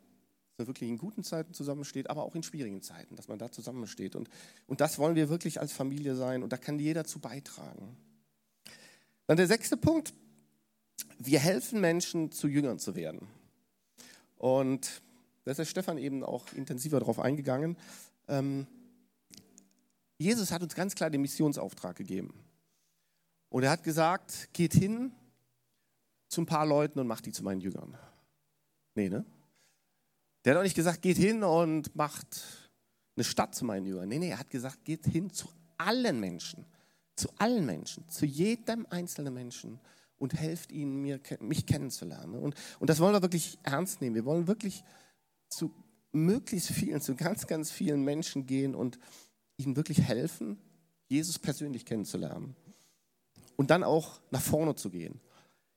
man 0.60 0.68
wirklich 0.68 0.90
in 0.90 0.98
guten 0.98 1.24
Zeiten 1.24 1.54
zusammensteht, 1.54 2.10
aber 2.10 2.24
auch 2.24 2.36
in 2.36 2.44
schwierigen 2.44 2.82
Zeiten, 2.82 3.16
dass 3.16 3.28
man 3.28 3.40
da 3.40 3.52
zusammensteht. 3.52 4.16
Und, 4.16 4.30
und 4.68 4.82
das 4.82 5.00
wollen 5.00 5.16
wir 5.16 5.30
wirklich 5.30 5.60
als 5.60 5.72
Familie 5.72 6.16
sein 6.16 6.44
und 6.44 6.52
da 6.52 6.58
kann 6.58 6.78
jeder 6.78 7.06
zu 7.06 7.20
beitragen. 7.20 7.98
Dann 9.26 9.38
der 9.38 9.48
sechste 9.48 9.78
Punkt, 9.78 10.14
wir 11.18 11.40
helfen 11.40 11.82
Menschen, 11.82 12.32
zu 12.32 12.48
Jüngern 12.48 12.78
zu 12.78 12.96
werden. 12.96 13.28
Und 14.38 15.02
da 15.46 15.52
ist 15.52 15.58
der 15.58 15.66
Stefan 15.66 15.98
eben 15.98 16.24
auch 16.24 16.52
intensiver 16.54 17.00
darauf 17.00 17.20
eingegangen. 17.20 17.78
Ähm, 18.28 18.68
Jesus 20.20 20.52
hat 20.52 20.62
uns 20.62 20.76
ganz 20.76 20.94
klar 20.94 21.10
den 21.10 21.22
Missionsauftrag 21.22 21.96
gegeben. 21.96 22.34
Und 23.48 23.64
er 23.64 23.72
hat 23.72 23.84
gesagt, 23.84 24.50
geht 24.54 24.74
hin 24.74 25.14
zu 26.28 26.42
ein 26.42 26.46
paar 26.46 26.66
Leuten 26.66 27.00
und 27.00 27.08
macht 27.08 27.26
die 27.26 27.32
zu 27.32 27.44
meinen 27.44 27.62
Jüngern. 27.62 27.98
Nee, 28.94 29.10
ne? 29.10 29.26
Der 30.44 30.54
hat 30.54 30.60
auch 30.60 30.64
nicht 30.64 30.76
gesagt, 30.76 31.02
geht 31.02 31.18
hin 31.18 31.44
und 31.44 31.96
macht 31.96 32.70
eine 33.16 33.24
Stadt 33.24 33.56
zu 33.56 33.66
meinen 33.66 33.86
Jüngern. 33.86 34.08
Nee, 34.08 34.20
nee, 34.20 34.30
er 34.30 34.40
hat 34.40 34.50
gesagt, 34.50 34.84
geht 34.84 35.06
hin 35.06 35.32
zu 35.32 35.50
allen 35.78 36.20
Menschen. 36.20 36.66
Zu 37.16 37.30
allen 37.38 37.66
Menschen, 37.66 38.08
zu 38.08 38.26
jedem 38.26 38.86
einzelnen 38.90 39.34
Menschen 39.34 39.80
und 40.18 40.34
helft 40.34 40.72
ihnen, 40.72 41.02
mir, 41.02 41.20
mich 41.40 41.66
kennenzulernen. 41.66 42.36
Und, 42.36 42.56
und 42.80 42.90
das 42.90 43.00
wollen 43.00 43.14
wir 43.14 43.22
wirklich 43.22 43.58
ernst 43.64 44.02
nehmen. 44.02 44.16
Wir 44.16 44.26
wollen 44.26 44.48
wirklich 44.48 44.84
zu 45.50 45.74
möglichst 46.12 46.72
vielen, 46.72 47.02
zu 47.02 47.16
ganz, 47.16 47.48
ganz 47.48 47.72
vielen 47.72 48.04
Menschen 48.04 48.46
gehen 48.46 48.76
und 48.76 49.00
ihnen 49.60 49.76
wirklich 49.76 50.02
helfen, 50.02 50.58
Jesus 51.08 51.38
persönlich 51.40 51.86
kennenzulernen. 51.86 52.56
Und 53.56 53.72
dann 53.72 53.84
auch 53.84 54.22
nach 54.32 54.42
vorne 54.42 54.76
zu 54.76 54.90
gehen. 54.90 55.20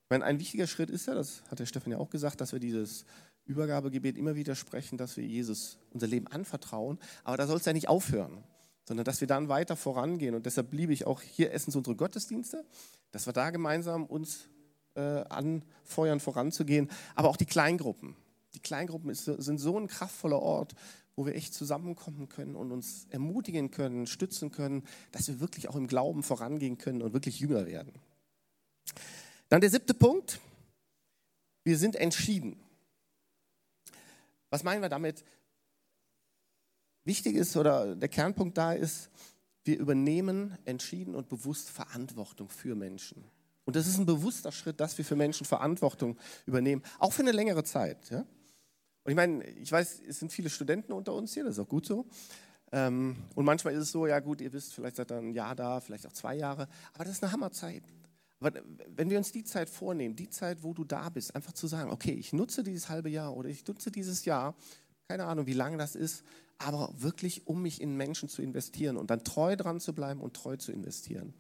Ich 0.05 0.11
meine, 0.11 0.25
ein 0.25 0.39
wichtiger 0.39 0.67
Schritt 0.67 0.91
ist 0.91 1.07
ja, 1.07 1.15
das 1.15 1.43
hat 1.51 1.59
der 1.59 1.67
Stefan 1.67 1.93
ja 1.93 1.99
auch 1.99 2.11
gesagt, 2.11 2.41
dass 2.41 2.53
wir 2.53 2.61
dieses 2.61 3.05
Übergabegebet 3.45 4.17
immer 4.17 4.37
wieder 4.37 4.55
sprechen, 4.55 4.99
dass 4.99 5.17
wir 5.17 5.25
Jesus 5.25 5.79
unser 5.91 6.07
Leben 6.07 6.29
anvertrauen. 6.29 6.99
Aber 7.25 7.37
da 7.37 7.47
soll 7.47 7.57
es 7.57 7.65
ja 7.65 7.73
nicht 7.73 7.89
aufhören, 7.89 8.45
sondern 8.87 9.05
dass 9.05 9.21
wir 9.21 9.29
dann 9.29 9.49
weiter 9.49 9.75
vorangehen. 9.75 10.35
Und 10.35 10.47
deshalb 10.47 10.73
liebe 10.73 10.93
ich 10.93 11.07
auch 11.07 11.21
hier 11.23 11.53
Essens 11.53 11.75
unsere 11.75 11.97
Gottesdienste, 11.97 12.65
dass 13.11 13.27
wir 13.27 13.33
da 13.33 13.51
gemeinsam 13.51 14.05
uns 14.05 14.49
äh, 14.95 15.01
anfeuern, 15.01 16.21
voranzugehen. 16.21 16.89
Aber 17.15 17.29
auch 17.29 17.37
die 17.37 17.47
Kleingruppen. 17.47 18.15
Die 18.55 18.61
Kleingruppen 18.61 19.11
ist, 19.11 19.25
sind 19.25 19.59
so 19.59 19.79
ein 19.79 19.89
kraftvoller 19.89 20.41
Ort, 20.41 20.75
wo 21.23 21.27
wir 21.27 21.37
echt 21.37 21.55
zusammenkommen 21.55 22.29
können 22.29 22.57
und 22.57 22.73
uns 22.73 23.07
ermutigen 23.11 23.71
können, 23.71 24.09
stützen 24.09 24.51
können, 24.51 24.83
dass 25.13 25.29
wir 25.29 25.39
wirklich 25.39 25.69
auch 25.69 25.77
im 25.77 25.87
Glauben 25.87 26.25
vorangehen 26.25 26.79
können 26.79 27.01
und 27.01 27.13
wirklich 27.13 27.39
jünger 27.39 27.65
werden. 27.67 27.93
Dann 29.49 29.61
der 29.61 29.71
siebte 29.71 29.95
Punkt. 29.95 30.41
Wir 31.63 31.79
sind 31.79 31.95
entschieden. 31.95 32.61
Was 34.51 34.65
meinen 34.65 34.83
wir 34.83 34.89
damit? 34.89 35.25
Wichtig 37.05 37.37
ist 37.37 37.57
oder 37.57 37.95
der 37.95 38.09
Kernpunkt 38.09 38.59
da 38.59 38.73
ist, 38.73 39.09
wir 39.63 39.79
übernehmen 39.79 40.59
entschieden 40.65 41.15
und 41.15 41.29
bewusst 41.29 41.71
Verantwortung 41.71 42.49
für 42.49 42.75
Menschen. 42.75 43.23
Und 43.65 43.77
das 43.77 43.87
ist 43.87 43.97
ein 43.97 44.07
bewusster 44.07 44.51
Schritt, 44.51 44.81
dass 44.81 44.99
wir 44.99 45.05
für 45.05 45.15
Menschen 45.15 45.47
Verantwortung 45.47 46.19
übernehmen, 46.47 46.83
auch 46.99 47.13
für 47.13 47.23
eine 47.23 47.31
längere 47.31 47.63
Zeit. 47.63 48.11
Ja? 48.11 48.27
Und 49.05 49.11
ich 49.11 49.17
meine, 49.17 49.45
ich 49.45 49.71
weiß, 49.71 50.01
es 50.07 50.21
sind 50.21 50.33
viele 50.33 50.51
Studenten 50.51 50.93
unter 50.93 51.15
uns 51.15 51.35
hier, 51.35 51.45
das 51.45 51.55
ist 51.55 51.59
auch 51.59 51.69
gut 51.69 51.87
so. 51.87 52.07
Ähm, 52.71 53.17
und 53.35 53.45
manchmal 53.45 53.75
ist 53.75 53.83
es 53.83 53.93
so, 53.93 54.07
ja 54.07 54.21
gut, 54.21 54.41
ihr 54.41 54.53
wisst, 54.53 54.75
vielleicht 54.75 54.97
seid 54.97 55.11
ihr 55.11 55.19
ein 55.19 55.35
Jahr 55.35 55.55
da, 55.55 55.81
vielleicht 55.81 56.07
auch 56.07 56.13
zwei 56.13 56.37
Jahre, 56.37 56.69
aber 56.95 57.05
das 57.05 57.15
ist 57.15 57.23
eine 57.23 57.33
Hammerzeit. 57.33 57.83
Aber 58.41 58.61
wenn 58.97 59.11
wir 59.11 59.19
uns 59.19 59.31
die 59.31 59.45
Zeit 59.45 59.71
vornehmen, 59.71 60.17
die 60.17 60.29
Zeit, 60.29 60.63
wo 60.63 60.73
du 60.73 60.85
da 60.85 61.09
bist, 61.11 61.35
einfach 61.37 61.53
zu 61.53 61.67
sagen, 61.67 61.91
okay, 61.91 62.13
ich 62.13 62.33
nutze 62.33 62.63
dieses 62.65 62.89
halbe 62.89 63.09
Jahr 63.09 63.37
oder 63.37 63.49
ich 63.49 63.67
nutze 63.67 63.91
dieses 63.91 64.25
Jahr, 64.25 64.57
keine 65.07 65.27
Ahnung, 65.27 65.47
wie 65.47 65.53
lange 65.53 65.77
das 65.77 65.95
ist, 65.95 66.25
aber 66.59 66.93
wirklich, 66.97 67.47
um 67.47 67.63
mich 67.63 67.81
in 67.81 67.97
Menschen 67.97 68.29
zu 68.29 68.43
investieren 68.43 68.97
und 68.97 69.11
dann 69.11 69.25
treu 69.25 69.57
dran 69.57 69.81
zu 69.81 69.95
bleiben 69.95 70.21
und 70.21 70.35
treu 70.35 70.57
zu 70.57 70.73
investieren. 70.73 71.35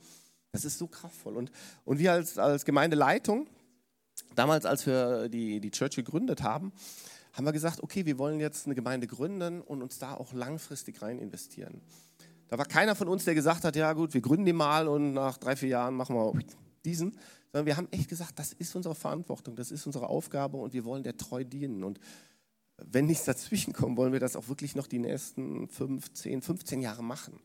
Das 0.52 0.64
ist 0.64 0.78
so 0.78 0.86
kraftvoll. 0.86 1.36
Und, 1.36 1.50
und 1.84 1.98
wir 1.98 2.12
als, 2.12 2.38
als 2.38 2.64
Gemeindeleitung, 2.64 3.46
damals, 4.34 4.66
als 4.66 4.86
wir 4.86 5.28
die, 5.28 5.60
die 5.60 5.70
Church 5.70 5.96
gegründet 5.96 6.42
haben, 6.42 6.72
haben 7.32 7.44
wir 7.44 7.52
gesagt, 7.52 7.82
okay, 7.82 8.04
wir 8.04 8.18
wollen 8.18 8.40
jetzt 8.40 8.66
eine 8.66 8.74
Gemeinde 8.74 9.06
gründen 9.06 9.60
und 9.60 9.82
uns 9.82 9.98
da 9.98 10.14
auch 10.14 10.32
langfristig 10.32 11.00
rein 11.02 11.18
investieren. 11.18 11.80
Da 12.48 12.58
war 12.58 12.66
keiner 12.66 12.94
von 12.94 13.08
uns, 13.08 13.24
der 13.24 13.34
gesagt 13.34 13.64
hat, 13.64 13.76
ja 13.76 13.92
gut, 13.94 14.12
wir 14.12 14.20
gründen 14.20 14.44
die 14.44 14.52
mal 14.52 14.86
und 14.86 15.14
nach 15.14 15.38
drei, 15.38 15.56
vier 15.56 15.70
Jahren 15.70 15.94
machen 15.94 16.14
wir 16.14 16.32
diesen, 16.84 17.16
sondern 17.50 17.66
wir 17.66 17.76
haben 17.76 17.88
echt 17.90 18.08
gesagt, 18.08 18.38
das 18.38 18.52
ist 18.52 18.76
unsere 18.76 18.94
Verantwortung, 18.94 19.56
das 19.56 19.70
ist 19.70 19.86
unsere 19.86 20.08
Aufgabe 20.08 20.58
und 20.58 20.74
wir 20.74 20.84
wollen 20.84 21.02
der 21.02 21.16
treu 21.16 21.44
dienen. 21.44 21.84
Und 21.84 21.98
wenn 22.76 23.06
nichts 23.06 23.24
dazwischen 23.24 23.72
kommt, 23.72 23.96
wollen 23.96 24.12
wir 24.12 24.20
das 24.20 24.36
auch 24.36 24.48
wirklich 24.48 24.74
noch 24.74 24.86
die 24.86 24.98
nächsten 24.98 25.68
15, 25.68 26.42
15 26.42 26.82
Jahre 26.82 27.02
machen. 27.02 27.40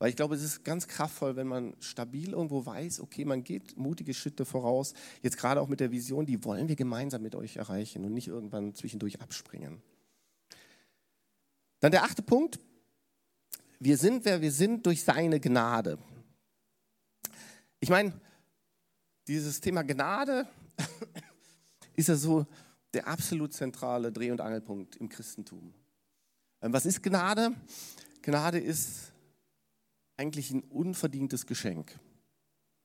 Weil 0.00 0.08
ich 0.08 0.16
glaube, 0.16 0.34
es 0.34 0.42
ist 0.42 0.64
ganz 0.64 0.88
kraftvoll, 0.88 1.36
wenn 1.36 1.46
man 1.46 1.76
stabil 1.78 2.30
irgendwo 2.30 2.64
weiß, 2.64 3.00
okay, 3.00 3.26
man 3.26 3.44
geht 3.44 3.76
mutige 3.76 4.14
Schritte 4.14 4.46
voraus. 4.46 4.94
Jetzt 5.20 5.36
gerade 5.36 5.60
auch 5.60 5.68
mit 5.68 5.78
der 5.78 5.90
Vision, 5.90 6.24
die 6.24 6.42
wollen 6.42 6.68
wir 6.68 6.74
gemeinsam 6.74 7.20
mit 7.20 7.34
euch 7.34 7.58
erreichen 7.58 8.06
und 8.06 8.14
nicht 8.14 8.26
irgendwann 8.26 8.74
zwischendurch 8.74 9.20
abspringen. 9.20 9.82
Dann 11.80 11.92
der 11.92 12.04
achte 12.04 12.22
Punkt. 12.22 12.58
Wir 13.78 13.98
sind, 13.98 14.24
wer 14.24 14.40
wir 14.40 14.52
sind, 14.52 14.86
durch 14.86 15.04
seine 15.04 15.38
Gnade. 15.38 15.98
Ich 17.78 17.90
meine, 17.90 18.18
dieses 19.28 19.60
Thema 19.60 19.82
Gnade 19.82 20.48
ist 21.94 22.08
ja 22.08 22.16
so 22.16 22.46
der 22.94 23.06
absolut 23.06 23.52
zentrale 23.52 24.10
Dreh- 24.10 24.30
und 24.30 24.40
Angelpunkt 24.40 24.96
im 24.96 25.10
Christentum. 25.10 25.74
Ähm, 26.62 26.72
was 26.72 26.86
ist 26.86 27.02
Gnade? 27.02 27.52
Gnade 28.22 28.58
ist 28.58 29.09
eigentlich 30.20 30.50
ein 30.50 30.62
unverdientes 30.64 31.46
Geschenk. 31.46 31.98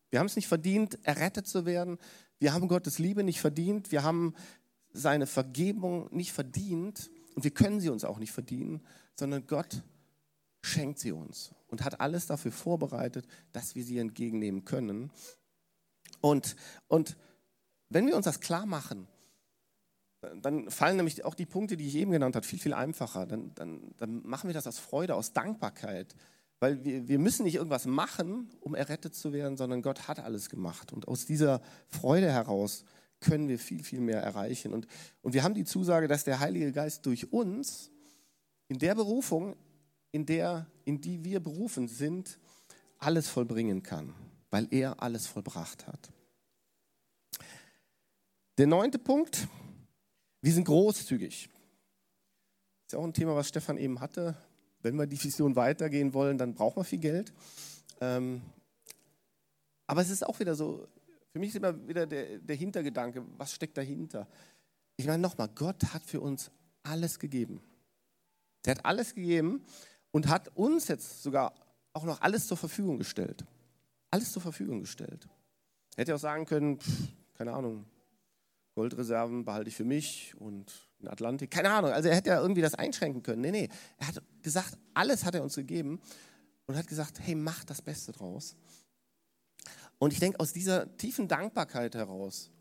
Wir 0.09 0.19
haben 0.19 0.27
es 0.27 0.37
nicht 0.37 0.47
verdient, 0.47 0.97
errettet 1.03 1.47
zu 1.47 1.65
werden. 1.65 1.97
Wir 2.39 2.53
haben 2.53 2.69
Gottes 2.69 2.97
Liebe 2.97 3.23
nicht 3.23 3.41
verdient. 3.41 3.91
Wir 3.91 4.03
haben 4.03 4.33
seine 4.93 5.27
Vergebung 5.27 6.07
nicht 6.15 6.31
verdient. 6.31 7.11
Und 7.35 7.43
wir 7.43 7.51
können 7.51 7.81
sie 7.81 7.89
uns 7.89 8.05
auch 8.05 8.19
nicht 8.19 8.31
verdienen, 8.31 8.81
sondern 9.19 9.45
Gott 9.47 9.83
schenkt 10.61 10.99
sie 10.99 11.11
uns 11.11 11.53
und 11.67 11.83
hat 11.83 11.99
alles 11.99 12.25
dafür 12.25 12.53
vorbereitet, 12.53 13.27
dass 13.51 13.75
wir 13.75 13.83
sie 13.83 13.97
entgegennehmen 13.97 14.63
können. 14.63 15.11
Und, 16.21 16.55
und 16.87 17.17
wenn 17.89 18.07
wir 18.07 18.15
uns 18.15 18.25
das 18.25 18.39
klar 18.39 18.65
machen, 18.65 19.07
dann 20.41 20.71
fallen 20.71 20.95
nämlich 20.95 21.25
auch 21.25 21.35
die 21.35 21.45
Punkte, 21.45 21.75
die 21.75 21.87
ich 21.87 21.95
eben 21.95 22.11
genannt 22.11 22.37
habe, 22.37 22.47
viel, 22.47 22.59
viel 22.59 22.73
einfacher. 22.73 23.25
Dann, 23.25 23.53
dann, 23.55 23.93
dann 23.97 24.25
machen 24.25 24.47
wir 24.47 24.53
das 24.53 24.67
aus 24.67 24.79
Freude, 24.79 25.15
aus 25.15 25.33
Dankbarkeit. 25.33 26.15
Weil 26.59 26.83
wir, 26.83 27.07
wir 27.07 27.19
müssen 27.19 27.43
nicht 27.43 27.55
irgendwas 27.55 27.85
machen, 27.85 28.49
um 28.61 28.75
errettet 28.75 29.15
zu 29.15 29.33
werden, 29.33 29.57
sondern 29.57 29.81
Gott 29.81 30.07
hat 30.07 30.19
alles 30.19 30.49
gemacht. 30.49 30.93
Und 30.93 31.07
aus 31.07 31.25
dieser 31.25 31.61
Freude 31.87 32.31
heraus 32.31 32.85
können 33.19 33.47
wir 33.47 33.59
viel, 33.59 33.83
viel 33.83 33.99
mehr 33.99 34.21
erreichen. 34.21 34.73
Und, 34.73 34.87
und 35.21 35.33
wir 35.33 35.43
haben 35.43 35.53
die 35.53 35.65
Zusage, 35.65 36.07
dass 36.07 36.23
der 36.23 36.39
Heilige 36.39 36.71
Geist 36.71 37.05
durch 37.05 37.31
uns 37.31 37.91
in 38.67 38.79
der 38.79 38.95
Berufung, 38.95 39.55
in, 40.11 40.25
der, 40.25 40.67
in 40.85 41.01
die 41.01 41.23
wir 41.23 41.39
berufen 41.39 41.87
sind, 41.87 42.39
alles 42.99 43.27
vollbringen 43.27 43.83
kann, 43.83 44.13
weil 44.49 44.67
er 44.71 45.01
alles 45.01 45.27
vollbracht 45.27 45.87
hat. 45.87 46.11
Der 48.57 48.67
neunte 48.67 48.97
Punkt, 48.97 49.47
wir 50.41 50.53
sind 50.53 50.65
großzügig. 50.65 51.49
Das 52.85 52.93
ist 52.93 52.95
auch 52.95 53.03
ein 53.03 53.13
Thema, 53.13 53.35
was 53.35 53.49
Stefan 53.49 53.77
eben 53.77 53.99
hatte. 53.99 54.37
Wenn 54.85 54.97
wir 54.97 55.07
die 55.07 55.21
Vision 55.21 55.55
weitergehen 55.55 56.13
wollen, 56.13 56.37
dann 56.37 56.53
brauchen 56.53 56.77
wir 56.77 56.83
viel 56.83 56.99
Geld. 56.99 57.33
Ähm, 58.01 58.43
aber 59.87 60.01
es 60.01 60.11
ist 60.11 60.23
auch 60.23 60.39
wieder 60.39 60.53
so, 60.53 60.87
für 61.31 61.39
mich 61.39 61.49
ist 61.49 61.55
immer 61.55 61.87
wieder 61.87 62.05
der, 62.05 62.37
der 62.37 62.55
Hintergedanke, 62.55 63.23
was 63.35 63.51
steckt 63.51 63.79
dahinter? 63.79 64.27
Ich 64.95 65.07
meine 65.07 65.17
nochmal, 65.17 65.49
Gott 65.55 65.91
hat 65.91 66.03
für 66.03 66.21
uns 66.21 66.51
alles 66.83 67.17
gegeben. 67.17 67.61
Der 68.63 68.75
hat 68.75 68.85
alles 68.85 69.15
gegeben 69.15 69.65
und 70.11 70.27
hat 70.27 70.55
uns 70.55 70.87
jetzt 70.87 71.23
sogar 71.23 71.55
auch 71.93 72.03
noch 72.03 72.21
alles 72.21 72.45
zur 72.45 72.57
Verfügung 72.57 72.99
gestellt. 72.99 73.43
Alles 74.11 74.31
zur 74.31 74.43
Verfügung 74.43 74.81
gestellt. 74.81 75.27
Hätte 75.95 76.13
auch 76.13 76.19
sagen 76.19 76.45
können, 76.45 76.79
pff, 76.79 77.07
keine 77.33 77.53
Ahnung, 77.53 77.85
Goldreserven 78.75 79.45
behalte 79.45 79.69
ich 79.69 79.75
für 79.75 79.83
mich 79.83 80.35
und 80.37 80.71
den 81.05 81.11
Atlantik. 81.11 81.51
Keine 81.51 81.71
Ahnung. 81.71 81.91
Also 81.91 82.09
er 82.09 82.15
hätte 82.15 82.29
ja 82.29 82.41
irgendwie 82.41 82.61
das 82.61 82.75
einschränken 82.75 83.23
können. 83.23 83.41
Nee, 83.41 83.51
nee. 83.51 83.69
Er 83.97 84.07
hat 84.07 84.21
gesagt, 84.41 84.77
alles 84.93 85.23
hat 85.23 85.35
er 85.35 85.43
uns 85.43 85.55
gegeben 85.55 86.01
und 86.65 86.75
hat 86.75 86.87
gesagt, 86.87 87.19
hey, 87.19 87.35
mach 87.35 87.63
das 87.63 87.81
Beste 87.81 88.11
draus. 88.11 88.55
Und 89.97 90.13
ich 90.13 90.19
denke, 90.19 90.39
aus 90.39 90.51
dieser 90.51 90.95
tiefen 90.97 91.27
Dankbarkeit 91.27 91.95
heraus 91.95 92.51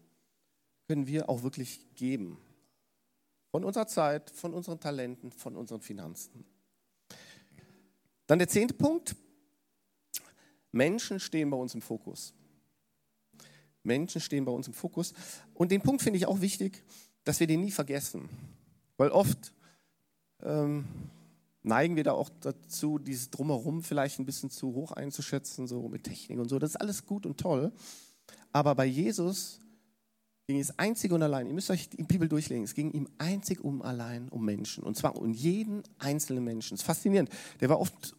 können 0.86 1.06
wir 1.06 1.28
auch 1.28 1.42
wirklich 1.42 1.86
geben. 1.94 2.38
Von 3.50 3.64
unserer 3.64 3.86
Zeit, 3.86 4.30
von 4.30 4.52
unseren 4.52 4.80
Talenten, 4.80 5.30
von 5.30 5.56
unseren 5.56 5.80
Finanzen. 5.80 6.44
Dann 8.26 8.38
der 8.38 8.48
zehnte 8.48 8.74
Punkt. 8.74 9.16
Menschen 10.72 11.20
stehen 11.20 11.50
bei 11.50 11.56
uns 11.56 11.74
im 11.74 11.82
Fokus. 11.82 12.34
Menschen 13.84 14.20
stehen 14.20 14.44
bei 14.44 14.52
uns 14.52 14.66
im 14.66 14.74
Fokus. 14.74 15.12
Und 15.52 15.70
den 15.70 15.82
Punkt 15.82 16.02
finde 16.02 16.16
ich 16.16 16.26
auch 16.26 16.40
wichtig, 16.40 16.82
dass 17.24 17.40
wir 17.40 17.46
den 17.46 17.62
nie 17.62 17.70
vergessen. 17.70 18.28
Weil 18.96 19.10
oft 19.10 19.52
ähm, 20.42 20.84
neigen 21.62 21.96
wir 21.96 22.04
da 22.04 22.12
auch 22.12 22.30
dazu, 22.40 22.98
dieses 22.98 23.30
Drumherum 23.30 23.82
vielleicht 23.82 24.18
ein 24.18 24.26
bisschen 24.26 24.50
zu 24.50 24.74
hoch 24.74 24.92
einzuschätzen, 24.92 25.66
so 25.66 25.88
mit 25.88 26.04
Technik 26.04 26.38
und 26.38 26.48
so. 26.48 26.58
Das 26.58 26.70
ist 26.70 26.76
alles 26.76 27.04
gut 27.06 27.26
und 27.26 27.38
toll. 27.38 27.72
Aber 28.52 28.74
bei 28.74 28.84
Jesus 28.84 29.60
ging 30.46 30.60
es 30.60 30.78
einzig 30.78 31.10
und 31.12 31.22
allein, 31.22 31.46
ihr 31.46 31.54
müsst 31.54 31.70
euch 31.70 31.88
die 31.88 32.02
Bibel 32.02 32.28
durchlegen, 32.28 32.64
es 32.64 32.74
ging 32.74 32.90
ihm 32.92 33.08
einzig 33.18 33.64
um 33.64 33.82
allein 33.82 34.28
um 34.28 34.44
Menschen. 34.44 34.84
Und 34.84 34.96
zwar 34.96 35.16
um 35.16 35.32
jeden 35.32 35.82
einzelnen 35.98 36.44
Menschen. 36.44 36.74
Das 36.74 36.82
ist 36.82 36.86
faszinierend. 36.86 37.30
Der 37.60 37.70
war 37.70 37.80
oft 37.80 38.14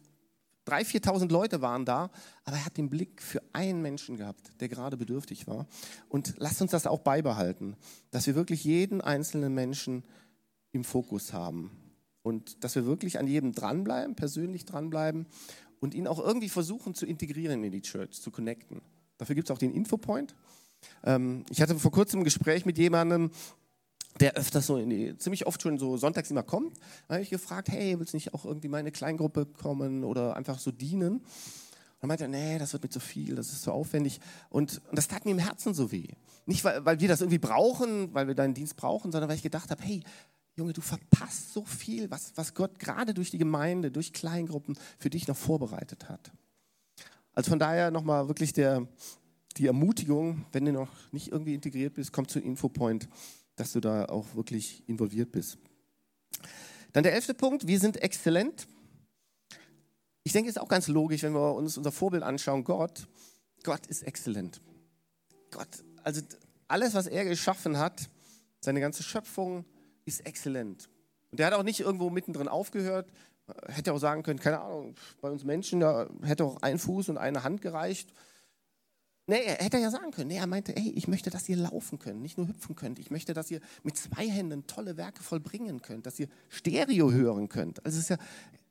3.000, 0.66 1.04
4.000 1.04 1.30
Leute 1.30 1.62
waren 1.62 1.84
da, 1.84 2.10
aber 2.44 2.56
er 2.56 2.64
hat 2.64 2.76
den 2.76 2.90
Blick 2.90 3.22
für 3.22 3.40
einen 3.52 3.82
Menschen 3.82 4.16
gehabt, 4.16 4.52
der 4.60 4.68
gerade 4.68 4.96
bedürftig 4.96 5.46
war. 5.46 5.66
Und 6.08 6.34
lasst 6.38 6.60
uns 6.60 6.72
das 6.72 6.86
auch 6.86 7.00
beibehalten, 7.00 7.76
dass 8.10 8.26
wir 8.26 8.34
wirklich 8.34 8.64
jeden 8.64 9.00
einzelnen 9.00 9.54
Menschen 9.54 10.04
im 10.72 10.84
Fokus 10.84 11.32
haben 11.32 11.70
und 12.22 12.64
dass 12.64 12.74
wir 12.74 12.84
wirklich 12.84 13.18
an 13.18 13.28
jedem 13.28 13.52
dranbleiben, 13.52 14.16
persönlich 14.16 14.64
dranbleiben 14.64 15.26
und 15.78 15.94
ihn 15.94 16.08
auch 16.08 16.18
irgendwie 16.18 16.48
versuchen 16.48 16.94
zu 16.94 17.06
integrieren 17.06 17.62
in 17.62 17.70
die 17.70 17.82
Church, 17.82 18.20
zu 18.20 18.30
connecten. 18.30 18.82
Dafür 19.18 19.34
gibt 19.34 19.48
es 19.48 19.54
auch 19.54 19.58
den 19.58 19.72
Infopoint. 19.72 20.34
Ähm, 21.04 21.44
ich 21.50 21.62
hatte 21.62 21.78
vor 21.78 21.92
kurzem 21.92 22.20
ein 22.20 22.24
Gespräch 22.24 22.66
mit 22.66 22.78
jemandem, 22.78 23.30
der 24.20 24.34
öfters 24.34 24.66
so 24.66 24.76
in 24.76 24.90
die, 24.90 25.16
ziemlich 25.18 25.46
oft 25.46 25.60
schon 25.60 25.78
so 25.78 25.96
sonntags 25.96 26.30
immer 26.30 26.42
kommt. 26.42 26.78
Habe 27.08 27.22
ich 27.22 27.30
gefragt, 27.30 27.68
hey, 27.68 27.98
willst 27.98 28.12
du 28.12 28.16
nicht 28.16 28.34
auch 28.34 28.44
irgendwie 28.44 28.68
mal 28.68 28.78
in 28.78 28.84
eine 28.84 28.92
Kleingruppe 28.92 29.46
kommen 29.46 30.04
oder 30.04 30.36
einfach 30.36 30.58
so 30.58 30.70
dienen? 30.70 31.18
Und 31.18 32.02
dann 32.02 32.08
meinte 32.08 32.24
er, 32.24 32.28
nee, 32.28 32.58
das 32.58 32.72
wird 32.72 32.82
mir 32.82 32.90
zu 32.90 33.00
viel, 33.00 33.34
das 33.36 33.52
ist 33.52 33.62
zu 33.62 33.72
aufwendig. 33.72 34.20
Und, 34.50 34.82
und 34.88 34.98
das 34.98 35.08
tat 35.08 35.24
mir 35.24 35.32
im 35.32 35.38
Herzen 35.38 35.74
so 35.74 35.92
weh. 35.92 36.08
Nicht, 36.44 36.64
weil, 36.64 36.84
weil 36.84 37.00
wir 37.00 37.08
das 37.08 37.20
irgendwie 37.20 37.38
brauchen, 37.38 38.12
weil 38.14 38.26
wir 38.26 38.34
deinen 38.34 38.54
Dienst 38.54 38.76
brauchen, 38.76 39.12
sondern 39.12 39.28
weil 39.28 39.36
ich 39.36 39.42
gedacht 39.42 39.70
habe, 39.70 39.82
hey, 39.82 40.02
Junge, 40.56 40.72
du 40.72 40.80
verpasst 40.80 41.52
so 41.52 41.64
viel, 41.64 42.10
was, 42.10 42.32
was 42.36 42.54
Gott 42.54 42.78
gerade 42.78 43.12
durch 43.12 43.30
die 43.30 43.38
Gemeinde, 43.38 43.90
durch 43.90 44.14
Kleingruppen 44.14 44.78
für 44.98 45.10
dich 45.10 45.28
noch 45.28 45.36
vorbereitet 45.36 46.08
hat. 46.08 46.32
Also 47.34 47.50
von 47.50 47.58
daher 47.58 47.90
nochmal 47.90 48.28
wirklich 48.28 48.54
der, 48.54 48.88
die 49.58 49.66
Ermutigung, 49.66 50.46
wenn 50.52 50.64
du 50.64 50.72
noch 50.72 50.88
nicht 51.12 51.28
irgendwie 51.28 51.54
integriert 51.54 51.94
bist, 51.94 52.12
komm 52.12 52.26
zu 52.26 52.40
Infopoint 52.40 53.08
dass 53.56 53.72
du 53.72 53.80
da 53.80 54.04
auch 54.06 54.34
wirklich 54.34 54.82
involviert 54.88 55.32
bist. 55.32 55.58
Dann 56.92 57.02
der 57.02 57.14
elfte 57.14 57.34
Punkt, 57.34 57.66
wir 57.66 57.80
sind 57.80 58.02
exzellent. 58.02 58.66
Ich 60.22 60.32
denke, 60.32 60.48
es 60.48 60.56
ist 60.56 60.62
auch 60.62 60.68
ganz 60.68 60.88
logisch, 60.88 61.22
wenn 61.22 61.34
wir 61.34 61.54
uns 61.54 61.76
unser 61.76 61.92
Vorbild 61.92 62.22
anschauen, 62.22 62.64
Gott. 62.64 63.06
Gott 63.64 63.86
ist 63.86 64.02
exzellent. 64.02 64.60
Gott, 65.50 65.68
also 66.02 66.22
alles, 66.68 66.94
was 66.94 67.06
er 67.06 67.24
geschaffen 67.24 67.78
hat, 67.78 68.08
seine 68.60 68.80
ganze 68.80 69.02
Schöpfung 69.02 69.64
ist 70.04 70.26
exzellent. 70.26 70.88
Und 71.30 71.38
der 71.38 71.46
hat 71.46 71.54
auch 71.54 71.62
nicht 71.62 71.80
irgendwo 71.80 72.10
mittendrin 72.10 72.48
aufgehört. 72.48 73.10
Hätte 73.68 73.92
auch 73.92 73.98
sagen 73.98 74.22
können, 74.22 74.40
keine 74.40 74.60
Ahnung, 74.60 74.94
bei 75.20 75.30
uns 75.30 75.44
Menschen, 75.44 75.80
da 75.80 76.08
hätte 76.22 76.44
auch 76.44 76.62
ein 76.62 76.78
Fuß 76.78 77.08
und 77.08 77.18
eine 77.18 77.44
Hand 77.44 77.62
gereicht. 77.62 78.12
Nee, 79.28 79.42
er 79.42 79.56
hätte 79.56 79.78
ja 79.78 79.90
sagen 79.90 80.12
können. 80.12 80.28
Nee, 80.28 80.36
er 80.36 80.46
meinte, 80.46 80.76
ey, 80.76 80.90
ich 80.90 81.08
möchte, 81.08 81.30
dass 81.30 81.48
ihr 81.48 81.56
laufen 81.56 81.98
könnt, 81.98 82.22
nicht 82.22 82.38
nur 82.38 82.46
hüpfen 82.46 82.76
könnt. 82.76 83.00
Ich 83.00 83.10
möchte, 83.10 83.34
dass 83.34 83.50
ihr 83.50 83.60
mit 83.82 83.96
zwei 83.96 84.28
Händen 84.28 84.66
tolle 84.68 84.96
Werke 84.96 85.22
vollbringen 85.22 85.82
könnt, 85.82 86.06
dass 86.06 86.20
ihr 86.20 86.28
Stereo 86.48 87.10
hören 87.10 87.48
könnt. 87.48 87.84
Also 87.84 87.98
es 87.98 88.04
ist 88.04 88.10
ja, 88.10 88.18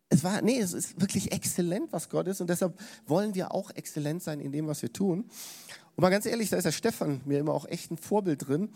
es 0.08 0.24
war, 0.24 0.42
nee, 0.42 0.60
es 0.60 0.72
ist 0.72 1.02
wirklich 1.02 1.34
exzellent, 1.34 1.92
was 1.92 2.10
Gott 2.10 2.28
ist. 2.28 2.40
Und 2.40 2.50
deshalb 2.50 2.80
wollen 3.06 3.36
wir 3.36 3.54
auch 3.54 3.70
exzellent 3.72 4.24
sein 4.24 4.40
in 4.40 4.54
dem, 4.54 4.68
was 4.68 4.82
wir 4.82 4.94
tun. 4.94 5.30
Und 5.96 6.02
mal 6.02 6.10
ganz 6.10 6.26
ehrlich, 6.26 6.50
da 6.50 6.58
ist 6.58 6.64
der 6.64 6.72
Stefan 6.72 7.20
mir 7.26 7.40
immer 7.40 7.54
auch 7.54 7.66
echt 7.68 7.92
ein 7.92 7.98
Vorbild 7.98 8.48
drin, 8.48 8.70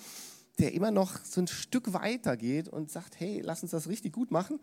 der 0.57 0.73
immer 0.73 0.91
noch 0.91 1.23
so 1.23 1.39
ein 1.39 1.47
Stück 1.47 1.93
weiter 1.93 2.35
geht 2.35 2.67
und 2.67 2.91
sagt, 2.91 3.21
hey, 3.21 3.39
lass 3.41 3.61
uns 3.61 3.71
das 3.71 3.87
richtig 3.87 4.11
gut 4.11 4.31
machen. 4.31 4.59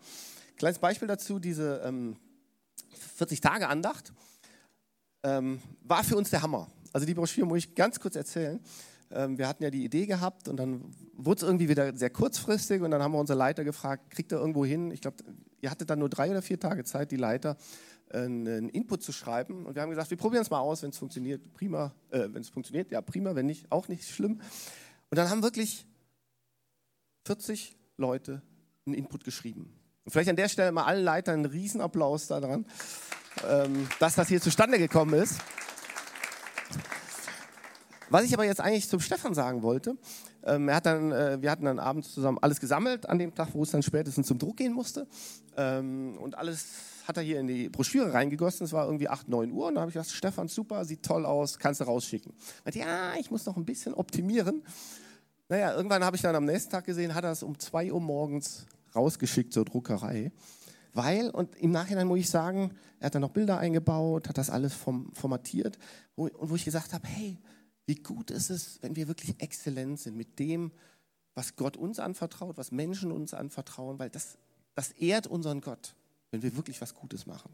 Kleines 0.55 0.77
Beispiel 0.77 1.07
dazu, 1.07 1.39
diese 1.39 1.81
ähm, 1.83 2.17
40-Tage-Andacht 3.19 4.13
ähm, 5.23 5.61
war 5.81 6.03
für 6.03 6.15
uns 6.15 6.29
der 6.29 6.41
Hammer. 6.41 6.67
Also 6.93 7.05
die 7.05 7.13
Broschüre 7.13 7.47
muss 7.47 7.59
ich 7.59 7.75
ganz 7.75 7.99
kurz 7.99 8.15
erzählen. 8.15 8.59
Ähm, 9.11 9.37
wir 9.37 9.47
hatten 9.47 9.63
ja 9.63 9.69
die 9.69 9.83
Idee 9.83 10.05
gehabt 10.05 10.47
und 10.47 10.57
dann 10.57 10.93
wurde 11.13 11.37
es 11.37 11.43
irgendwie 11.43 11.69
wieder 11.69 11.95
sehr 11.95 12.09
kurzfristig 12.09 12.81
und 12.81 12.91
dann 12.91 13.01
haben 13.01 13.13
wir 13.13 13.19
unsere 13.19 13.37
Leiter 13.37 13.63
gefragt, 13.63 14.11
kriegt 14.11 14.31
er 14.31 14.39
irgendwo 14.39 14.65
hin? 14.65 14.91
Ich 14.91 15.01
glaube, 15.01 15.17
ihr 15.61 15.71
hattet 15.71 15.89
dann 15.89 15.99
nur 15.99 16.09
drei 16.09 16.29
oder 16.29 16.41
vier 16.41 16.59
Tage 16.59 16.83
Zeit, 16.83 17.11
die 17.11 17.17
Leiter 17.17 17.57
einen 18.09 18.69
Input 18.69 19.03
zu 19.03 19.11
schreiben. 19.11 19.65
Und 19.65 19.75
wir 19.75 19.81
haben 19.81 19.89
gesagt, 19.89 20.09
wir 20.09 20.17
probieren 20.17 20.41
es 20.41 20.49
mal 20.49 20.59
aus, 20.59 20.81
wenn 20.83 20.91
es 20.91 20.97
funktioniert, 20.97 21.53
prima. 21.53 21.93
Äh, 22.09 22.29
wenn 22.31 22.41
es 22.41 22.49
funktioniert, 22.49 22.91
ja 22.91 23.01
prima, 23.01 23.35
wenn 23.35 23.45
nicht, 23.45 23.71
auch 23.71 23.87
nicht 23.87 24.07
schlimm. 24.07 24.41
Und 25.09 25.17
dann 25.17 25.29
haben 25.29 25.43
wirklich 25.43 25.85
40 27.25 27.77
Leute 27.97 28.41
einen 28.85 28.95
Input 28.95 29.23
geschrieben. 29.23 29.73
Und 30.05 30.11
vielleicht 30.11 30.29
an 30.29 30.37
der 30.37 30.47
Stelle 30.47 30.71
mal 30.71 30.85
allen 30.85 31.03
Leitern 31.03 31.35
einen 31.35 31.45
Riesenapplaus 31.45 32.27
daran, 32.27 32.65
ähm, 33.47 33.87
dass 33.99 34.15
das 34.15 34.29
hier 34.29 34.41
zustande 34.41 34.77
gekommen 34.77 35.13
ist. 35.13 35.41
Was 38.09 38.23
ich 38.23 38.33
aber 38.33 38.45
jetzt 38.45 38.61
eigentlich 38.61 38.87
zum 38.87 39.01
Stefan 39.01 39.33
sagen 39.33 39.63
wollte, 39.63 39.97
ähm, 40.45 40.71
hat 40.71 40.85
dann, 40.85 41.11
äh, 41.11 41.41
wir 41.41 41.51
hatten 41.51 41.65
dann 41.65 41.77
abends 41.77 42.13
zusammen 42.13 42.37
alles 42.41 42.61
gesammelt 42.61 43.07
an 43.09 43.19
dem 43.19 43.35
Tag, 43.35 43.49
wo 43.53 43.63
es 43.63 43.71
dann 43.71 43.83
spätestens 43.83 44.27
zum 44.27 44.37
Druck 44.37 44.57
gehen 44.57 44.73
musste. 44.73 45.07
Ähm, 45.57 46.17
und 46.21 46.37
alles 46.37 46.67
hat 47.05 47.17
er 47.17 47.23
hier 47.23 47.39
in 47.39 47.47
die 47.47 47.67
Broschüre 47.67 48.13
reingegossen. 48.13 48.65
Es 48.65 48.71
war 48.71 48.85
irgendwie 48.85 49.09
8, 49.09 49.27
9 49.27 49.51
Uhr. 49.51 49.67
Und 49.67 49.75
da 49.75 49.81
habe 49.81 49.89
ich 49.89 49.93
gesagt, 49.95 50.11
Stefan, 50.11 50.47
super, 50.47 50.85
sieht 50.85 51.03
toll 51.03 51.25
aus, 51.25 51.59
kannst 51.59 51.81
du 51.81 51.85
rausschicken. 51.85 52.31
Er 52.31 52.61
meinte, 52.65 52.79
ja, 52.79 53.19
ich 53.19 53.29
muss 53.29 53.45
noch 53.45 53.57
ein 53.57 53.65
bisschen 53.65 53.93
optimieren. 53.93 54.63
Naja, 55.49 55.73
irgendwann 55.73 56.03
habe 56.03 56.15
ich 56.15 56.21
dann 56.21 56.35
am 56.35 56.45
nächsten 56.45 56.71
Tag 56.71 56.85
gesehen, 56.85 57.13
hat 57.13 57.25
er 57.25 57.31
es 57.31 57.43
um 57.43 57.59
2 57.59 57.91
Uhr 57.91 58.01
morgens 58.01 58.65
rausgeschickt 58.95 59.51
zur 59.51 59.65
Druckerei. 59.65 60.31
Weil, 60.93 61.29
und 61.29 61.55
im 61.57 61.71
Nachhinein 61.71 62.07
muss 62.07 62.19
ich 62.19 62.29
sagen, 62.29 62.71
er 62.99 63.07
hat 63.07 63.15
dann 63.15 63.21
noch 63.21 63.31
Bilder 63.31 63.57
eingebaut, 63.57 64.29
hat 64.29 64.37
das 64.37 64.49
alles 64.49 64.73
formatiert. 64.73 65.77
und 66.15 66.31
wo 66.39 66.55
ich 66.55 66.65
gesagt 66.65 66.93
habe, 66.93 67.07
hey, 67.07 67.37
wie 67.87 67.95
gut 67.95 68.29
ist 68.31 68.51
es, 68.51 68.83
wenn 68.83 68.95
wir 68.95 69.07
wirklich 69.07 69.41
exzellent 69.41 69.99
sind 69.99 70.15
mit 70.15 70.37
dem, 70.39 70.71
was 71.33 71.55
Gott 71.55 71.77
uns 71.77 71.99
anvertraut, 71.99 72.57
was 72.57 72.71
Menschen 72.71 73.11
uns 73.11 73.33
anvertrauen, 73.33 73.97
weil 73.97 74.09
das, 74.09 74.37
das 74.75 74.91
ehrt 74.91 75.25
unseren 75.25 75.61
Gott, 75.61 75.95
wenn 76.31 76.43
wir 76.43 76.55
wirklich 76.55 76.81
was 76.81 76.93
Gutes 76.93 77.25
machen. 77.25 77.49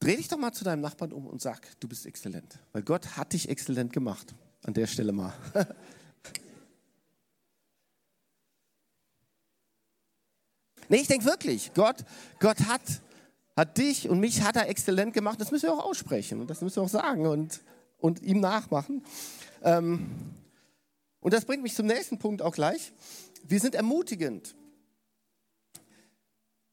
Dreh 0.00 0.16
dich 0.16 0.28
doch 0.28 0.36
mal 0.36 0.52
zu 0.52 0.64
deinem 0.64 0.82
Nachbarn 0.82 1.12
um 1.12 1.26
und 1.26 1.40
sag, 1.40 1.80
du 1.80 1.88
bist 1.88 2.04
exzellent, 2.06 2.58
weil 2.72 2.82
Gott 2.82 3.16
hat 3.16 3.32
dich 3.32 3.48
exzellent 3.48 3.92
gemacht. 3.92 4.34
An 4.62 4.74
der 4.74 4.86
Stelle 4.86 5.12
mal. 5.12 5.32
nee, 10.88 10.98
ich 10.98 11.08
denke 11.08 11.24
wirklich, 11.24 11.72
Gott, 11.72 12.04
Gott 12.38 12.60
hat 12.66 12.82
hat 13.56 13.78
dich 13.78 14.08
und 14.08 14.20
mich 14.20 14.42
hat 14.42 14.56
er 14.56 14.68
exzellent 14.68 15.14
gemacht. 15.14 15.40
Das 15.40 15.50
müssen 15.50 15.66
wir 15.66 15.74
auch 15.74 15.84
aussprechen 15.84 16.40
und 16.40 16.50
das 16.50 16.60
müssen 16.60 16.76
wir 16.76 16.82
auch 16.82 16.88
sagen 16.88 17.26
und, 17.26 17.62
und 17.98 18.22
ihm 18.22 18.40
nachmachen. 18.40 19.02
Ähm, 19.62 20.10
und 21.20 21.32
das 21.32 21.44
bringt 21.44 21.62
mich 21.62 21.74
zum 21.74 21.86
nächsten 21.86 22.18
Punkt 22.18 22.42
auch 22.42 22.54
gleich. 22.54 22.92
Wir 23.48 23.58
sind 23.58 23.74
ermutigend. 23.74 24.54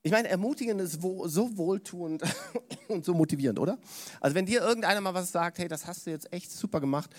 Ich 0.05 0.11
meine, 0.11 0.27
ermutigend 0.27 0.81
ist 0.81 1.01
so 1.01 1.57
wohltuend 1.57 2.21
und 2.89 3.05
so 3.05 3.13
motivierend, 3.13 3.57
oder? 3.57 3.79
Also 4.19 4.35
wenn 4.35 4.45
dir 4.45 4.61
irgendeiner 4.61 4.99
mal 4.99 5.13
was 5.13 5.31
sagt, 5.31 5.59
hey, 5.59 5.69
das 5.69 5.87
hast 5.87 6.05
du 6.05 6.11
jetzt 6.11 6.31
echt 6.33 6.51
super 6.51 6.81
gemacht, 6.81 7.09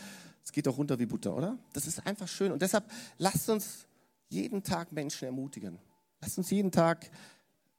es 0.44 0.52
geht 0.52 0.66
doch 0.66 0.76
runter 0.76 0.98
wie 0.98 1.06
Butter, 1.06 1.34
oder? 1.34 1.58
Das 1.72 1.86
ist 1.86 2.06
einfach 2.06 2.28
schön. 2.28 2.52
Und 2.52 2.60
deshalb 2.60 2.84
lasst 3.16 3.48
uns 3.48 3.86
jeden 4.28 4.62
Tag 4.62 4.92
Menschen 4.92 5.24
ermutigen. 5.24 5.78
Lasst 6.20 6.36
uns 6.36 6.50
jeden 6.50 6.70
Tag 6.70 7.10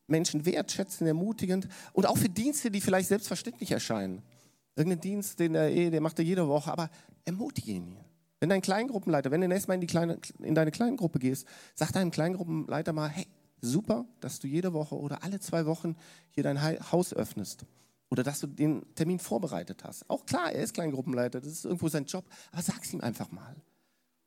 Menschen 0.07 0.45
wertschätzen, 0.45 1.07
ermutigend 1.07 1.67
und 1.93 2.05
auch 2.05 2.17
für 2.17 2.29
Dienste, 2.29 2.71
die 2.71 2.81
vielleicht 2.81 3.09
selbstverständlich 3.09 3.71
erscheinen. 3.71 4.21
Irgendein 4.75 5.01
Dienst, 5.01 5.39
den 5.39 5.55
er 5.55 5.69
eh, 5.71 5.89
der 5.89 6.01
macht 6.01 6.19
er 6.19 6.25
jede 6.25 6.47
Woche, 6.47 6.71
aber 6.71 6.89
ermutige 7.23 7.71
ihn. 7.71 7.97
Wenn 8.39 8.49
dein 8.49 8.61
Kleingruppenleiter, 8.61 9.31
wenn 9.31 9.41
du 9.41 9.47
nächstes 9.47 9.67
Mal 9.67 9.75
in, 9.75 9.81
die 9.81 9.87
kleine, 9.87 10.19
in 10.39 10.53
deine 10.53 10.71
Kleingruppe 10.71 11.19
gehst, 11.19 11.47
sag 11.73 11.91
deinem 11.93 12.11
Kleingruppenleiter 12.11 12.93
mal, 12.93 13.09
hey, 13.09 13.27
super, 13.61 14.05
dass 14.19 14.39
du 14.39 14.47
jede 14.47 14.73
Woche 14.73 14.95
oder 14.95 15.23
alle 15.23 15.39
zwei 15.39 15.65
Wochen 15.65 15.95
hier 16.31 16.43
dein 16.43 16.61
Haus 16.91 17.13
öffnest. 17.13 17.65
Oder 18.09 18.23
dass 18.23 18.39
du 18.39 18.47
den 18.47 18.83
Termin 18.93 19.19
vorbereitet 19.19 19.83
hast. 19.83 20.09
Auch 20.09 20.25
klar, 20.25 20.51
er 20.51 20.63
ist 20.63 20.73
Kleingruppenleiter, 20.73 21.41
das 21.41 21.51
ist 21.51 21.65
irgendwo 21.65 21.87
sein 21.89 22.05
Job, 22.05 22.25
aber 22.51 22.61
sag 22.61 22.83
es 22.83 22.93
ihm 22.93 23.01
einfach 23.01 23.31
mal. 23.31 23.55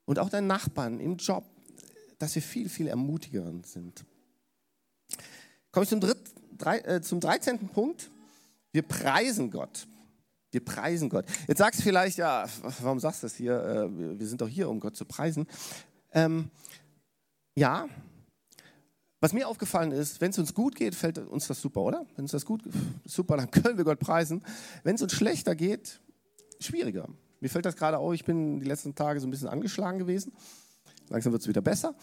Und 0.05 0.19
auch 0.19 0.31
deinen 0.31 0.47
Nachbarn 0.47 1.01
im 1.01 1.17
Job, 1.17 1.45
dass 2.19 2.35
wir 2.35 2.43
viel, 2.43 2.69
viel 2.69 2.89
ermutigend 2.89 3.67
sind. 3.67 4.05
Komme 5.79 5.85
ich 5.85 5.91
zum, 5.91 6.01
dritt, 6.01 6.19
drei, 6.59 6.79
äh, 6.79 7.01
zum 7.03 7.21
13. 7.21 7.69
Punkt. 7.69 8.11
Wir 8.73 8.83
preisen 8.83 9.49
Gott. 9.49 9.87
Wir 10.51 10.65
preisen 10.65 11.09
Gott. 11.09 11.25
Jetzt 11.47 11.59
sagst 11.59 11.79
du 11.79 11.85
vielleicht, 11.85 12.19
ja, 12.19 12.47
warum 12.81 12.99
sagst 12.99 13.23
du 13.23 13.27
das 13.27 13.37
hier? 13.37 13.63
Äh, 13.63 14.19
wir 14.19 14.27
sind 14.27 14.41
doch 14.41 14.49
hier, 14.49 14.69
um 14.69 14.81
Gott 14.81 14.97
zu 14.97 15.05
preisen. 15.05 15.47
Ähm, 16.11 16.51
ja, 17.55 17.87
was 19.21 19.33
mir 19.33 19.47
aufgefallen 19.47 19.93
ist, 19.93 20.21
wenn 20.21 20.33
es 20.33 20.39
uns 20.41 20.53
gut 20.53 20.75
geht, 20.75 20.97
fällt 20.97 21.19
uns 21.19 21.47
das 21.47 21.61
super, 21.61 21.83
oder? 21.83 22.07
Wenn 22.17 22.25
uns 22.25 22.33
das 22.33 22.45
gut 22.45 22.65
super, 23.05 23.37
dann 23.37 23.49
können 23.53 23.79
wir 23.79 23.85
Gott 23.85 24.01
preisen. 24.01 24.43
Wenn 24.83 24.97
es 24.97 25.03
uns 25.03 25.13
schlechter 25.13 25.55
geht, 25.55 26.01
schwieriger. 26.59 27.09
Mir 27.39 27.51
fällt 27.51 27.67
das 27.67 27.77
gerade 27.77 27.99
auf, 27.99 28.15
ich 28.15 28.25
bin 28.25 28.59
die 28.59 28.67
letzten 28.67 28.97
Tage 28.97 29.21
so 29.21 29.29
ein 29.29 29.31
bisschen 29.31 29.47
angeschlagen 29.47 30.01
gewesen. 30.01 30.33
Langsam 31.09 31.31
wird 31.31 31.43
es 31.43 31.47
wieder 31.47 31.61
besser. 31.61 31.95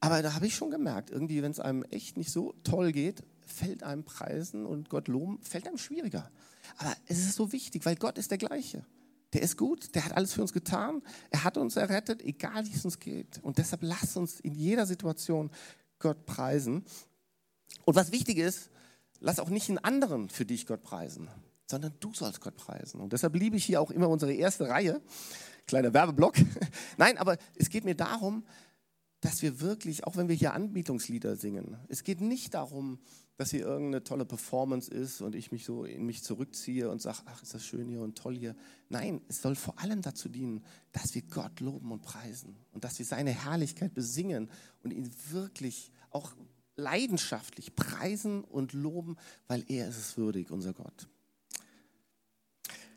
Aber 0.00 0.22
da 0.22 0.34
habe 0.34 0.46
ich 0.46 0.54
schon 0.54 0.70
gemerkt, 0.70 1.10
irgendwie, 1.10 1.42
wenn 1.42 1.50
es 1.50 1.60
einem 1.60 1.82
echt 1.84 2.16
nicht 2.16 2.30
so 2.30 2.54
toll 2.62 2.92
geht, 2.92 3.22
fällt 3.46 3.82
einem 3.82 4.04
Preisen 4.04 4.66
und 4.66 4.90
Gott 4.90 5.08
loben, 5.08 5.40
fällt 5.40 5.66
einem 5.66 5.78
schwieriger. 5.78 6.30
Aber 6.78 6.94
es 7.06 7.18
ist 7.18 7.34
so 7.34 7.52
wichtig, 7.52 7.86
weil 7.86 7.96
Gott 7.96 8.18
ist 8.18 8.30
der 8.30 8.38
gleiche. 8.38 8.84
Der 9.32 9.42
ist 9.42 9.56
gut, 9.56 9.94
der 9.94 10.04
hat 10.04 10.16
alles 10.16 10.32
für 10.32 10.42
uns 10.42 10.52
getan, 10.52 11.02
er 11.30 11.44
hat 11.44 11.56
uns 11.56 11.76
errettet, 11.76 12.22
egal 12.22 12.64
wie 12.66 12.72
es 12.72 12.84
uns 12.84 12.98
geht. 12.98 13.38
Und 13.42 13.58
deshalb 13.58 13.82
lasst 13.82 14.16
uns 14.16 14.40
in 14.40 14.54
jeder 14.54 14.86
Situation 14.86 15.50
Gott 15.98 16.26
preisen. 16.26 16.84
Und 17.84 17.96
was 17.96 18.12
wichtig 18.12 18.38
ist, 18.38 18.70
lass 19.20 19.40
auch 19.40 19.50
nicht 19.50 19.68
einen 19.68 19.78
anderen 19.78 20.28
für 20.28 20.44
dich 20.44 20.66
Gott 20.66 20.82
preisen, 20.82 21.28
sondern 21.66 21.94
du 22.00 22.12
sollst 22.14 22.40
Gott 22.40 22.56
preisen. 22.56 23.00
Und 23.00 23.12
deshalb 23.12 23.34
liebe 23.34 23.56
ich 23.56 23.64
hier 23.64 23.80
auch 23.80 23.90
immer 23.90 24.08
unsere 24.08 24.32
erste 24.32 24.68
Reihe. 24.68 25.00
Kleiner 25.66 25.92
Werbeblock. 25.92 26.36
Nein, 26.96 27.18
aber 27.18 27.36
es 27.56 27.70
geht 27.70 27.84
mir 27.84 27.96
darum, 27.96 28.44
dass 29.20 29.42
wir 29.42 29.60
wirklich, 29.60 30.04
auch 30.04 30.16
wenn 30.16 30.28
wir 30.28 30.36
hier 30.36 30.54
Anbietungslieder 30.54 31.36
singen, 31.36 31.76
es 31.88 32.04
geht 32.04 32.20
nicht 32.20 32.54
darum, 32.54 32.98
dass 33.36 33.50
hier 33.50 33.60
irgendeine 33.60 34.02
tolle 34.02 34.24
Performance 34.24 34.90
ist 34.90 35.20
und 35.20 35.34
ich 35.34 35.52
mich 35.52 35.64
so 35.64 35.84
in 35.84 36.06
mich 36.06 36.22
zurückziehe 36.22 36.90
und 36.90 37.02
sage, 37.02 37.18
ach, 37.26 37.42
ist 37.42 37.54
das 37.54 37.64
schön 37.64 37.88
hier 37.88 38.00
und 38.00 38.16
toll 38.16 38.36
hier. 38.36 38.56
Nein, 38.88 39.20
es 39.28 39.42
soll 39.42 39.54
vor 39.56 39.78
allem 39.78 40.00
dazu 40.00 40.28
dienen, 40.28 40.64
dass 40.92 41.14
wir 41.14 41.22
Gott 41.22 41.60
loben 41.60 41.92
und 41.92 42.02
preisen 42.02 42.56
und 42.72 42.84
dass 42.84 42.98
wir 42.98 43.04
seine 43.04 43.30
Herrlichkeit 43.30 43.92
besingen 43.92 44.50
und 44.82 44.92
ihn 44.92 45.10
wirklich 45.30 45.92
auch 46.10 46.32
leidenschaftlich 46.76 47.74
preisen 47.74 48.42
und 48.44 48.72
loben, 48.72 49.16
weil 49.48 49.64
er 49.68 49.88
ist 49.88 49.98
es 49.98 50.16
würdig, 50.16 50.50
unser 50.50 50.72
Gott. 50.72 51.08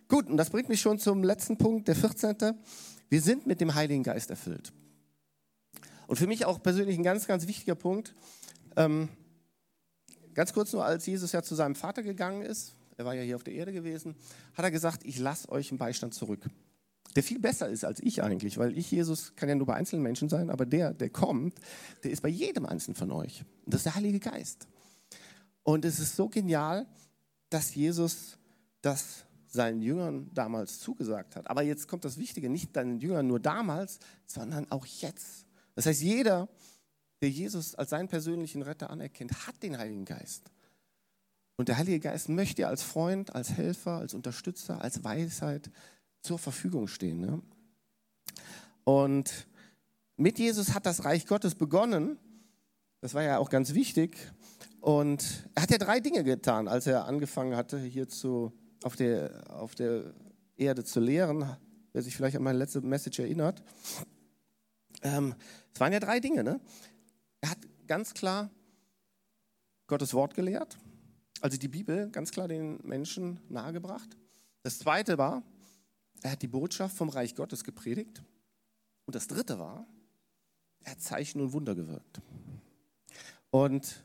Gut, 0.07 0.27
und 0.27 0.37
das 0.37 0.49
bringt 0.49 0.69
mich 0.69 0.81
schon 0.81 0.99
zum 0.99 1.23
letzten 1.23 1.57
Punkt, 1.57 1.87
der 1.87 1.95
14. 1.95 2.35
Wir 3.09 3.21
sind 3.21 3.45
mit 3.45 3.61
dem 3.61 3.75
Heiligen 3.75 4.03
Geist 4.03 4.29
erfüllt. 4.29 4.73
Und 6.09 6.15
für 6.15 6.25
mich 6.25 6.47
auch 6.47 6.63
persönlich 6.63 6.97
ein 6.97 7.03
ganz, 7.03 7.27
ganz 7.27 7.45
wichtiger 7.45 7.75
Punkt. 7.75 8.15
Ähm, 8.75 9.09
ganz 10.33 10.53
kurz 10.53 10.73
nur, 10.73 10.83
als 10.83 11.05
Jesus 11.05 11.33
ja 11.33 11.43
zu 11.43 11.53
seinem 11.53 11.75
Vater 11.75 12.01
gegangen 12.01 12.41
ist, 12.41 12.73
er 12.97 13.05
war 13.05 13.13
ja 13.13 13.21
hier 13.21 13.35
auf 13.35 13.43
der 13.43 13.53
Erde 13.53 13.71
gewesen, 13.71 14.15
hat 14.55 14.65
er 14.65 14.71
gesagt, 14.71 15.05
ich 15.05 15.19
lasse 15.19 15.47
euch 15.49 15.69
einen 15.69 15.77
Beistand 15.77 16.15
zurück. 16.15 16.49
Der 17.15 17.21
viel 17.21 17.37
besser 17.37 17.69
ist 17.69 17.85
als 17.85 17.99
ich 17.99 18.23
eigentlich, 18.23 18.57
weil 18.57 18.75
ich, 18.75 18.89
Jesus, 18.89 19.35
kann 19.35 19.49
ja 19.49 19.53
nur 19.53 19.67
bei 19.67 19.75
einzelnen 19.75 20.01
Menschen 20.01 20.29
sein, 20.29 20.49
aber 20.49 20.65
der, 20.65 20.95
der 20.95 21.11
kommt, 21.11 21.59
der 22.03 22.09
ist 22.09 22.21
bei 22.21 22.29
jedem 22.29 22.65
Einzelnen 22.65 22.95
von 22.95 23.11
euch. 23.11 23.45
Und 23.65 23.75
das 23.75 23.81
ist 23.81 23.85
der 23.85 23.95
Heilige 23.95 24.19
Geist. 24.19 24.67
Und 25.61 25.85
es 25.85 25.99
ist 25.99 26.15
so 26.15 26.27
genial, 26.27 26.87
dass 27.51 27.75
Jesus 27.75 28.39
das 28.81 29.25
seinen 29.45 29.83
Jüngern 29.83 30.31
damals 30.33 30.79
zugesagt 30.79 31.35
hat. 31.35 31.47
Aber 31.51 31.61
jetzt 31.61 31.87
kommt 31.87 32.03
das 32.03 32.17
Wichtige, 32.17 32.49
nicht 32.49 32.75
deinen 32.75 32.99
Jüngern 32.99 33.27
nur 33.27 33.39
damals, 33.39 33.99
sondern 34.25 34.71
auch 34.71 34.87
jetzt. 34.87 35.45
Das 35.79 35.85
heißt, 35.85 36.01
jeder, 36.01 36.49
der 37.21 37.29
Jesus 37.29 37.73
als 37.73 37.91
seinen 37.91 38.09
persönlichen 38.09 38.63
Retter 38.63 38.89
anerkennt, 38.89 39.47
hat 39.47 39.63
den 39.63 39.77
Heiligen 39.77 40.03
Geist. 40.03 40.51
Und 41.55 41.69
der 41.69 41.77
Heilige 41.77 42.01
Geist 42.01 42.27
möchte 42.27 42.67
als 42.67 42.83
Freund, 42.83 43.33
als 43.33 43.53
Helfer, 43.53 43.99
als 43.99 44.13
Unterstützer, 44.13 44.81
als 44.81 45.05
Weisheit 45.05 45.71
zur 46.21 46.37
Verfügung 46.37 46.89
stehen. 46.89 47.21
Ne? 47.21 47.41
Und 48.83 49.47
mit 50.17 50.37
Jesus 50.37 50.73
hat 50.73 50.85
das 50.85 51.05
Reich 51.05 51.25
Gottes 51.25 51.55
begonnen. 51.55 52.19
Das 52.99 53.13
war 53.13 53.23
ja 53.23 53.37
auch 53.37 53.49
ganz 53.49 53.73
wichtig. 53.73 54.17
Und 54.81 55.49
er 55.55 55.63
hat 55.63 55.71
ja 55.71 55.77
drei 55.77 56.01
Dinge 56.01 56.25
getan, 56.25 56.67
als 56.67 56.87
er 56.87 57.05
angefangen 57.05 57.55
hatte, 57.55 57.79
hier 57.79 58.09
zu, 58.09 58.51
auf, 58.83 58.97
der, 58.97 59.49
auf 59.49 59.75
der 59.75 60.13
Erde 60.57 60.83
zu 60.83 60.99
lehren. 60.99 61.55
Wer 61.93 62.01
sich 62.01 62.17
vielleicht 62.17 62.35
an 62.35 62.43
meine 62.43 62.57
letzte 62.57 62.81
Message 62.81 63.19
erinnert. 63.19 63.63
Ähm, 65.01 65.35
es 65.79 65.81
waren 65.81 65.93
ja 65.93 66.01
drei 66.01 66.19
Dinge. 66.19 66.43
Ne? 66.43 66.59
Er 67.39 67.51
hat 67.51 67.59
ganz 67.87 68.13
klar 68.13 68.49
Gottes 69.87 70.13
Wort 70.13 70.33
gelehrt, 70.33 70.77
also 71.39 71.57
die 71.57 71.69
Bibel 71.69 72.09
ganz 72.09 72.31
klar 72.31 72.49
den 72.49 72.79
Menschen 72.83 73.39
nahegebracht. 73.47 74.17
Das 74.61 74.77
zweite 74.79 75.17
war, 75.17 75.41
er 76.21 76.31
hat 76.31 76.41
die 76.41 76.49
Botschaft 76.49 76.97
vom 76.97 77.07
Reich 77.07 77.33
Gottes 77.33 77.63
gepredigt. 77.63 78.21
Und 79.05 79.15
das 79.15 79.27
dritte 79.27 79.57
war, 79.57 79.87
er 80.83 80.91
hat 80.91 81.01
Zeichen 81.01 81.39
und 81.39 81.53
Wunder 81.53 81.75
gewirkt. 81.75 82.19
Und, 83.49 84.03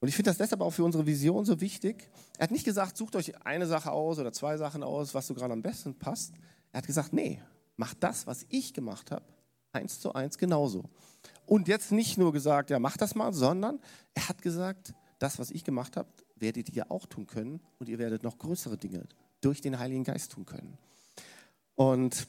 und 0.00 0.08
ich 0.08 0.16
finde 0.16 0.30
das 0.30 0.38
deshalb 0.38 0.60
auch 0.60 0.72
für 0.72 0.82
unsere 0.82 1.06
Vision 1.06 1.44
so 1.44 1.60
wichtig. 1.60 2.10
Er 2.36 2.42
hat 2.42 2.50
nicht 2.50 2.64
gesagt, 2.64 2.96
sucht 2.96 3.14
euch 3.14 3.46
eine 3.46 3.68
Sache 3.68 3.92
aus 3.92 4.18
oder 4.18 4.32
zwei 4.32 4.56
Sachen 4.56 4.82
aus, 4.82 5.14
was 5.14 5.28
so 5.28 5.34
gerade 5.34 5.52
am 5.52 5.62
besten 5.62 5.94
passt. 5.94 6.34
Er 6.72 6.78
hat 6.78 6.88
gesagt, 6.88 7.12
nee, 7.12 7.40
macht 7.76 8.02
das, 8.02 8.26
was 8.26 8.44
ich 8.48 8.74
gemacht 8.74 9.12
habe, 9.12 9.24
eins 9.72 10.00
zu 10.00 10.12
eins 10.14 10.38
genauso. 10.38 10.84
Und 11.46 11.68
jetzt 11.68 11.92
nicht 11.92 12.18
nur 12.18 12.32
gesagt, 12.32 12.70
ja, 12.70 12.78
mach 12.78 12.96
das 12.96 13.14
mal, 13.14 13.32
sondern 13.32 13.80
er 14.14 14.28
hat 14.28 14.42
gesagt, 14.42 14.94
das, 15.18 15.38
was 15.38 15.50
ich 15.50 15.64
gemacht 15.64 15.96
habe, 15.96 16.08
werdet 16.36 16.70
ihr 16.70 16.90
auch 16.90 17.06
tun 17.06 17.26
können 17.26 17.60
und 17.78 17.88
ihr 17.88 17.98
werdet 17.98 18.22
noch 18.22 18.38
größere 18.38 18.78
Dinge 18.78 19.06
durch 19.40 19.60
den 19.60 19.78
Heiligen 19.78 20.04
Geist 20.04 20.32
tun 20.32 20.46
können. 20.46 20.78
Und 21.74 22.26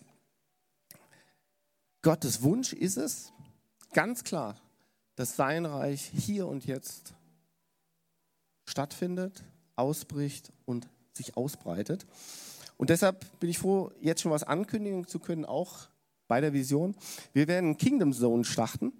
Gottes 2.01 2.41
Wunsch 2.41 2.73
ist 2.73 2.97
es, 2.97 3.31
ganz 3.93 4.23
klar, 4.23 4.59
dass 5.15 5.35
sein 5.35 5.65
Reich 5.65 6.11
hier 6.15 6.47
und 6.47 6.65
jetzt 6.65 7.13
stattfindet, 8.65 9.43
ausbricht 9.75 10.51
und 10.65 10.89
sich 11.13 11.37
ausbreitet. 11.37 12.05
Und 12.77 12.89
deshalb 12.89 13.39
bin 13.39 13.49
ich 13.49 13.59
froh, 13.59 13.91
jetzt 13.99 14.21
schon 14.21 14.31
was 14.31 14.43
ankündigen 14.43 15.07
zu 15.07 15.19
können, 15.19 15.45
auch 15.45 15.89
bei 16.31 16.39
der 16.39 16.53
Vision. 16.53 16.95
Wir 17.33 17.49
werden 17.49 17.75
Kingdom 17.75 18.13
Zone 18.13 18.45
starten, 18.45 18.93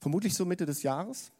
vermutlich 0.00 0.34
so 0.34 0.44
Mitte 0.44 0.66
des 0.66 0.82
Jahres, 0.82 1.30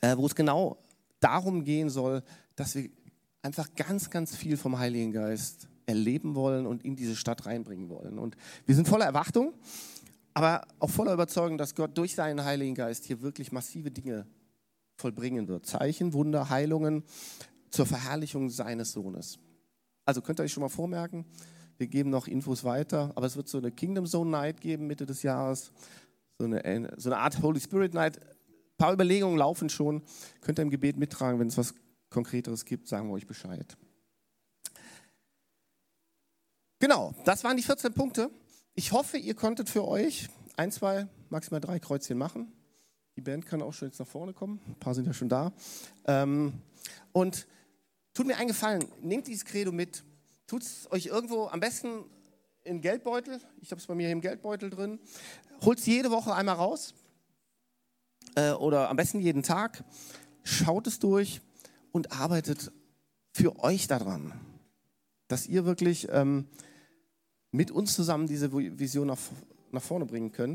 äh, 0.00 0.16
wo 0.16 0.26
es 0.26 0.34
genau 0.34 0.76
darum 1.20 1.62
gehen 1.62 1.88
soll, 1.88 2.24
dass 2.56 2.74
wir 2.74 2.90
einfach 3.42 3.72
ganz, 3.76 4.10
ganz 4.10 4.34
viel 4.34 4.56
vom 4.56 4.80
Heiligen 4.80 5.12
Geist 5.12 5.68
erleben 5.86 6.34
wollen 6.34 6.66
und 6.66 6.84
in 6.84 6.96
diese 6.96 7.14
Stadt 7.14 7.46
reinbringen 7.46 7.90
wollen. 7.90 8.18
Und 8.18 8.36
wir 8.66 8.74
sind 8.74 8.88
voller 8.88 9.04
Erwartung, 9.04 9.54
aber 10.34 10.66
auch 10.80 10.90
voller 10.90 11.12
Überzeugung, 11.12 11.56
dass 11.56 11.76
Gott 11.76 11.96
durch 11.96 12.16
seinen 12.16 12.44
Heiligen 12.44 12.74
Geist 12.74 13.04
hier 13.04 13.22
wirklich 13.22 13.52
massive 13.52 13.92
Dinge 13.92 14.26
vollbringen 14.96 15.46
wird. 15.46 15.64
Zeichen, 15.64 16.12
Wunder, 16.12 16.50
Heilungen 16.50 17.04
zur 17.70 17.86
Verherrlichung 17.86 18.50
seines 18.50 18.90
Sohnes. 18.90 19.38
Also 20.04 20.22
könnt 20.22 20.40
ihr 20.40 20.42
euch 20.42 20.52
schon 20.52 20.62
mal 20.62 20.70
vormerken, 20.70 21.24
wir 21.82 21.88
geben 21.88 22.10
noch 22.10 22.28
Infos 22.28 22.62
weiter, 22.62 23.10
aber 23.16 23.26
es 23.26 23.34
wird 23.34 23.48
so 23.48 23.58
eine 23.58 23.72
Kingdom 23.72 24.06
Zone 24.06 24.30
Night 24.30 24.60
geben 24.60 24.86
Mitte 24.86 25.04
des 25.04 25.24
Jahres, 25.24 25.72
so 26.38 26.44
eine, 26.44 26.92
so 26.96 27.10
eine 27.10 27.18
Art 27.18 27.42
Holy 27.42 27.58
Spirit 27.58 27.92
Night. 27.92 28.20
Ein 28.20 28.76
paar 28.76 28.92
Überlegungen 28.92 29.36
laufen 29.36 29.68
schon. 29.68 30.00
Könnt 30.42 30.60
ihr 30.60 30.62
im 30.62 30.70
Gebet 30.70 30.96
mittragen, 30.96 31.40
wenn 31.40 31.48
es 31.48 31.58
was 31.58 31.74
Konkreteres 32.08 32.64
gibt, 32.64 32.86
sagen 32.86 33.08
wir 33.08 33.14
euch 33.14 33.26
Bescheid. 33.26 33.76
Genau, 36.78 37.14
das 37.24 37.42
waren 37.42 37.56
die 37.56 37.64
14 37.64 37.92
Punkte. 37.94 38.30
Ich 38.74 38.92
hoffe, 38.92 39.18
ihr 39.18 39.34
konntet 39.34 39.68
für 39.68 39.84
euch 39.84 40.28
ein, 40.56 40.70
zwei, 40.70 41.08
maximal 41.30 41.60
drei 41.60 41.80
Kreuzchen 41.80 42.16
machen. 42.16 42.52
Die 43.16 43.22
Band 43.22 43.44
kann 43.44 43.60
auch 43.60 43.72
schon 43.72 43.88
jetzt 43.88 43.98
nach 43.98 44.06
vorne 44.06 44.32
kommen. 44.32 44.60
Ein 44.68 44.78
paar 44.78 44.94
sind 44.94 45.08
ja 45.08 45.12
schon 45.12 45.28
da. 45.28 45.52
Ähm, 46.06 46.62
und 47.10 47.48
tut 48.14 48.28
mir 48.28 48.36
einen 48.36 48.48
Gefallen, 48.48 48.84
nehmt 49.00 49.26
dieses 49.26 49.44
Credo 49.44 49.72
mit 49.72 50.04
Tut 50.52 50.64
es 50.64 50.86
euch 50.92 51.06
irgendwo 51.06 51.46
am 51.46 51.60
besten 51.60 52.04
in 52.62 52.82
Geldbeutel. 52.82 53.40
Ich 53.62 53.70
habe 53.70 53.80
es 53.80 53.86
bei 53.86 53.94
mir 53.94 54.10
im 54.10 54.20
Geldbeutel 54.20 54.68
drin. 54.68 54.98
Holt 55.64 55.78
es 55.78 55.86
jede 55.86 56.10
Woche 56.10 56.34
einmal 56.34 56.56
raus. 56.56 56.92
Äh, 58.34 58.50
oder 58.50 58.90
am 58.90 58.96
besten 58.98 59.18
jeden 59.20 59.42
Tag. 59.42 59.82
Schaut 60.42 60.86
es 60.86 60.98
durch 60.98 61.40
und 61.90 62.12
arbeitet 62.12 62.70
für 63.32 63.60
euch 63.60 63.86
daran, 63.86 64.34
dass 65.26 65.46
ihr 65.46 65.64
wirklich 65.64 66.08
ähm, 66.10 66.46
mit 67.50 67.70
uns 67.70 67.94
zusammen 67.94 68.26
diese 68.26 68.52
Vision 68.52 69.06
nach, 69.06 69.20
nach 69.70 69.82
vorne 69.82 70.04
bringen 70.04 70.32
könnt. 70.32 70.50